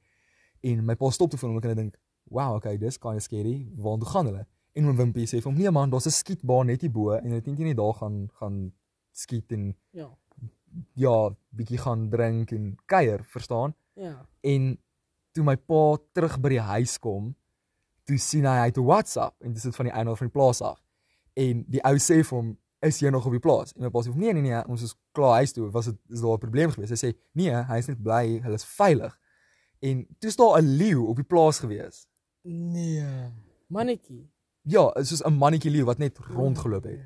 En 0.62 0.84
my 0.84 0.94
pa 0.94 1.10
stop 1.10 1.30
toe 1.30 1.38
vir 1.38 1.48
hom 1.48 1.58
en 1.62 1.70
ek 1.70 1.76
dink, 1.76 1.96
"Wow, 2.30 2.54
okay, 2.56 2.76
dis 2.78 2.98
kind 2.98 3.16
of 3.16 3.22
scary. 3.22 3.68
Waartoe 3.76 4.08
gaan 4.08 4.26
hulle?" 4.26 4.46
En 4.74 4.86
oom 4.86 4.96
Wimpie 4.96 5.26
sê 5.26 5.40
vir 5.40 5.50
hom, 5.50 5.54
"Nee 5.58 5.70
man, 5.70 5.90
daar's 5.90 6.06
'n 6.06 6.10
skietbaan 6.10 6.66
net 6.66 6.80
hier 6.80 6.90
bo 6.90 7.10
en 7.12 7.28
hulle 7.30 7.40
dink 7.42 7.58
jy 7.58 7.64
net 7.64 7.76
daar 7.76 7.94
gaan 7.94 8.28
gaan 8.40 8.72
skiet 9.18 9.52
en 9.52 9.76
Ja. 9.90 10.08
ja, 10.94 11.30
bietjie 11.56 11.78
gaan 11.78 12.08
drink 12.10 12.50
en 12.52 12.76
kuier, 12.86 13.24
verstaan?" 13.24 13.74
Ja. 13.94 14.26
En 14.40 14.78
toe 15.32 15.44
my 15.44 15.56
pa 15.56 15.96
terug 16.12 16.38
by 16.40 16.48
die 16.48 16.60
huis 16.60 16.98
kom, 16.98 17.34
toe 18.04 18.18
sien 18.18 18.44
hy 18.44 18.56
hy 18.58 18.66
het 18.70 18.78
'n 18.78 18.84
WhatsApp 18.84 19.42
en 19.42 19.52
dit 19.52 19.64
is 19.64 19.76
van 19.76 19.84
die 19.84 19.94
eienaar 19.94 20.16
van 20.16 20.26
die 20.26 20.32
plaas 20.38 20.60
af. 20.60 20.80
En 21.34 21.64
die 21.68 21.82
ou 21.84 21.96
sê 21.98 22.22
vir 22.24 22.36
hom, 22.38 22.58
"Is 22.80 22.98
jy 23.00 23.10
nog 23.10 23.26
op 23.26 23.32
die 23.32 23.40
plaas?" 23.40 23.72
En 23.74 23.82
my 23.82 23.90
pa 23.90 24.02
sê, 24.02 24.14
"Nee, 24.14 24.32
nee, 24.32 24.42
nee, 24.42 24.66
ons 24.68 24.82
is 24.82 24.94
klaar 25.12 25.34
huis 25.34 25.52
toe. 25.52 25.70
Was 25.70 25.84
dit 25.84 25.96
is 26.08 26.20
daar 26.20 26.34
'n 26.34 26.38
probleem 26.38 26.70
gewees?" 26.70 26.90
Hy 26.90 27.08
sê, 27.08 27.16
"Nee, 27.32 27.50
hy 27.50 27.78
is 27.78 27.86
net 27.86 28.02
bly 28.02 28.40
hulle 28.42 28.54
is 28.54 28.64
veilig." 28.64 29.18
En 29.80 30.06
toe 30.18 30.28
is 30.28 30.36
daar 30.36 30.62
'n 30.62 30.76
leeu 30.76 30.98
op 31.06 31.16
die 31.16 31.24
plaas 31.24 31.58
gewees. 31.58 32.06
Nee. 32.42 33.30
Mannetjie. 33.68 34.30
Ja, 34.62 34.92
soos 35.02 35.22
'n 35.24 35.32
mannetjie 35.32 35.70
leeu 35.70 35.84
wat 35.84 35.98
net 35.98 36.18
rondgeloop 36.18 36.84
het. 36.84 37.00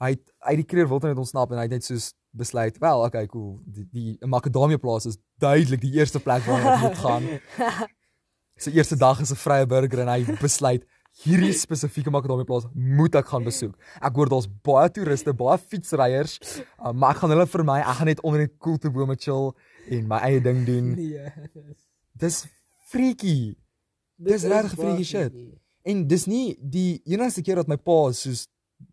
Hy 0.00 0.14
het 0.14 0.22
uit 0.48 0.62
die 0.62 0.66
kreer 0.66 0.88
wilde 0.88 1.10
net 1.10 1.20
ontsnap 1.20 1.50
en 1.52 1.60
hy 1.60 1.66
het 1.68 1.76
net 1.76 1.84
soos 1.84 2.12
besluit, 2.30 2.78
"Wel, 2.78 3.02
okay, 3.04 3.26
cool. 3.26 3.60
Die 3.66 3.86
die 3.92 4.18
'n 4.20 4.28
makadamia 4.28 4.78
plaas 4.78 5.06
is 5.06 5.18
duidelik 5.38 5.80
die 5.80 5.92
eerste 5.98 6.20
plek 6.20 6.42
waar 6.44 6.74
ek 6.74 6.80
moet 6.80 6.98
gaan." 6.98 7.24
Sy 8.64 8.70
eerste 8.70 8.96
dag 8.96 9.20
is 9.20 9.30
'n 9.30 9.36
vrye 9.36 9.66
burger 9.66 10.00
en 10.00 10.08
hy 10.08 10.24
besluit 10.40 10.86
hierdie 11.24 11.52
spesifieke 11.52 12.10
makadamia 12.10 12.44
plaas 12.44 12.66
moet 12.74 13.14
ek 13.14 13.26
gaan 13.26 13.44
besoek. 13.44 13.74
Ek 14.00 14.14
hoor 14.14 14.28
daar's 14.28 14.48
baie 14.62 14.90
toeriste, 14.90 15.34
baie 15.34 15.58
fietsryers, 15.58 16.38
uh, 16.78 16.92
maar 16.92 17.14
ek 17.14 17.22
gaan 17.22 17.30
hulle 17.30 17.46
vir 17.46 17.64
my, 17.64 17.80
ek 17.80 17.96
gaan 17.98 18.06
net 18.06 18.22
onder 18.22 18.44
die 18.46 18.54
koeltebome 18.58 19.16
chill 19.18 19.52
en 19.90 20.06
my 20.08 20.20
eie 20.28 20.40
ding 20.40 20.64
doen. 20.66 20.94
Nee. 21.00 21.32
Dis 22.20 22.46
freaky. 22.90 23.56
Dis 24.16 24.44
regtig 24.44 24.76
freaky 24.76 25.04
shit. 25.04 25.36
En 25.88 26.06
dis 26.06 26.26
nie 26.26 26.56
die 26.60 27.00
enigste 27.08 27.42
keer 27.42 27.56
dat 27.56 27.68
my 27.68 27.76
pa 27.76 28.12
soos 28.12 28.46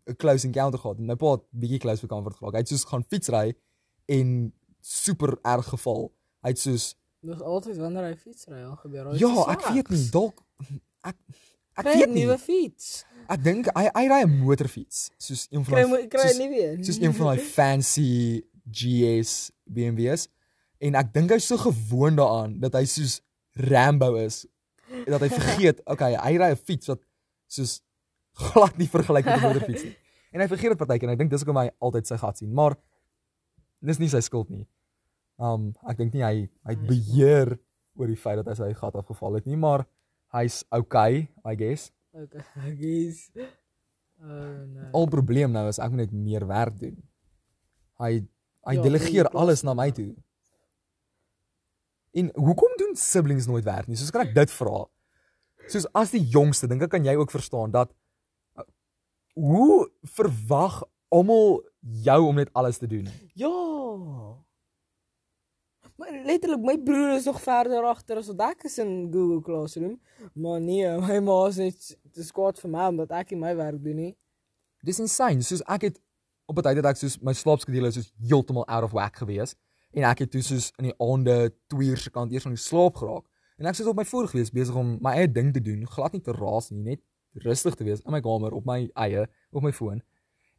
'n 0.08 0.16
close 0.16 0.46
encounter 0.46 0.78
gehad. 0.78 0.98
My 0.98 1.14
pa 1.16 1.32
het 1.36 1.44
bietjie 1.50 1.78
close 1.78 2.00
vir 2.00 2.08
comfort 2.08 2.36
geraak. 2.36 2.52
Hy 2.54 2.58
het 2.64 2.68
soos 2.68 2.84
gaan 2.84 3.04
fietsry 3.04 3.54
en 4.06 4.52
super 4.80 5.38
erg 5.42 5.68
geval. 5.68 6.12
Hy 6.42 6.48
het 6.48 6.58
soos 6.58 6.94
Dis 7.20 7.40
altyd 7.42 7.76
wanneer 7.76 8.04
hy 8.04 8.14
fietsry 8.16 8.62
al 8.62 8.76
gebeur. 8.76 9.08
Hy 9.10 9.18
ja, 9.18 9.44
ek 9.50 9.64
weet 9.74 9.88
nie, 9.90 10.04
dalk 10.10 10.38
ek 11.02 11.16
ek 11.78 11.84
Kry 11.84 11.92
'n 11.94 11.98
weet 11.98 12.08
nie. 12.14 12.24
nuwe 12.24 12.38
fiets. 12.38 13.04
Ek 13.28 13.42
dink 13.42 13.66
hy 13.74 13.88
hy 13.94 14.04
ry 14.08 14.22
'n 14.24 14.38
motorfiets, 14.44 15.10
soos 15.18 15.46
een 15.50 15.64
van 15.64 15.74
Kry 15.74 16.06
kry 16.08 16.32
nie 16.38 16.48
weer. 16.48 16.84
soos 16.84 16.98
een 16.98 17.14
van 17.14 17.26
daai 17.26 17.42
fancy 17.56 18.42
GS 18.70 19.50
BMW's 19.66 20.28
en 20.78 20.94
ek 20.94 21.12
dink 21.12 21.30
hy's 21.30 21.46
so 21.46 21.56
gewoond 21.56 22.16
daaraan 22.16 22.58
dat 22.60 22.72
hy 22.74 22.84
soos 22.84 23.20
Rambo 23.58 24.14
is 24.14 24.46
dat 25.06 25.20
hy 25.20 25.28
vergeet, 25.28 25.80
okay, 25.92 26.14
hy 26.14 26.36
ry 26.38 26.50
'n 26.52 26.56
fiets 26.56 26.86
wat 26.86 27.00
soos 27.48 27.80
glad 28.38 28.78
nie 28.78 28.88
vergelyk 28.90 29.26
met 29.26 29.38
'n 29.40 29.46
motorfiets 29.46 29.84
nie. 29.84 29.96
En 30.32 30.40
hy 30.40 30.48
vergeet 30.48 30.74
dit 30.74 30.78
partykeer 30.78 31.08
en 31.08 31.14
ek 31.14 31.18
dink 31.18 31.30
dis 31.32 31.42
hoekom 31.42 31.60
hy 31.62 31.70
altyd 31.80 32.06
sy 32.06 32.16
gat 32.20 32.38
sien, 32.38 32.52
maar 32.54 32.76
dis 33.80 33.98
nie 33.98 34.08
sy 34.12 34.20
skuld 34.20 34.50
nie. 34.50 34.66
Um 35.38 35.72
ek 35.88 35.96
dink 36.00 36.14
nie 36.14 36.24
hy 36.24 36.48
hy 36.66 36.74
het 36.74 36.86
beheer 36.86 37.58
oor 37.98 38.06
die 38.10 38.18
feit 38.18 38.40
dat 38.42 38.46
hy 38.52 38.54
sy 38.54 38.74
gat 38.78 38.94
afgeval 38.98 39.38
het 39.38 39.46
nie, 39.46 39.56
maar 39.56 39.86
hy's 40.34 40.64
okay, 40.70 41.28
I 41.44 41.54
guess. 41.56 41.90
Okay, 42.12 42.42
ek 42.68 42.78
is. 42.80 43.30
Oh 44.20 44.66
nee. 44.66 44.90
Al 44.92 45.06
probleem 45.06 45.52
nou 45.54 45.68
is 45.68 45.78
ek 45.78 45.90
moet 45.94 46.06
net 46.06 46.12
meer 46.12 46.46
werk 46.46 46.78
doen. 46.78 46.96
Hy 48.02 48.26
hy 48.68 48.74
Ja, 48.74 48.82
delegeer 48.82 49.30
nee, 49.30 49.40
alles 49.40 49.62
na 49.64 49.72
my 49.74 49.90
toe. 49.94 50.10
En 52.18 52.30
hoekom 52.34 52.74
doen 52.76 52.96
siblings 52.98 53.46
nooit 53.46 53.64
werk 53.64 53.88
nie? 53.88 53.96
Soos 53.96 54.10
kan 54.12 54.26
ek 54.26 54.34
dit 54.34 54.50
vra? 54.50 54.82
Soos 55.68 55.86
as 55.96 56.12
die 56.12 56.24
jongste, 56.32 56.68
dink 56.68 56.82
ek 56.84 56.90
kan 56.90 57.04
jy 57.06 57.14
ook 57.16 57.32
verstaan 57.32 57.72
dat 57.72 57.92
hoe 59.38 59.90
verwag 60.02 60.82
almal 61.08 61.62
jou 61.78 62.20
om 62.26 62.34
net 62.34 62.50
alles 62.52 62.78
te 62.78 62.86
doen? 62.86 63.08
Ja. 63.38 63.54
Maar 65.98 66.20
letterlik 66.24 66.62
my 66.62 66.76
broer 66.78 67.14
is 67.16 67.24
nog 67.24 67.40
verder 67.42 67.86
agter 67.86 68.20
as 68.20 68.30
wat 68.30 68.42
ek 68.50 68.66
is 68.68 68.78
in 68.82 69.08
Google 69.12 69.40
Classroom. 69.42 69.96
Maar 70.34 70.60
nee, 70.60 70.90
my 71.06 71.20
ma 71.26 71.38
is 71.48 71.58
net 71.62 71.88
te 72.14 72.26
skaat 72.26 72.58
vir 72.62 72.74
my 72.74 72.90
omdat 72.92 73.14
ek 73.22 73.34
nie 73.34 73.40
my 73.40 73.54
werk 73.58 73.82
doen 73.82 74.02
nie. 74.02 74.12
Dis 74.86 75.00
insane. 75.02 75.42
Soos 75.42 75.64
ek 75.66 75.88
het 75.88 76.02
op 76.48 76.58
'n 76.58 76.66
tyd 76.66 76.82
het 76.82 76.90
ek 76.92 77.00
soos 77.00 77.18
my 77.22 77.34
slaapskedule 77.34 77.90
soos 77.92 78.12
heeltemal 78.18 78.66
out 78.66 78.86
of 78.86 78.94
whack 78.94 79.18
gewees 79.22 79.54
en 79.92 80.04
ek 80.04 80.24
het 80.24 80.30
toe 80.30 80.42
soos 80.42 80.70
in 80.78 80.90
die 80.90 80.96
aande 80.98 81.54
2 81.66 81.90
uur 81.90 81.98
se 81.98 82.10
kant 82.10 82.32
eers 82.32 82.46
van 82.46 82.54
die 82.54 82.62
slaap 82.62 82.96
geraak. 82.96 83.26
En 83.58 83.66
ek 83.66 83.74
sit 83.74 83.86
op 83.86 83.96
my 83.96 84.04
voor 84.04 84.28
gewees 84.28 84.54
besig 84.54 84.74
om 84.74 84.98
my 85.02 85.16
eie 85.18 85.30
ding 85.32 85.52
te 85.52 85.60
doen, 85.60 85.86
glad 85.86 86.12
nie 86.12 86.22
te 86.22 86.32
raas 86.32 86.70
nie, 86.70 86.82
net 86.82 87.00
rustig 87.44 87.74
te 87.74 87.84
wees 87.84 88.00
in 88.04 88.12
my 88.12 88.20
kamer 88.20 88.54
op 88.56 88.66
my 88.66 88.90
eie 88.94 89.26
op 89.52 89.62
my 89.62 89.72
foon. 89.72 90.02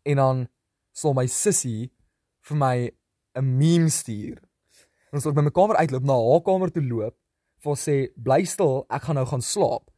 En 0.03 0.15
dan 0.15 0.47
sal 0.91 1.13
my 1.13 1.27
sussie 1.27 1.91
vir 2.49 2.57
my 2.57 2.91
'n 3.35 3.57
meme 3.57 3.89
stuur. 3.89 4.39
Ons 5.11 5.23
sal 5.23 5.33
by 5.33 5.41
my 5.41 5.51
kamer 5.51 5.75
uitloop 5.75 6.03
na 6.03 6.13
haar 6.13 6.41
kamer 6.41 6.71
toe 6.71 6.83
loop, 6.83 7.15
vir 7.63 7.75
sê 7.75 7.95
bly 8.15 8.43
stil, 8.45 8.85
ek 8.89 9.01
gaan 9.01 9.15
nou 9.15 9.25
gaan 9.25 9.41
slaap. 9.41 9.89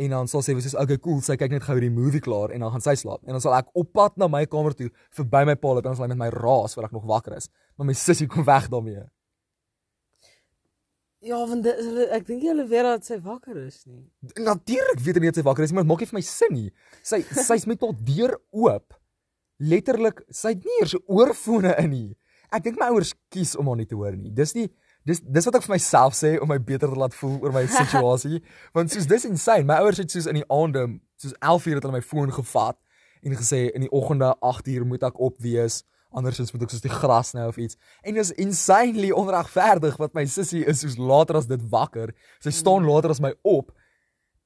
En 0.00 0.10
dan 0.10 0.28
sal 0.28 0.42
sy 0.42 0.54
sê 0.54 0.72
okay 0.80 0.98
cool, 0.98 1.20
sy 1.20 1.36
kyk 1.36 1.50
net 1.50 1.62
gou 1.62 1.78
die 1.80 1.90
movie 1.90 2.20
klaar 2.20 2.50
en 2.50 2.60
dan 2.60 2.70
gaan 2.70 2.80
sy 2.80 2.94
slaap. 2.94 3.24
En 3.26 3.32
dan 3.36 3.40
sal 3.40 3.54
ek 3.54 3.68
op 3.74 3.92
pad 3.92 4.16
na 4.16 4.28
my 4.28 4.46
kamer 4.46 4.72
toe 4.72 4.88
verby 5.16 5.44
my 5.44 5.56
pa 5.60 5.68
loop 5.68 5.84
en 5.84 5.90
dan 5.90 5.96
sal 5.96 6.04
hy 6.04 6.14
met 6.14 6.18
my 6.18 6.30
raas 6.30 6.74
voor 6.74 6.84
ek 6.84 6.92
nog 6.92 7.04
wakker 7.04 7.36
is. 7.36 7.50
Maar 7.76 7.86
my 7.86 7.92
sussie 7.92 8.28
kom 8.30 8.44
weg 8.44 8.68
daarmee. 8.72 9.04
Ja, 11.20 11.36
want 11.46 11.62
dit, 11.66 11.76
hulle- 11.76 12.08
ek 12.16 12.26
dink 12.26 12.40
nie 12.42 12.48
hulle 12.48 12.64
weet 12.68 12.86
dat 12.86 13.04
sy 13.04 13.18
wakker 13.20 13.56
is 13.66 13.82
nie. 13.86 14.06
Natuurlik 14.40 15.00
weet 15.04 15.18
hy 15.18 15.20
nie 15.20 15.28
dat 15.32 15.40
sy 15.42 15.44
wakker 15.44 15.64
is 15.66 15.70
nie, 15.72 15.76
maar 15.76 15.84
dit 15.84 15.90
maak 15.92 16.00
nie 16.00 16.08
vir 16.12 16.16
my 16.18 16.22
sin 16.24 16.54
nie. 16.56 16.70
Sy 17.04 17.20
sy's 17.48 17.66
met 17.68 17.80
haar 17.84 17.96
deur 18.08 18.38
oop. 18.56 18.94
Letterlik, 19.60 20.22
sy 20.32 20.54
het 20.54 20.64
nie 20.64 20.78
eers 20.80 20.94
oorfone 21.04 21.74
in 21.82 21.90
nie. 21.92 22.06
Ek 22.50 22.64
dink 22.64 22.78
my 22.80 22.88
ouers 22.94 23.12
kies 23.30 23.52
om 23.60 23.68
haar 23.68 23.76
nie 23.82 23.86
te 23.90 23.98
hoor 23.98 24.16
nie. 24.16 24.30
Dis 24.34 24.54
nie 24.56 24.70
dis 25.08 25.20
dis 25.24 25.46
wat 25.48 25.56
ek 25.56 25.64
vir 25.64 25.74
myself 25.76 26.16
sê 26.16 26.34
om 26.44 26.48
my 26.50 26.58
beter 26.60 26.88
te 26.92 26.98
laat 26.98 27.14
voel 27.16 27.36
oor 27.44 27.52
my 27.54 27.66
situasie. 27.80 28.40
Want 28.76 28.92
soos 28.92 29.06
dis 29.10 29.28
insane. 29.28 29.66
My 29.68 29.78
ouers 29.84 30.00
het 30.00 30.10
soos 30.12 30.26
in 30.30 30.40
die 30.40 30.46
aande, 30.52 30.86
soos 31.20 31.36
11 31.40 31.66
uur 31.70 31.78
het 31.80 31.84
hulle 31.86 31.98
my 31.98 32.04
foon 32.04 32.32
gevat 32.32 32.80
en 33.22 33.36
gesê 33.36 33.66
in 33.76 33.84
die 33.84 33.92
oggende 33.92 34.32
8 34.40 34.68
uur 34.72 34.86
moet 34.88 35.04
ek 35.04 35.20
op 35.20 35.36
wees. 35.44 35.82
Andersins 36.10 36.52
moet 36.52 36.62
ek 36.62 36.70
soos 36.70 36.82
die 36.82 36.90
gras 36.90 37.32
nou 37.36 37.48
of 37.48 37.56
iets. 37.56 37.76
En 38.02 38.14
dis 38.14 38.32
insanely 38.42 39.10
onregverdig 39.14 39.96
wat 40.00 40.14
my 40.14 40.24
sussie 40.26 40.64
is 40.66 40.80
soos 40.82 40.98
later 40.98 41.36
as 41.36 41.46
dit 41.46 41.62
wakker. 41.70 42.14
Sy 42.42 42.50
staan 42.50 42.84
later 42.88 43.10
as 43.14 43.20
my 43.22 43.32
op 43.46 43.70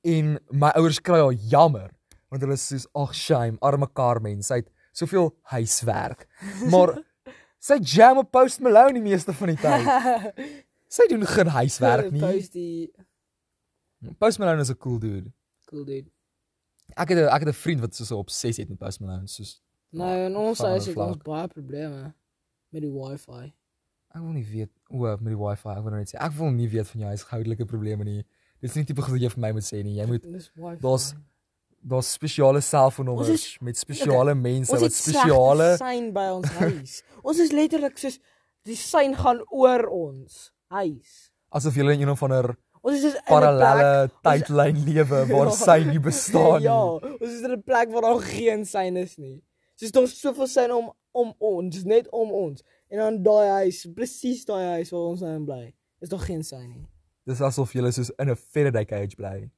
en 0.04 0.38
my 0.52 0.70
ouers 0.76 1.00
kry 1.00 1.22
haar 1.22 1.32
jammer 1.32 1.90
want 2.34 2.42
hulle 2.42 2.56
is 2.58 2.66
soos 2.66 2.86
ag 2.98 3.12
shame, 3.14 3.58
arme 3.62 3.86
Carmen, 3.94 4.42
sy 4.42 4.58
het 4.62 4.70
soveel 4.94 5.30
huiswerk. 5.54 6.26
Maar 6.72 6.96
sy 7.62 7.78
jam 7.94 8.18
op 8.24 8.32
Post 8.34 8.60
Malone 8.64 8.98
die 8.98 9.04
meeste 9.04 9.32
van 9.32 9.54
die 9.54 9.60
tyd. 9.60 10.40
Sy 10.94 11.08
doen 11.10 11.24
geen 11.26 11.48
huiswerk 11.50 12.10
nie. 12.14 12.20
Post 12.22 12.52
die 12.54 14.14
Post 14.20 14.38
Malone 14.38 14.62
is 14.62 14.70
'n 14.70 14.78
cool 14.78 14.98
dude. 14.98 15.32
cool 15.70 15.84
dude. 15.84 16.10
Ek 16.94 17.08
het 17.08 17.18
'n 17.18 17.30
ek 17.30 17.46
het 17.46 17.48
'n 17.48 17.62
vriend 17.62 17.80
wat 17.80 17.94
so 17.94 18.04
'n 18.14 18.18
obsessie 18.18 18.62
het 18.62 18.70
met 18.70 18.78
Post 18.78 19.00
Malone, 19.00 19.26
soos 19.26 19.62
Nou, 19.94 20.14
in 20.26 20.36
ons 20.36 20.58
huis 20.58 20.86
het 20.90 20.96
ons 20.96 21.20
baie 21.24 21.48
probleme 21.48 22.14
met 22.74 22.82
die 22.82 22.90
wifi. 22.90 23.52
ek 24.14 24.22
wil 24.22 24.32
nie 24.32 24.44
weet 24.46 24.70
o 24.90 24.98
met 25.18 25.30
die 25.32 25.38
wifi, 25.38 25.68
ek 25.74 25.82
wil 25.84 25.90
nou 25.90 25.98
net 26.00 26.10
sê 26.12 26.18
ek 26.22 26.32
wil 26.38 26.50
nie 26.54 26.68
weet 26.70 26.86
van 26.86 27.00
jou 27.04 27.08
huishoudelike 27.12 27.66
probleme 27.70 28.04
nie. 28.06 28.24
Dit 28.60 28.70
is 28.70 28.76
nie 28.78 28.84
tipe 28.88 29.02
goed 29.02 29.12
wat 29.16 29.20
jy 29.26 29.30
vir 29.34 29.40
my 29.40 29.52
moet 29.52 29.66
sê 29.66 29.82
nie. 29.84 29.96
Jy 29.98 30.06
moet 30.06 30.26
daar's 30.82 31.14
daar's 31.84 32.12
spesiale 32.16 32.60
selfoonnommers 32.64 33.58
met 33.60 33.76
spesiale 33.76 34.34
mense 34.34 34.72
ons 34.72 34.80
wat 34.86 34.92
spesiale 34.96 35.76
sein 35.76 36.12
by 36.16 36.28
ons 36.38 36.48
huis. 36.60 37.02
ons 37.28 37.38
is 37.44 37.52
letterlik 37.52 37.98
soos 38.00 38.18
die 38.64 38.76
sein 38.80 39.12
gaan 39.18 39.42
oor 39.52 39.84
ons 39.92 40.50
huis. 40.72 41.30
asof 41.52 41.76
jy 41.76 41.84
in 41.92 42.00
een 42.06 42.10
of 42.14 42.22
ander 42.22 42.54
Ons 42.84 43.00
is 43.04 43.14
'n 43.16 43.24
parallelle 43.28 44.10
tydlyn 44.22 44.76
lewe 44.84 45.20
waar 45.32 45.48
Ja. 45.52 45.56
sy 45.56 45.84
nie 45.88 46.00
bestaan 46.00 46.58
nie. 46.60 46.64
ja, 46.68 46.80
ons 47.20 47.30
is 47.32 47.40
in 47.42 47.52
'n 47.52 47.62
plek 47.62 47.88
waar 47.92 48.02
daar 48.02 48.20
geen 48.20 48.64
sein 48.64 48.96
is 48.96 49.16
nie. 49.18 49.40
Soos 49.80 49.94
daar's 49.94 50.20
soveel 50.20 50.46
sein 50.50 50.72
om 50.72 50.92
om 51.14 51.30
ons, 51.38 51.84
net 51.86 52.08
om 52.10 52.32
ons. 52.34 52.62
En 52.90 52.98
dan 52.98 53.20
daai 53.22 53.48
huis, 53.62 53.84
presies 53.94 54.42
daai 54.48 54.64
huis 54.80 54.90
waar 54.90 55.12
ons 55.12 55.20
nou 55.22 55.30
in 55.36 55.44
bly, 55.46 55.68
is 56.02 56.10
daar 56.10 56.24
geen 56.26 56.42
sein 56.42 56.66
nie. 56.72 56.86
Dis 57.24 57.40
asof 57.40 57.72
jy 57.72 57.90
soos 57.94 58.10
in 58.18 58.30
'n 58.30 58.36
Faraday 58.36 58.84
cage 58.84 59.16
bly. 59.16 59.50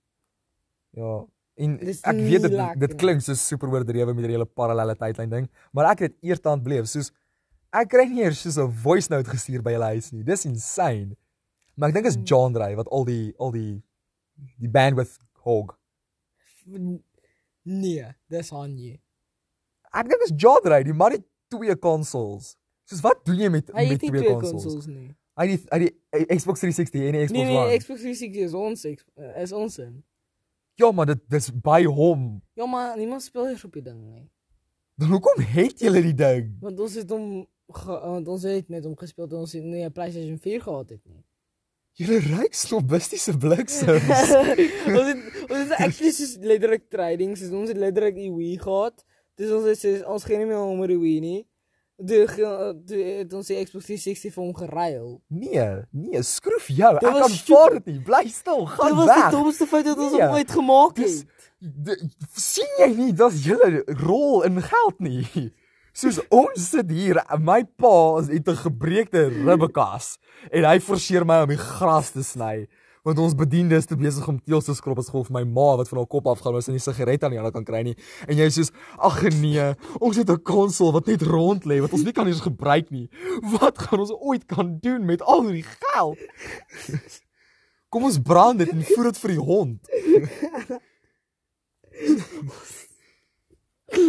Ja, 0.97 1.25
en 1.57 1.77
Dis 1.79 2.03
ek 2.05 2.17
weet 2.17 2.43
dit 2.43 2.53
lekker 2.53 2.79
dit 2.79 2.97
klink 3.01 3.23
so 3.23 3.35
super 3.35 3.69
oordrewe 3.69 4.15
met 4.15 4.25
die 4.25 4.33
hele 4.37 4.47
parallelle 4.47 4.95
tydlyn 4.95 5.31
ding, 5.31 5.49
maar 5.73 5.91
ek 5.93 5.99
het 5.99 6.15
eertand 6.23 6.63
beleef 6.63 6.87
soos 6.87 7.11
ek 7.73 7.89
kry 7.89 8.07
nie 8.09 8.23
eers 8.23 8.41
soos 8.43 8.59
'n 8.59 8.71
voice 8.71 9.09
note 9.11 9.31
gestuur 9.31 9.63
by 9.63 9.73
julle 9.73 9.91
huis 9.97 10.13
nie. 10.13 10.23
Dis 10.23 10.45
insane. 10.45 11.17
Maar 11.77 11.89
ek 11.89 11.95
dink 11.95 12.07
is 12.07 12.19
John 12.25 12.53
Dray 12.53 12.77
wat 12.77 12.89
al 12.89 13.05
die 13.05 13.35
al 13.39 13.51
die 13.53 13.83
die 14.59 14.69
bandwidth 14.69 15.19
hog. 15.45 15.79
Nee, 17.65 18.15
dis 18.29 18.51
jy. 18.51 19.01
Ek 19.97 20.09
dink 20.11 20.23
is 20.27 20.33
John 20.37 20.61
Dray, 20.65 20.83
die 20.85 20.93
man 20.97 21.13
het 21.17 21.25
twee 21.53 21.77
consoles. 21.79 22.55
Soos 22.91 23.01
wat 23.05 23.23
doen 23.27 23.39
jy 23.41 23.49
met 23.51 23.71
Hy 23.75 23.87
met 23.89 23.99
twee 24.03 24.11
twee 24.13 24.35
consoles? 24.35 24.63
consoles 24.65 24.87
nie. 24.91 25.15
Hy 25.37 25.47
het 25.53 25.65
hy 25.73 25.79
die 25.85 26.37
Xbox 26.39 26.61
360 26.63 27.07
en 27.09 27.17
die 27.17 27.25
Xbox 27.27 27.37
Nee 27.37 27.57
One. 27.57 27.67
nee, 27.69 27.79
Xbox 27.83 28.01
360 28.05 28.45
is 28.47 28.55
ons 28.55 28.85
eh, 28.87 29.43
is 29.43 29.53
ons 29.53 29.79
in. 29.85 29.97
Ja, 30.81 30.91
maar 30.93 31.07
dit 31.09 31.21
dis 31.33 31.51
by 31.65 31.83
hom. 31.89 32.43
Ja, 32.55 32.67
maar 32.69 32.97
niemand 32.97 33.23
speel 33.25 33.49
eers 33.49 33.65
op 33.65 33.73
die 33.73 33.83
ding 33.83 34.01
nie. 34.05 34.27
Dan 35.01 35.11
hoekom 35.13 35.43
het 35.45 35.81
julle 35.81 36.03
die 36.05 36.15
ding? 36.17 36.55
Want 36.61 36.81
ons 36.81 36.95
het 36.95 37.11
hom 37.11 37.47
ge- 37.73 38.01
want 38.01 38.29
ons 38.29 38.43
het 38.49 38.69
met 38.73 38.85
hom 38.85 38.97
gespeel 38.97 39.27
toe 39.29 39.39
ons 39.45 39.53
nie 39.55 39.85
'n 39.85 39.93
PlayStation 39.93 40.39
4 40.39 40.61
gehad 40.63 40.89
het 40.91 41.05
nie. 41.05 41.25
Julle 41.97 42.19
ryk 42.21 42.55
snobistiese 42.55 43.37
bliksems. 43.37 44.33
ons 44.99 45.09
het 45.09 45.21
ons 45.51 45.59
het 45.65 45.73
actually 45.81 46.13
soos 46.13 46.37
letterlik 46.41 46.89
trading, 46.91 47.37
soos 47.37 47.51
ons 47.53 47.69
het 47.73 47.77
letterlik 47.81 48.15
die 48.15 48.33
Wii 48.33 48.59
gehad. 48.59 49.05
Dis 49.37 49.51
ons 49.53 49.65
het 49.69 49.79
soos, 49.79 50.03
ons 50.05 50.25
geen 50.25 50.47
meer 50.49 50.59
om 50.59 50.81
nie. 51.21 51.47
Toe 51.97 52.27
toe 52.87 52.99
het 53.03 53.33
ons 53.33 53.47
die 53.49 53.57
Xbox 53.65 53.87
360 53.89 54.33
vir 54.35 54.43
hom 54.45 54.55
geruil. 54.55 55.21
nee, 55.29 55.67
nee, 55.93 56.23
skroef 56.23 56.67
jou. 56.69 56.95
Ek 56.95 57.01
Dit 57.01 57.11
was 57.13 57.21
kan 57.21 57.31
stupid. 57.31 57.57
vaar 57.57 57.71
dit 57.79 57.87
nie. 57.87 58.01
Bly 58.05 58.29
stil, 58.29 58.59
Dit 58.67 58.69
gaan 58.69 58.97
was 58.97 59.07
weg. 59.07 59.23
die 59.31 59.37
domste 59.37 59.67
fout 59.67 59.85
wat 59.87 59.99
ons 59.99 60.13
Nee. 60.13 60.29
ooit 60.29 60.51
gemaak 60.51 60.97
het. 60.97 61.25
de- 61.59 62.09
sien 62.37 62.69
jy 62.79 62.89
nie 62.97 63.13
dat 63.13 63.33
julle 63.45 63.83
rol 63.87 64.43
in 64.45 64.61
geld 64.63 65.01
nie. 65.01 65.53
Soos 65.97 66.21
ons 66.29 66.69
sit 66.71 66.91
hier, 66.91 67.23
my 67.41 67.65
pa 67.65 68.19
is 68.21 68.29
het 68.29 68.49
'n 68.49 68.57
gebreekte 68.57 69.29
ribbekas 69.29 70.19
en 70.53 70.65
hy 70.65 70.79
forceer 70.81 71.25
my 71.25 71.41
om 71.43 71.49
die 71.49 71.57
gras 71.57 72.11
te 72.11 72.23
sny. 72.23 72.69
Want 73.07 73.19
ons 73.23 73.37
bediende 73.39 73.77
is 73.79 73.87
te 73.87 73.95
besig 73.97 74.27
om 74.29 74.41
teels 74.43 74.67
te 74.67 74.75
skrob 74.75 74.99
as 74.99 75.07
gevolg 75.13 75.29
van 75.31 75.37
my 75.39 75.45
ma 75.57 75.77
wat 75.79 75.89
van 75.93 75.99
haar 76.01 76.09
kop 76.11 76.27
afgaan 76.33 76.57
as 76.59 76.67
sy 76.67 76.73
nie 76.75 76.83
sigaret 76.83 77.23
aan 77.23 77.31
die 77.37 77.39
ander 77.39 77.55
kan 77.55 77.65
kry 77.69 77.83
nie. 77.87 77.95
En 78.27 78.35
jy 78.41 78.49
sê 78.51 78.65
ag 78.99 79.21
nee, 79.39 79.69
ons 80.01 80.17
het 80.19 80.29
'n 80.31 80.43
konsol 80.43 80.91
wat 80.97 81.07
net 81.07 81.23
rond 81.23 81.65
lê 81.71 81.79
wat 81.81 81.93
ons 81.95 82.03
nie 82.03 82.13
kan 82.13 82.27
eens 82.27 82.43
gebruik 82.43 82.91
nie. 82.91 83.09
Wat 83.61 83.79
gaan 83.79 84.01
ons 84.01 84.13
ooit 84.13 84.45
kan 84.47 84.79
doen 84.83 85.05
met 85.07 85.23
al 85.23 85.47
hierdie 85.47 85.65
geld? 85.93 86.19
Kom 87.89 88.05
ons 88.05 88.19
brand 88.19 88.59
dit 88.59 88.69
en 88.69 88.83
voer 88.83 89.05
dit 89.05 89.19
vir 89.19 89.31
die 89.31 89.41
hond. 89.41 89.81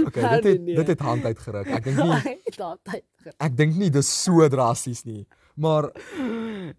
Okay, 0.07 0.41
dit 0.41 0.43
het, 0.43 0.61
Nee. 0.61 0.75
dit 0.75 0.87
het 0.87 0.99
hand 0.99 1.23
uitgeruk. 1.23 1.67
Ek 1.67 1.83
dink 1.83 1.97
nie 1.97 2.41
Daai 2.57 2.77
tyd. 2.83 3.03
ek 3.37 3.57
dink 3.57 3.75
nie 3.77 3.89
dis 3.93 4.09
so 4.23 4.47
drasties 4.49 5.03
nie. 5.05 5.27
Maar 5.57 5.87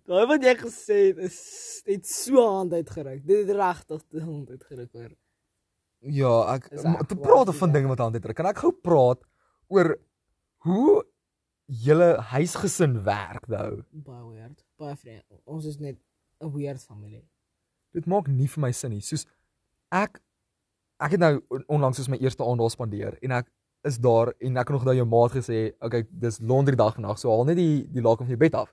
Daai 0.06 0.26
wat 0.30 0.44
jy 0.46 0.52
gesê 0.60 0.98
het 1.10 1.18
is 1.28 1.38
het 1.88 2.06
so 2.06 2.42
hand 2.46 2.72
uitgeruk. 2.76 3.24
Dit 3.26 3.46
het 3.46 3.56
regtig 3.58 4.04
die 4.14 4.22
hand 4.22 4.50
uitgeruk 4.54 4.92
hoor. 4.94 5.10
ja, 6.00 6.34
ek 6.54 6.68
maar 6.84 7.06
te 7.10 7.16
praat 7.18 7.48
is 7.50 7.58
van 7.58 7.72
dinge 7.74 7.88
wat 7.90 7.98
hand 7.98 8.14
uitdruk. 8.14 8.36
Kan 8.38 8.46
ek 8.46 8.60
gou 8.62 8.70
praat 8.72 9.24
oor 9.68 9.96
hoe 10.66 11.02
julle 11.66 12.12
huisgesin 12.30 12.94
werk 13.04 13.48
nou? 13.50 13.82
Baie 13.90 14.24
weird. 14.30 14.62
Baie 14.78 14.94
vreemd. 14.96 15.40
Ons 15.44 15.66
is 15.66 15.78
net 15.82 15.98
'n 16.40 16.52
weird 16.54 16.82
familie. 16.84 17.24
Dit 17.92 18.06
maak 18.06 18.28
nie 18.28 18.46
vir 18.46 18.60
my 18.62 18.70
sin 18.72 18.90
nie. 18.90 19.00
Soos 19.00 19.26
ek 19.90 20.20
ek 21.00 21.10
het 21.10 21.20
nou 21.20 21.40
on- 21.50 21.64
onlangs 21.68 21.96
soos 21.96 22.08
my 22.08 22.16
eerste 22.18 22.44
aand 22.44 22.58
daar 22.60 22.70
spandeer 22.70 23.18
en 23.22 23.30
ek 23.32 23.50
is 23.86 23.98
daar 24.02 24.32
en 24.38 24.58
ek 24.58 24.68
het 24.68 24.76
nog 24.76 24.84
daai 24.88 24.98
jou 24.98 25.06
maat 25.08 25.34
gesê, 25.36 25.72
okay, 25.84 26.04
dis 26.10 26.40
laundry 26.40 26.76
dag 26.78 26.96
vandag, 26.96 27.18
so 27.20 27.30
haal 27.30 27.46
net 27.48 27.58
die 27.58 27.86
die 27.92 28.04
laken 28.04 28.26
van 28.26 28.34
jou 28.34 28.40
bed 28.40 28.58
af. 28.58 28.72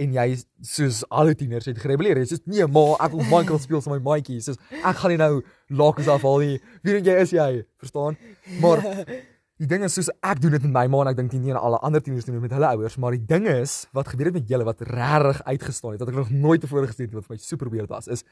En 0.00 0.14
jy 0.16 0.26
is 0.34 0.46
soos 0.64 1.02
alle 1.12 1.34
tieners 1.36 1.68
het 1.68 1.80
gerebelleer. 1.80 2.22
Jy 2.22 2.30
sê 2.32 2.38
nee, 2.48 2.66
ma, 2.66 2.84
ek 3.04 3.12
wil 3.12 3.26
Minecraft 3.28 3.66
speel 3.66 3.82
saam 3.84 3.96
met 3.96 4.04
my 4.04 4.14
maatjies. 4.14 4.48
Soos 4.48 4.60
ek 4.80 5.02
gaan 5.02 5.12
nie 5.12 5.20
nou 5.20 5.34
lakens 5.82 6.08
afhaal 6.12 6.40
nie. 6.46 6.56
Wie 6.84 6.96
dink 6.96 7.10
jy 7.10 7.18
is 7.24 7.34
jy? 7.36 7.50
Verstaan? 7.82 8.16
Maar 8.64 8.80
die 9.62 9.68
ding 9.68 9.84
is 9.86 9.96
soos 9.98 10.08
ek 10.24 10.40
doen 10.42 10.56
dit 10.56 10.64
met 10.66 10.74
my 10.74 10.86
ma 10.90 11.02
en 11.04 11.12
ek 11.12 11.18
dink 11.20 11.36
nie 11.36 11.52
en 11.54 11.60
alle 11.60 11.80
ander 11.86 12.02
tieners 12.02 12.26
doen 12.26 12.38
dit 12.38 12.46
met 12.46 12.56
hulle 12.56 12.72
ouers, 12.72 12.96
maar 12.98 13.14
die 13.14 13.26
ding 13.28 13.46
is 13.50 13.82
wat 13.96 14.10
gebeur 14.10 14.32
het 14.32 14.40
met 14.40 14.48
julle 14.50 14.66
wat 14.66 14.80
regtig 14.88 15.42
uitgestaan 15.46 15.94
het 15.94 16.02
wat 16.02 16.10
ek 16.10 16.18
nog 16.18 16.32
nooit 16.34 16.64
tevore 16.64 16.88
gesien 16.90 17.06
het 17.06 17.14
wat 17.18 17.28
vir 17.28 17.36
my 17.36 17.44
super 17.44 17.70
weird 17.70 17.92
was 17.92 18.08
is 18.10 18.24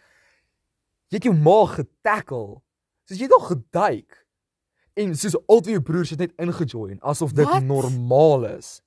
jy 1.11 1.19
het 1.19 1.27
jou 1.27 1.35
ma 1.35 1.61
getackle. 1.71 2.61
Soos 3.07 3.19
jy 3.19 3.27
het 3.27 3.37
al 3.37 3.47
geduik. 3.49 4.19
En 4.97 5.15
soos 5.17 5.37
al 5.47 5.61
twee 5.61 5.75
jou 5.77 5.83
broers 5.83 6.11
het 6.11 6.19
net 6.19 6.33
ingejoin 6.39 6.99
asof 7.01 7.33
dit 7.33 7.47
Wat? 7.47 7.63
normaal 7.63 8.45
is. 8.57 8.81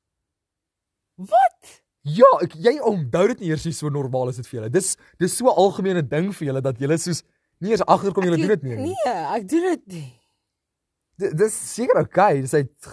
Wat? 1.15 1.81
Ja, 2.03 2.27
ek, 2.43 2.55
jy 2.59 2.73
onthou 2.83 3.27
dit 3.31 3.39
nie 3.39 3.49
eers 3.53 3.63
nie 3.65 3.71
so 3.75 3.87
normaal 3.93 4.29
is 4.33 4.35
dit 4.41 4.47
vir 4.49 4.59
julle. 4.59 4.69
Dis 4.73 4.95
dis 5.21 5.37
so 5.37 5.45
'n 5.47 5.55
algemene 5.55 6.01
ding 6.03 6.33
vir 6.35 6.47
julle 6.47 6.61
dat 6.61 6.77
julle 6.79 6.97
soos 6.97 7.23
nie 7.61 7.71
eers 7.71 7.85
agterkom 7.87 8.23
julle 8.27 8.37
doen 8.37 8.47
dit 8.57 8.63
nie. 8.63 8.75
Nee, 8.75 9.13
ek 9.37 9.47
doen 9.47 9.61
dit 9.69 9.87
nie. 9.87 10.09
D- 11.17 11.31
Dis 11.37 11.53
seker 11.75 12.01
okay, 12.01 12.45
sy 12.45 12.57
het 12.65 12.89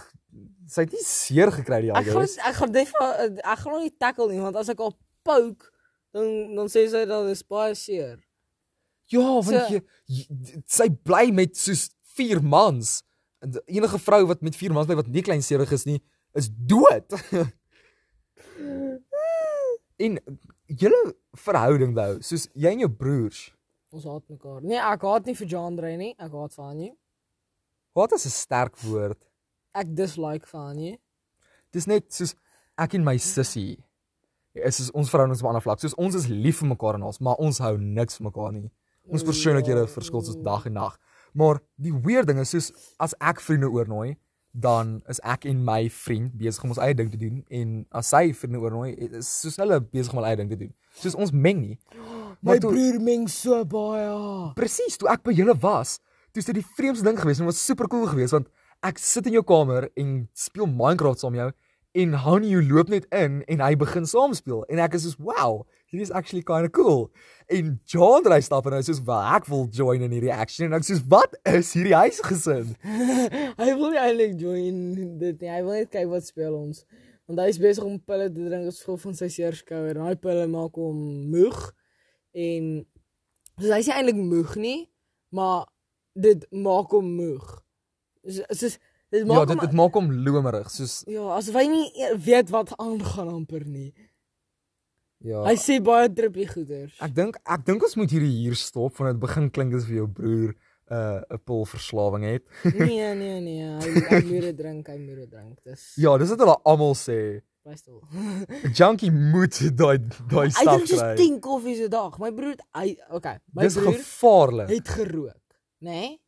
sy 0.70 0.82
het 0.84 0.92
nie 0.92 1.02
seer 1.02 1.50
gekry 1.50 1.80
die 1.82 1.90
Ek 1.90 2.06
gaan 2.06 2.22
ek 2.22 2.54
gaan 2.54 2.72
van 2.86 3.38
ek 3.42 3.58
gaan 3.58 3.72
hom 3.72 3.82
nie 3.82 3.96
tackle 3.98 4.28
nie 4.30 4.40
want 4.40 4.56
as 4.56 4.68
ek 4.68 4.78
al 4.80 4.94
poke 5.24 5.66
dan 6.14 6.54
dan 6.54 6.66
sê 6.68 6.86
sy 6.88 7.04
dat 7.06 7.24
dit 7.26 7.32
is 7.32 7.42
baie 7.42 7.74
seer. 7.74 8.18
Ja, 9.10 9.20
want 9.20 9.46
So- 9.46 9.66
jy, 9.74 9.82
jy 10.06 10.62
sy 10.66 10.88
bly 10.88 11.32
met 11.32 11.56
soos 11.56 11.90
4 12.20 12.42
mans. 12.44 13.00
En 13.40 13.56
Enige 13.64 13.98
vrou 13.98 14.26
wat 14.28 14.44
met 14.44 14.56
4 14.56 14.74
mans 14.76 14.88
bly 14.88 14.98
wat 15.00 15.08
nie 15.08 15.24
kleinserig 15.24 15.72
is 15.72 15.86
nie, 15.88 16.00
is 16.36 16.50
dood. 16.52 17.16
en 20.04 20.18
julle 20.66 21.00
verhouding 21.46 21.94
nou, 21.96 22.12
soos 22.24 22.48
jy 22.54 22.74
en 22.74 22.84
jou 22.84 22.92
broers. 22.92 23.48
Ons 23.90 24.06
haat 24.06 24.22
mekaar. 24.30 24.60
Nee, 24.62 24.78
ek 24.78 25.02
haat 25.02 25.26
nie 25.26 25.34
vir 25.34 25.48
Jandre 25.50 25.90
nie. 25.98 26.12
Ek 26.20 26.34
haat 26.36 26.54
van 26.54 26.76
nie. 26.78 26.92
Wat 27.98 28.12
is 28.14 28.26
'n 28.26 28.30
sterk 28.30 28.76
woord? 28.86 29.18
Ek 29.74 29.88
dislike 29.96 30.46
van 30.46 30.76
nie. 30.76 30.98
Dis 31.72 31.86
net 31.86 32.12
soos 32.14 32.34
ek 32.78 32.94
en 32.94 33.04
my 33.04 33.16
sussie. 33.16 33.82
Is 34.54 34.76
soos 34.76 34.90
ons 34.90 35.10
verhouding 35.10 35.34
is 35.34 35.42
op 35.42 35.46
'n 35.46 35.54
ander 35.54 35.62
vlak. 35.62 35.80
Soos 35.80 35.94
ons 35.94 36.14
is 36.14 36.26
lief 36.26 36.58
vir 36.58 36.68
mekaar 36.68 36.94
en 36.94 37.02
ons, 37.02 37.18
maar 37.18 37.36
ons 37.38 37.58
hou 37.58 37.76
niks 37.78 38.16
vir 38.18 38.24
mekaar 38.30 38.52
nie. 38.52 38.70
Ons 39.08 39.24
persoonlikhede 39.24 39.88
verskil 39.88 40.22
soos 40.22 40.36
dag 40.36 40.66
en 40.66 40.72
nag. 40.72 40.98
Maar 41.32 41.60
die 41.76 41.92
weird 41.94 42.26
ding 42.30 42.40
is 42.42 42.50
soos 42.54 42.70
as 42.98 43.14
ek 43.20 43.40
vriende 43.44 43.70
oornooi, 43.70 44.16
dan 44.50 44.96
is 45.08 45.20
ek 45.22 45.44
en 45.46 45.60
my 45.64 45.84
vriend 45.94 46.32
besig 46.38 46.64
om 46.66 46.72
ons 46.74 46.80
eie 46.82 46.94
ding 46.98 47.10
te 47.12 47.18
doen 47.20 47.44
en 47.54 47.74
as 47.94 48.08
sy 48.10 48.32
vriende 48.34 48.58
oornooi, 48.58 48.94
is 49.20 49.28
soos 49.44 49.60
hulle 49.62 49.78
besig 49.80 50.10
om 50.10 50.18
hulle 50.18 50.32
eie 50.32 50.40
ding 50.40 50.50
te 50.50 50.58
doen. 50.58 50.72
Soos 50.98 51.14
ons 51.14 51.30
meng 51.30 51.60
nie. 51.62 51.78
My 52.46 52.56
toe- 52.58 52.72
broer 52.72 52.98
meng 53.04 53.28
so 53.30 53.60
baie. 53.68 54.08
Presies, 54.58 54.96
toe 54.98 55.10
ek 55.12 55.22
by 55.26 55.34
julle 55.36 55.54
was, 55.62 55.98
toe 56.32 56.42
is 56.42 56.48
dit 56.50 56.58
die 56.60 56.66
vreemdste 56.76 57.06
ding 57.06 57.18
geweest 57.20 57.42
en 57.42 57.46
dit 57.46 57.52
was 57.54 57.62
super 57.66 57.88
cool 57.90 58.06
geweest 58.10 58.34
want 58.36 58.48
ek 58.86 58.98
sit 59.02 59.26
in 59.28 59.34
jou 59.36 59.42
kamer 59.44 59.88
en 59.98 60.22
speel 60.32 60.66
Minecraft 60.70 61.20
saam 61.20 61.34
jou 61.36 61.50
en 62.00 62.12
Honey 62.24 62.54
loop 62.64 62.88
net 62.88 63.06
in 63.14 63.40
en 63.50 63.62
hy 63.64 63.74
begin 63.78 64.06
saam 64.08 64.34
speel 64.38 64.62
en 64.70 64.78
ek 64.82 64.94
is 64.98 65.04
soos 65.08 65.18
wow, 65.18 65.64
hierdie 65.90 66.06
is 66.06 66.12
actually 66.14 66.42
kind 66.46 66.66
of 66.66 66.72
cool. 66.72 67.10
En 67.50 67.80
John 67.90 68.26
ry 68.30 68.38
stap 68.46 68.66
en 68.66 68.76
hy 68.76 68.82
sê 68.84 68.92
soos 68.94 69.02
wel 69.06 69.30
ek 69.36 69.48
wil 69.50 69.66
join 69.74 70.04
in 70.06 70.12
hierdie 70.14 70.32
action 70.34 70.68
en 70.68 70.78
ek 70.78 70.86
sê 70.86 70.94
soos 70.94 71.06
wat 71.10 71.34
is 71.50 71.72
hierdie 71.74 71.96
huisgesin? 71.98 72.74
hy 73.62 73.70
wil 73.74 73.90
nie 73.90 74.02
eintlik 74.02 74.36
join 74.40 74.82
dit 75.22 75.40
nie. 75.42 75.50
Hy 75.50 75.62
wil 75.66 75.80
net 75.80 75.90
kyk 75.94 76.10
wat 76.12 76.28
speel 76.28 76.54
ons. 76.54 76.84
Want 77.30 77.42
hy 77.42 77.48
is 77.52 77.60
besig 77.62 77.86
om 77.86 77.98
pille 78.02 78.28
te 78.30 78.46
drink 78.46 78.70
as 78.70 78.80
gevolg 78.82 79.02
van 79.08 79.18
sy 79.18 79.30
seerskouer. 79.34 79.98
Daai 79.98 80.18
pille 80.22 80.46
maak 80.50 80.78
hom 80.78 81.00
moeg. 81.30 81.58
En 82.34 82.70
dus 83.60 83.74
hy's 83.74 83.90
nie 83.90 83.96
eintlik 83.98 84.22
moeg 84.22 84.54
nie, 84.58 84.78
maar 85.34 85.66
dit 86.18 86.46
maak 86.54 86.94
hom 86.94 87.10
moeg. 87.18 87.50
So 88.26 88.46
soos 88.62 88.78
dit 89.10 89.26
maak 89.26 89.40
Ja, 89.40 89.42
hom 89.42 89.52
dit 89.56 89.66
dit 89.66 89.76
maak 89.78 89.98
hom 89.98 90.10
lomerig 90.26 90.70
soos 90.70 91.00
Ja, 91.10 91.26
asof 91.38 91.56
hy 91.58 91.66
nie 91.70 92.10
weet 92.26 92.50
wat 92.54 92.74
aangaan 92.78 93.30
amper 93.32 93.66
nie. 93.66 93.90
Ja. 95.20 95.42
Hy 95.46 95.54
sê 95.60 95.80
baie 95.84 96.08
trippie 96.12 96.46
goeders. 96.48 96.96
Ek 97.00 97.14
dink 97.14 97.36
ek 97.44 97.64
dink 97.66 97.82
ons 97.82 97.96
moet 98.00 98.10
hierdie 98.10 98.32
hier 98.42 98.56
stop 98.56 98.96
want 98.98 99.12
dit 99.14 99.20
begin 99.20 99.50
klink 99.50 99.74
asof 99.74 99.92
jou 99.92 100.08
broer 100.08 100.54
'n 100.90 100.96
uh, 100.96 101.20
'n 101.36 101.38
pilverslawing 101.46 102.24
het. 102.24 102.44
Nee, 102.74 103.14
nee, 103.22 103.40
nee. 103.40 103.68
Hy 103.78 103.90
hy 104.10 104.22
moet 104.26 104.42
dit 104.48 104.56
drink, 104.58 104.88
hy 104.88 104.98
moet 104.98 105.16
dit 105.22 105.30
drink. 105.30 105.58
Dis 105.64 105.92
ja, 105.96 106.16
dis 106.18 106.28
wat 106.34 106.38
hulle 106.42 106.56
almal 106.64 106.94
sê. 106.98 107.20
bly 107.62 107.76
stil. 107.76 108.00
'n 108.10 108.72
Junkie 108.74 109.10
moet 109.12 109.54
daai 109.76 109.98
daai 110.32 110.48
Hy 110.48 110.50
stap 110.56 110.74
drink 110.74 110.88
soos 110.88 111.04
kry. 111.04 111.14
10 111.20 111.38
koffies 111.40 111.80
'n 111.84 111.90
dag. 111.92 112.18
My 112.18 112.32
broer 112.32 112.56
het 112.56 112.64
hy 112.74 112.96
okay, 113.10 113.38
my 113.54 113.62
Dis 113.68 113.76
broer 113.76 113.94
gevaarlik. 114.00 114.68
het 114.68 114.88
gerook, 114.88 115.46
nê? 115.84 115.90
Nee? 115.90 116.18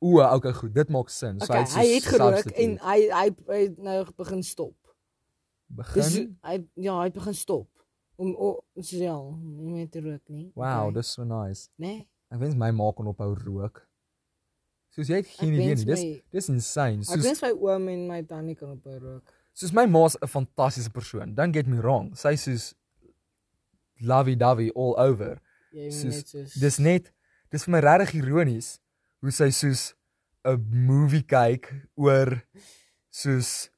O, 0.00 0.16
okay, 0.24 0.52
goed. 0.56 0.72
Dit 0.74 0.88
maak 0.88 1.10
sin. 1.12 1.36
So 1.40 1.44
Okay, 1.44 1.66
soos 1.68 1.76
hy 1.76 1.86
het 1.94 2.04
gerook 2.08 2.46
en 2.56 2.78
hy 2.80 2.98
hy 3.12 3.26
hy 3.52 3.58
het 3.68 3.78
nou 3.78 4.04
begin 4.16 4.42
stop. 4.42 4.74
begin. 5.68 6.02
Dis 6.02 6.16
hy 6.42 6.56
ja, 6.80 6.94
hy 6.98 7.04
het 7.04 7.14
begin 7.14 7.34
stop. 7.36 7.68
Om 8.20 8.34
o, 8.36 8.48
so 8.84 8.96
ja, 9.00 9.14
nie 9.40 9.70
meer 9.72 9.86
te 9.88 10.00
rook 10.04 10.22
nie. 10.28 10.50
wow, 10.54 10.88
okay. 10.88 10.94
dis 11.00 11.12
so 11.16 11.24
nice. 11.24 11.68
nê? 11.80 11.94
Ek 12.30 12.38
wens 12.42 12.54
my 12.60 12.68
ma 12.76 12.90
kon 12.92 13.08
ophou 13.10 13.32
rook. 13.34 13.80
Soos 14.92 15.08
jy 15.08 15.20
het 15.22 15.26
geen 15.30 15.54
Ek 15.54 15.60
idee 15.60 15.74
nie. 15.78 15.84
Dis 15.88 16.02
my- 16.04 16.22
dis 16.36 16.48
insane. 16.52 17.00
Ek 17.00 17.06
Soos 17.14 17.24
wens 17.24 17.40
my 17.42 17.50
oom 17.56 17.88
en 17.88 18.02
my 18.10 18.20
tannie 18.28 18.54
kan 18.58 18.70
op 18.76 18.84
rook. 18.86 19.32
soos 19.54 19.72
my 19.72 19.86
ma's 19.86 20.16
'n 20.20 20.26
fantastiese 20.28 20.90
persoon. 20.92 21.34
Don't 21.34 21.52
get 21.54 21.66
me 21.66 21.78
wrong. 21.80 22.14
Sy 22.16 22.34
soos 22.36 22.74
lovey-dovey 24.00 24.70
all 24.74 24.94
over. 24.98 25.40
Jy 25.72 25.90
Soos 25.90 26.14
net 26.16 26.28
soos 26.28 26.54
dis 26.60 26.78
net 26.78 27.12
dis 27.50 27.64
vir 27.64 27.72
my 27.72 27.80
regtig 27.80 28.14
ironies 28.22 28.80
hoe 29.22 29.30
sy 29.30 29.50
soos 29.50 29.94
'n 30.44 30.60
movie 30.86 31.22
kyk 31.22 31.68
oor 31.96 32.42
soos 33.10 33.70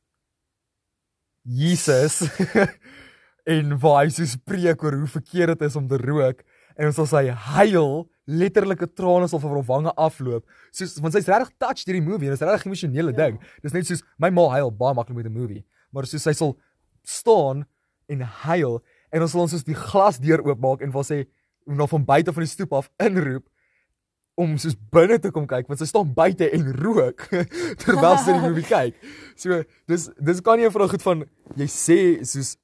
Jesus 1.45 2.23
en 3.47 3.79
waar 3.83 4.05
hy 4.05 4.11
soos 4.11 4.37
preek 4.47 4.83
oor 4.85 4.95
hoe 5.01 5.07
verkeerd 5.07 5.59
dit 5.59 5.69
is 5.69 5.77
om 5.77 5.89
te 5.89 5.97
rook 5.99 6.43
en 6.77 6.87
ons 6.87 6.95
sal 6.97 7.07
sy 7.07 7.25
huil 7.29 8.09
letterlike 8.27 8.87
trane 8.95 9.27
sal 9.29 9.41
van 9.43 9.51
haar 9.51 9.67
wange 9.67 9.93
afloop 9.99 10.45
soos 10.71 10.99
want 11.03 11.15
sy's 11.15 11.27
regtig 11.27 11.51
touched 11.59 11.87
deur 11.87 11.99
die 11.99 12.07
movie 12.07 12.29
en 12.29 12.37
dit 12.37 12.41
is 12.41 12.47
regtig 12.47 12.67
'n 12.67 12.71
emosionele 12.71 13.13
Ja. 13.13 13.27
ding 13.27 13.41
dis 13.63 13.73
net 13.73 13.87
soos 13.87 14.03
my 14.19 14.31
ma 14.31 14.49
huil 14.51 14.71
baie 14.71 14.95
maklik 14.95 15.17
met 15.17 15.27
'n 15.27 15.33
movie 15.35 15.65
maar 15.93 16.07
soos 16.07 16.23
sy 16.23 16.33
sal 16.33 16.57
staan 17.05 17.67
en 18.09 18.21
huil 18.21 18.83
en 19.13 19.23
ons 19.23 19.31
sal 19.31 19.41
ons 19.41 19.51
soos 19.51 19.65
die 19.65 19.75
glasdeur 19.75 20.41
oopmaak 20.47 20.83
en 20.83 20.93
wil 20.93 21.03
sê 21.03 21.27
om 21.67 21.77
na 21.77 21.87
van 21.87 22.05
buite 22.05 22.33
van 22.33 22.43
die 22.43 22.51
stoep 22.51 22.73
af 22.73 22.91
inroep 22.99 23.45
om 24.35 24.57
soos 24.57 24.75
binne 24.91 25.19
te 25.19 25.31
kom 25.31 25.47
kyk 25.47 25.69
want 25.69 25.79
sy 25.81 25.87
staan 25.87 26.15
buite 26.15 26.49
en 26.51 26.73
rook 26.73 27.27
terwyl 27.83 28.17
sy 28.19 28.33
die 28.33 28.41
movie 28.49 28.65
kyk. 28.77 28.95
So 29.37 29.63
dis 29.87 30.11
dis 30.19 30.41
kan 30.41 30.59
nie 30.59 30.67
'n 30.67 30.73
vraag 30.73 30.91
goed 30.91 31.03
van 31.03 31.25
jy 31.57 31.67
sê 31.67 32.25
soos 32.25 32.57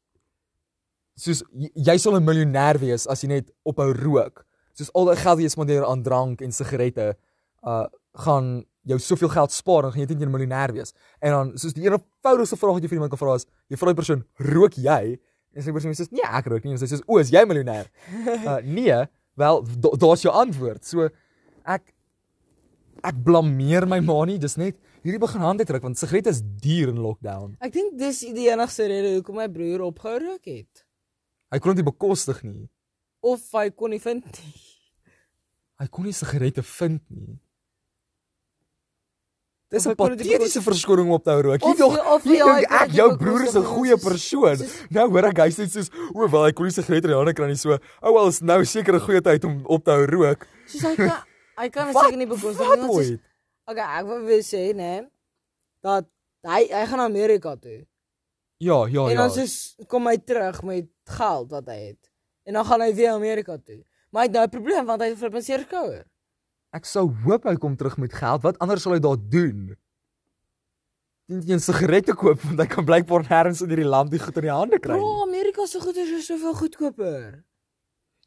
soos 1.19 1.43
jy, 1.53 1.71
jy 1.75 1.97
sal 1.99 2.17
'n 2.17 2.25
miljonair 2.25 2.79
wees 2.81 3.07
as 3.11 3.23
jy 3.25 3.29
net 3.29 3.51
ophou 3.67 3.91
rook. 3.93 4.45
Soos 4.79 4.91
al 4.95 5.11
die 5.11 5.17
geld 5.19 5.37
wat 5.39 5.45
jy 5.45 5.53
spandeer 5.53 5.85
aan 5.87 6.03
drank 6.03 6.43
en 6.43 6.53
sigarette 6.53 7.17
uh 7.67 7.87
gaan 8.19 8.65
jou 8.89 8.97
soveel 8.99 9.29
geld 9.31 9.53
spaar 9.53 9.85
en 9.85 9.93
gaan 9.93 10.01
jy 10.03 10.07
teen 10.07 10.23
'n 10.23 10.31
miljonair 10.31 10.73
wees. 10.73 10.95
En 11.21 11.31
dan 11.31 11.59
soos 11.59 11.75
die 11.75 11.85
eenvoudigste 11.85 12.57
vraag 12.57 12.75
wat 12.75 12.83
jy 12.83 12.89
vir 12.89 12.99
iemand 12.99 13.11
kan 13.11 13.19
vra 13.19 13.35
is, 13.35 13.47
jy 13.69 13.77
vra 13.77 13.93
die 13.93 14.01
persoon, 14.03 14.25
"Rook 14.39 14.75
jy?" 14.75 15.19
En 15.55 15.63
sy 15.63 15.73
persoon 15.73 15.93
sê, 15.95 16.07
"Nee, 16.11 16.23
ek 16.25 16.47
rook 16.47 16.65
nie." 16.65 16.73
En 16.73 16.79
sy 16.79 16.87
sê, 16.87 17.01
"O, 17.07 17.19
is 17.19 17.31
jy 17.31 17.45
miljonair?" 17.45 17.87
Uh 18.47 18.61
nee, 18.65 19.07
Wel, 19.39 19.63
da- 19.79 19.97
daar's 19.97 20.23
jou 20.23 20.35
antwoord. 20.35 20.83
So 20.85 21.09
ek 21.69 21.95
ek 23.07 23.19
blameer 23.23 23.87
my 23.87 24.01
ma 24.03 24.25
nie, 24.27 24.39
dis 24.43 24.57
net 24.59 24.75
hierdie 25.05 25.21
begin 25.23 25.45
hand 25.45 25.63
uitdruk 25.63 25.85
want 25.87 26.01
sigarette 26.01 26.33
is 26.35 26.41
duur 26.43 26.91
in 26.91 26.99
lockdown. 27.05 27.53
Ek 27.63 27.73
dink 27.77 27.95
dis 28.01 28.25
die 28.35 28.49
enigste 28.51 28.89
rede 28.91 29.13
hoekom 29.15 29.39
my 29.39 29.47
broer 29.53 29.85
opgehou 29.87 30.19
rook 30.25 30.49
het. 30.51 30.83
Hy 31.53 31.59
kon 31.59 31.75
dit 31.75 31.85
bekostig 31.85 32.43
nie. 32.45 32.69
Of 33.25 33.41
hy 33.53 33.71
kon 33.71 33.91
nie 33.91 34.01
vind 34.01 34.25
nie. 34.25 34.55
Hy 35.81 35.87
kon 35.91 36.05
nie 36.05 36.13
sigarette 36.13 36.63
vind 36.63 37.03
nie. 37.11 37.39
Dis 39.71 39.85
'n 39.87 39.95
patetiese 39.95 40.63
verskoning 40.65 41.07
om 41.09 41.13
op 41.19 41.25
te 41.25 41.31
hou 41.31 41.43
rook. 41.43 41.61
Jy 41.61 41.75
dog, 41.77 41.97
jy- 42.25 42.39
dink 42.39 42.71
ek 42.73 42.91
jou 42.97 43.17
broer 43.19 43.43
is 43.45 43.55
'n 43.55 43.65
goeie 43.65 43.97
persoon. 44.01 44.57
soos- 44.57 44.91
Nou 44.91 45.11
hoor 45.11 45.27
ek 45.27 45.37
hy 45.37 45.49
sê 45.51 45.69
soos, 45.69 45.91
"O, 46.15 46.27
wel, 46.27 46.45
hy 46.47 46.53
kon 46.53 46.65
nie 46.67 46.73
sigarette 46.73 47.05
in 47.05 47.11
die 47.11 47.17
hande 47.17 47.35
kry 47.35 47.47
nie." 47.49 47.55
So, 47.57 47.79
"O, 48.03 48.15
wel, 48.15 48.29
is 48.29 48.41
nou 48.41 48.65
seker 48.65 48.95
'n 48.95 49.01
goeie 49.01 49.21
tyd 49.21 49.45
om 49.45 49.67
op 49.67 49.85
te 49.85 49.91
hou 49.91 50.07
rook." 50.07 50.47
Soos 50.67 50.83
hy 50.83 50.97
kan 50.97 51.23
hy 51.59 51.69
kan 51.69 51.93
Wat? 51.93 52.05
seker 52.05 52.17
nie 52.19 52.27
bekostig 52.27 52.67
nie. 53.11 53.21
Okay, 53.67 54.01
ek 54.01 54.07
wil 54.07 54.25
wil 54.25 54.41
sê 54.41 54.73
nê 54.75 55.07
dat 55.83 56.07
hy 56.45 56.65
hy 56.71 56.87
gaan 56.87 57.01
Amerika 57.01 57.55
toe. 57.57 57.87
Ja, 58.59 58.87
ja, 58.91 59.05
en 59.07 59.15
ja. 59.15 59.17
dan 59.23 59.31
soos 59.31 59.75
kom 59.87 60.07
hy 60.11 60.17
terug 60.19 60.63
met 60.67 60.89
geld 61.05 61.51
wat 61.55 61.67
hy 61.71 61.79
het. 61.93 62.11
En 62.49 62.57
dan 62.59 62.65
gaan 62.67 62.81
hy 62.83 62.95
weer 62.95 63.13
Amerika 63.15 63.59
toe. 63.59 63.85
Maar 64.11 64.25
hy 64.25 64.29
het 64.29 64.37
nou 64.37 64.45
'n 64.47 64.51
probleem 64.51 64.87
want 64.87 65.01
hy 65.01 65.09
het 65.09 65.17
'n 65.17 65.21
flippenseer 65.21 65.61
skouer. 65.67 66.05
Ek 66.73 66.85
sou 66.85 67.09
hoop 67.25 67.45
hy 67.45 67.55
kom 67.57 67.77
terug 67.77 67.97
met 67.99 68.13
geld. 68.13 68.43
Wat 68.43 68.59
anders 68.59 68.83
sal 68.83 68.93
hy 68.93 68.99
daar 68.99 69.17
doen? 69.17 69.77
Dink 71.29 71.45
jy 71.45 71.55
'n 71.55 71.61
sigarette 71.61 72.15
koop 72.15 72.41
want 72.41 72.59
hy 72.59 72.67
kan 72.67 72.85
blykbaar 72.85 73.23
nêrens 73.29 73.61
in 73.63 73.69
hierdie 73.69 73.89
land 73.89 74.11
die 74.11 74.19
goed 74.19 74.37
in 74.37 74.43
die 74.43 74.51
hande 74.51 74.79
kry. 74.79 74.97
Nie. 74.97 75.23
Amerika 75.23 75.67
se 75.67 75.81
goeder 75.81 76.09
is 76.17 76.27
soveel 76.27 76.55
goedkoper. 76.55 77.45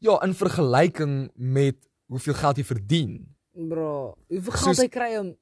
Ja, 0.00 0.20
in 0.22 0.34
vergelyking 0.34 1.30
met 1.34 1.76
hoeveel 2.06 2.34
geld 2.34 2.56
jy 2.56 2.64
verdien. 2.64 3.36
Bro, 3.52 4.14
hoeveel 4.28 4.52
geld 4.52 4.76
Soos- 4.76 4.78
hy 4.78 4.88
kry 4.88 5.16
om 5.18 5.36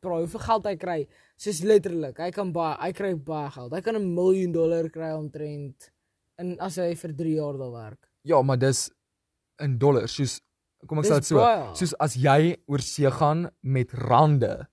bro, 0.00 0.18
hoeveel 0.18 0.40
geld 0.40 0.64
hy 0.66 0.76
kry? 0.76 1.08
Soos 1.38 1.60
letterlik, 1.62 2.18
hy 2.18 2.30
kan 2.34 2.50
baie 2.52 2.74
hy 2.82 2.92
kry 2.98 3.12
baie 3.14 3.50
geld. 3.54 3.72
Hy 3.72 3.80
kan 3.80 3.94
'n 3.96 4.14
miljoen 4.14 4.52
dollar 4.52 4.88
kry 4.90 5.12
omtrent 5.14 5.90
in 6.38 6.56
as 6.60 6.76
hy 6.76 6.94
vir 6.94 7.12
3 7.14 7.34
jaar 7.36 7.56
daar 7.58 7.72
werk. 7.72 8.08
Ja, 8.24 8.42
maar 8.42 8.58
dis 8.58 8.90
in 9.60 9.78
dollars. 9.78 10.12
Soos 10.16 10.40
kom 10.86 10.98
ek 10.98 11.04
sê 11.06 11.08
dit 11.14 11.18
Dis 11.20 11.28
so. 11.28 11.36
baie. 11.36 11.74
Soos 11.74 11.94
as 12.00 12.14
jy 12.16 12.56
oor 12.68 12.78
see 12.80 13.10
gaan 13.10 13.50
met 13.62 13.92
rande, 13.92 14.66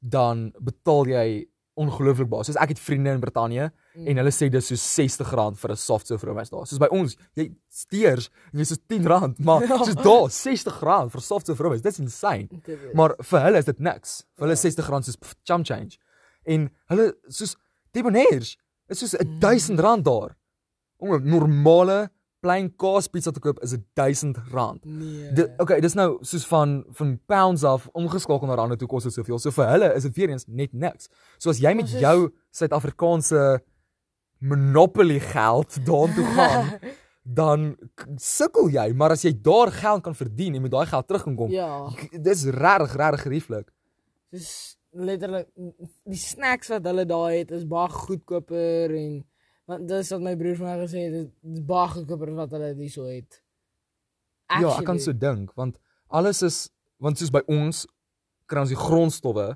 dan 0.00 0.52
betaal 0.60 1.06
jy 1.06 1.46
ongelooflik 1.76 2.28
baie. 2.28 2.44
Soos 2.44 2.56
ek 2.56 2.68
het 2.68 2.78
vriende 2.78 3.10
in 3.10 3.20
Brittanje 3.20 3.72
Mm. 3.96 4.06
en 4.08 4.16
hulle 4.16 4.30
sê 4.30 4.48
dis 4.50 4.66
so 4.66 4.74
R60 4.74 5.56
vir 5.58 5.70
'n 5.70 5.76
soft 5.76 6.06
serve 6.06 6.24
room 6.26 6.38
is 6.38 6.50
daar. 6.50 6.66
Soos 6.66 6.78
by 6.78 6.88
ons, 6.90 7.16
jy 7.36 7.52
steers 7.68 8.30
en 8.52 8.58
jy 8.60 8.64
sê 8.64 8.76
R10, 8.78 9.34
maar 9.40 9.60
Ja. 9.68 9.76
soos 9.78 9.94
daar 9.94 10.28
R60 10.30 11.10
vir 11.10 11.20
soft 11.20 11.46
serve 11.46 11.62
room 11.62 11.72
is. 11.74 11.82
Dis 11.82 11.98
insane. 11.98 12.48
Maar 12.94 13.16
vir 13.20 13.40
hulle 13.40 13.58
is 13.58 13.64
dit 13.64 13.78
niks. 13.80 14.24
Vir 14.36 14.46
hulle 14.46 14.56
Ja. 14.56 14.68
is 14.68 14.76
R60 14.76 15.04
soos 15.04 15.16
pff, 15.16 15.34
chum 15.44 15.64
change. 15.64 15.98
En 16.44 16.70
hulle 16.86 17.16
soos 17.28 17.56
debonaires 17.90 18.56
is 18.88 18.98
soos 18.98 19.14
Mm. 19.18 19.38
R1000 19.40 20.02
daar. 20.02 20.36
Om 20.98 21.14
'n 21.14 21.28
normale 21.28 22.10
plain 22.40 22.72
kaas 22.76 23.06
pizza 23.08 23.30
te 23.30 23.40
koop 23.40 23.60
is 23.62 23.72
R1000. 23.76 24.84
nee. 24.84 25.32
Dit 25.32 25.50
okay, 25.58 25.80
dis 25.80 25.94
nou 25.94 26.18
soos 26.20 26.46
van 26.46 26.84
van 26.90 27.18
pounds 27.26 27.62
af 27.64 27.88
omgeskakel 27.92 28.46
na 28.46 28.54
rande 28.54 28.76
toe 28.76 28.88
kos 28.88 29.02
dit 29.04 29.12
soveel. 29.12 29.38
So 29.38 29.50
vir 29.50 29.66
hulle 29.68 29.94
is 29.94 30.02
dit 30.02 30.16
weer 30.16 30.28
eens 30.30 30.44
net 30.48 30.72
niks. 30.72 31.08
So 31.38 31.50
as 31.50 31.58
jy 31.58 31.74
met 31.74 31.84
is- 31.84 32.00
jou 32.00 32.30
Suid-Afrikaanse 32.50 33.62
monopoly 34.38 35.20
geld 35.20 35.86
daartoe 35.86 36.24
gaan, 36.24 36.78
dan 37.40 37.76
sukkel 38.16 38.68
jy, 38.70 38.92
maar 38.92 39.10
as 39.14 39.22
jy 39.22 39.32
daar 39.42 39.70
geld 39.72 40.02
kan 40.02 40.14
verdien 40.14 40.54
en 40.54 40.62
met 40.62 40.70
daai 40.70 40.86
geld 40.86 41.06
terug 41.06 41.22
kan 41.22 41.36
kom, 41.36 41.50
Ja. 41.50 41.88
dis 42.20 42.44
regtig 42.44 42.96
regtig 42.96 43.22
gerieflik. 43.22 43.70
Dis 44.30 44.76
letterlik 44.92 45.48
die 46.04 46.20
snacks 46.20 46.70
wat 46.72 46.84
hulle 46.88 47.04
daar 47.08 47.30
het 47.32 47.52
is 47.54 47.64
baie 47.68 47.90
goedkoper 47.92 48.92
en 48.96 49.22
want 49.70 49.88
dis 49.88 50.10
wat 50.12 50.24
my 50.24 50.34
broer 50.36 50.58
vir 50.58 50.66
my 50.66 50.76
gesê 50.82 51.06
het, 51.06 51.14
dit 51.14 51.56
is 51.56 51.64
baie 51.66 51.88
goedkoper 51.94 52.34
wat 52.36 52.52
hulle 52.56 52.72
hierso 52.76 53.06
het. 53.08 53.40
Ja, 54.52 54.74
ek 54.74 54.86
kan 54.88 55.00
so 55.00 55.16
dink 55.16 55.54
want 55.56 55.78
alles 56.12 56.42
is 56.44 56.62
want 57.02 57.18
soos 57.18 57.32
by 57.32 57.42
ons 57.50 57.86
kry 58.50 58.64
ons 58.64 58.72
die 58.74 58.78
grondstowwe 58.78 59.52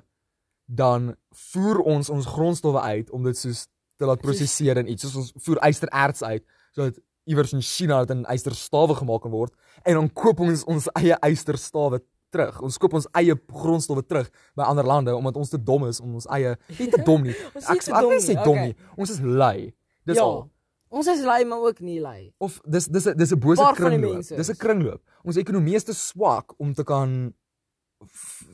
dan 0.67 1.13
voer 1.51 1.83
ons 1.85 2.09
ons 2.11 2.27
grondstowwe 2.27 2.81
uit 2.81 3.11
om 3.15 3.27
dit 3.27 3.37
soos 3.37 3.67
te 3.97 4.09
laat 4.09 4.21
prosesseer 4.23 4.81
en 4.81 4.89
iets 4.89 5.05
soos 5.05 5.19
ons 5.21 5.45
voer 5.45 5.61
ystererts 5.69 6.25
uit 6.25 6.43
sodat 6.73 6.97
iewers 7.27 7.53
in 7.53 7.63
China 7.63 8.01
dit 8.05 8.15
in 8.15 8.25
ysterstawe 8.31 8.95
gemaak 8.97 9.23
kan 9.25 9.35
word 9.35 9.53
en 9.83 10.01
dan 10.01 10.09
koop 10.17 10.41
ons 10.43 10.65
ons 10.71 10.89
eie 10.99 11.17
ysterstawe 11.29 12.01
terug. 12.33 12.59
Ons 12.65 12.77
koop 12.81 12.97
ons 12.99 13.07
eie 13.17 13.35
grondstowwe 13.63 14.03
terug 14.07 14.29
by 14.57 14.67
ander 14.67 14.87
lande 14.87 15.15
omdat 15.15 15.39
ons 15.39 15.49
te 15.53 15.59
dom 15.61 15.87
is 15.87 16.01
om 16.03 16.17
ons 16.19 16.27
eie 16.37 16.55
nie 16.79 16.89
te 16.91 17.01
dom 17.03 17.23
nie. 17.27 17.35
Ek 17.63 17.81
ek 17.81 17.89
dom 17.89 17.99
wil 18.03 18.13
nie 18.15 18.25
sê 18.25 18.37
dom 18.43 18.61
nie. 18.61 18.75
Ons 18.97 19.15
is 19.15 19.23
lui. 19.23 19.73
Dis 20.07 20.19
ja. 20.19 20.23
al. 20.23 20.45
Ons 20.87 21.09
is 21.11 21.23
lui 21.27 21.41
maar 21.45 21.65
ook 21.67 21.81
nie 21.83 21.99
lui. 21.99 22.31
Of 22.39 22.61
dis 22.63 22.87
dis 22.87 23.07
'n 23.07 23.17
dis 23.17 23.33
'n 23.33 23.39
bose 23.39 23.63
kringloop. 23.75 24.23
Dis 24.23 24.49
'n 24.49 24.57
kringloop. 24.57 25.01
Ons 25.23 25.37
ekonomie 25.37 25.75
is 25.75 25.83
te 25.83 25.93
swak 25.93 26.53
om 26.57 26.73
te 26.73 26.83
kan 26.83 27.33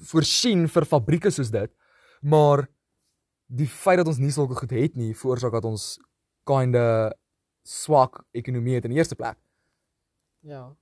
voorsien 0.09 0.67
vir 0.67 0.85
fabrieke 0.85 1.31
soos 1.31 1.51
dit. 1.51 1.71
Maar 2.21 2.67
die 3.47 3.67
feit 3.67 3.97
dat 3.97 4.07
ons 4.07 4.17
nie 4.17 4.31
sulke 4.31 4.55
goed 4.55 4.71
het 4.71 4.95
nie, 4.95 5.13
veroorsaak 5.13 5.51
dat 5.51 5.65
ons 5.65 5.99
kinde 6.47 7.13
swak 7.63 8.23
ekonomie 8.31 8.75
het 8.75 8.85
in 8.85 8.91
die 8.91 8.99
eerste 8.99 9.15
plek. 9.15 9.37
Ja. 10.43 10.75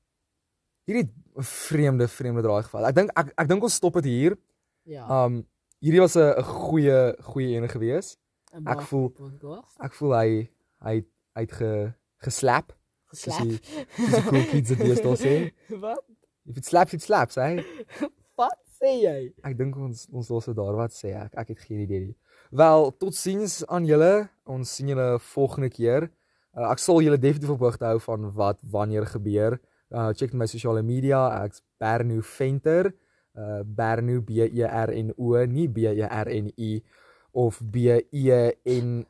Hierdie 0.89 1.07
vreemde 1.45 2.07
vreemde 2.07 2.41
draai 2.41 2.63
geval. 2.65 2.85
Ek 2.89 2.95
dink 2.95 3.11
ek 3.15 3.33
ek 3.37 3.47
dink 3.51 3.63
ons 3.63 3.75
stop 3.77 3.99
dit 4.01 4.09
hier. 4.11 4.37
Ja. 4.89 5.05
Um 5.07 5.41
hierdie 5.81 6.01
was 6.01 6.15
'n 6.17 6.33
'n 6.39 6.43
goeie 6.43 7.15
goeie 7.31 7.55
ene 7.57 7.67
gewees. 7.67 8.17
'n 8.53 8.67
ek 8.67 8.81
voel-. 8.81 9.13
Ek 9.79 9.93
voel 9.93 10.13
hy 10.17 10.49
hy 10.83 10.95
het 11.35 11.51
ge 11.51 11.93
geslap. 12.23 12.73
Geslap. 13.11 13.47
Soos 13.47 14.17
die 14.17 14.23
cool 14.29 14.45
kids 14.51 14.69
dit 14.69 14.79
deesdae 14.79 15.15
sê. 15.25 15.35
wat? 15.79 16.03
If 16.45 16.57
it 16.57 16.65
slaps 16.65 16.93
it 16.93 17.01
slaps, 17.01 17.35
hè. 17.35 17.63
Wat 18.35 18.57
sê 18.81 18.95
jy? 19.03 19.33
Ek 19.43 19.57
dink 19.57 19.75
ons 19.77 20.07
ons 20.11 20.29
los 20.29 20.45
dit 20.45 20.55
daar 20.55 20.75
wat 20.75 20.91
sê 20.91 21.13
ek. 21.15 21.35
Ek 21.37 21.47
het 21.53 21.59
geen 21.59 21.83
idee 21.85 21.99
nie. 22.07 22.15
Wel, 22.51 22.91
totsiens 22.99 23.61
aan 23.67 23.85
julle. 23.85 24.29
Ons 24.45 24.75
sien 24.75 24.87
julle 24.87 25.19
volgende 25.19 25.69
keer. 25.69 26.09
Uh, 26.57 26.71
ek 26.71 26.79
sal 26.83 26.99
julle 27.01 27.17
definitief 27.17 27.53
op 27.53 27.59
hoogte 27.63 27.85
hou 27.85 27.99
van 27.99 28.31
wat 28.35 28.59
wanneer 28.63 29.05
gebeur. 29.05 29.59
Uh 29.91 30.13
check 30.13 30.33
my 30.33 30.47
sosiale 30.47 30.81
media. 30.83 31.43
Ek's 31.43 31.61
Bernu 31.79 32.21
Venter. 32.21 32.93
Uh 33.35 33.63
Bernu 33.63 34.21
B 34.21 34.43
E 34.47 34.63
R 34.63 34.91
N 34.91 35.13
O, 35.17 35.35
nie 35.45 35.67
B 35.67 35.87
E 35.87 36.01
R 36.07 36.27
N 36.29 36.51
I 36.57 36.81
of 37.33 37.59
B 37.61 38.01
E 38.11 38.51
N 38.65 39.05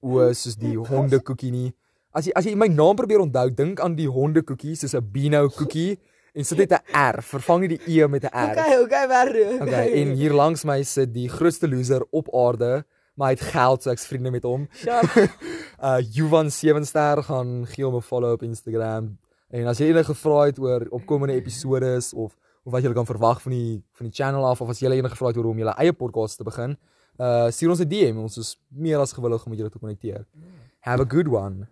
O 0.00 0.32
soos 0.32 0.56
die 0.56 0.76
hondekoekie 0.76 1.50
nie. 1.52 1.72
As 2.12 2.26
jy 2.26 2.32
as 2.36 2.46
jy 2.48 2.54
my 2.56 2.68
naam 2.72 2.96
probeer 2.96 3.20
onthou, 3.20 3.50
dink 3.52 3.80
aan 3.84 3.96
die 3.98 4.08
hondekoekie 4.08 4.76
soos 4.76 4.94
'n 4.94 5.04
Beano 5.12 5.48
koekie 5.48 5.98
en 6.34 6.44
sit 6.44 6.58
net 6.58 6.72
'n 6.72 6.84
R, 6.92 7.22
vervang 7.22 7.60
nie 7.60 7.76
die 7.76 7.82
E 7.86 8.06
met 8.06 8.24
'n 8.24 8.32
R. 8.32 8.52
Okay, 8.52 8.78
okay, 8.84 9.04
Berru. 9.06 9.62
Okay, 9.62 9.86
en 10.02 10.14
hier 10.16 10.32
langs 10.32 10.64
my 10.64 10.82
sit 10.82 11.12
die 11.12 11.28
grootste 11.28 11.68
loser 11.68 12.04
op 12.10 12.28
aarde, 12.34 12.84
maar 13.16 13.28
hy 13.28 13.34
het 13.34 13.50
geld, 13.52 13.82
so 13.82 13.90
ek's 13.90 14.06
vriende 14.06 14.30
met 14.30 14.42
hom. 14.44 14.68
Shut. 14.72 15.04
Uh 15.78 16.00
Juvan 16.02 16.50
Sevenster 16.50 17.22
gaan 17.22 17.66
gee 17.66 17.84
hom 17.84 17.96
'n 17.96 18.02
follow 18.02 18.32
op 18.32 18.42
Instagram. 18.42 19.16
En 19.48 19.66
as 19.66 19.78
jy 19.80 19.88
enige 19.88 20.14
vrae 20.14 20.50
het 20.50 20.58
oor 20.60 20.84
opkomende 20.90 21.34
episodes 21.34 22.12
of 22.12 22.36
of 22.68 22.74
wat 22.74 22.84
jy 22.84 22.92
kan 22.92 23.06
verwag 23.08 23.38
van 23.40 23.52
die 23.52 23.82
van 23.96 24.06
die 24.10 24.14
channel 24.14 24.44
af 24.44 24.60
of 24.60 24.68
as 24.68 24.80
jy 24.82 24.90
enige 24.92 25.16
vrae 25.16 25.32
het 25.32 25.38
oor 25.40 25.46
om 25.54 25.58
jou 25.58 25.72
eie 25.72 25.92
podcast 25.92 26.36
te 26.36 26.44
begin, 26.44 26.76
uh 27.16 27.48
stuur 27.48 27.70
ons 27.70 27.80
'n 27.80 27.88
DM. 27.88 28.18
Ons 28.18 28.36
is 28.38 28.56
meer 28.68 28.98
as 28.98 29.12
gewillig 29.12 29.44
om 29.44 29.50
met 29.50 29.58
julle 29.58 29.70
te 29.70 29.78
konnekteer. 29.78 30.26
Have 30.80 31.00
a 31.00 31.08
good 31.08 31.28
one. 31.28 31.66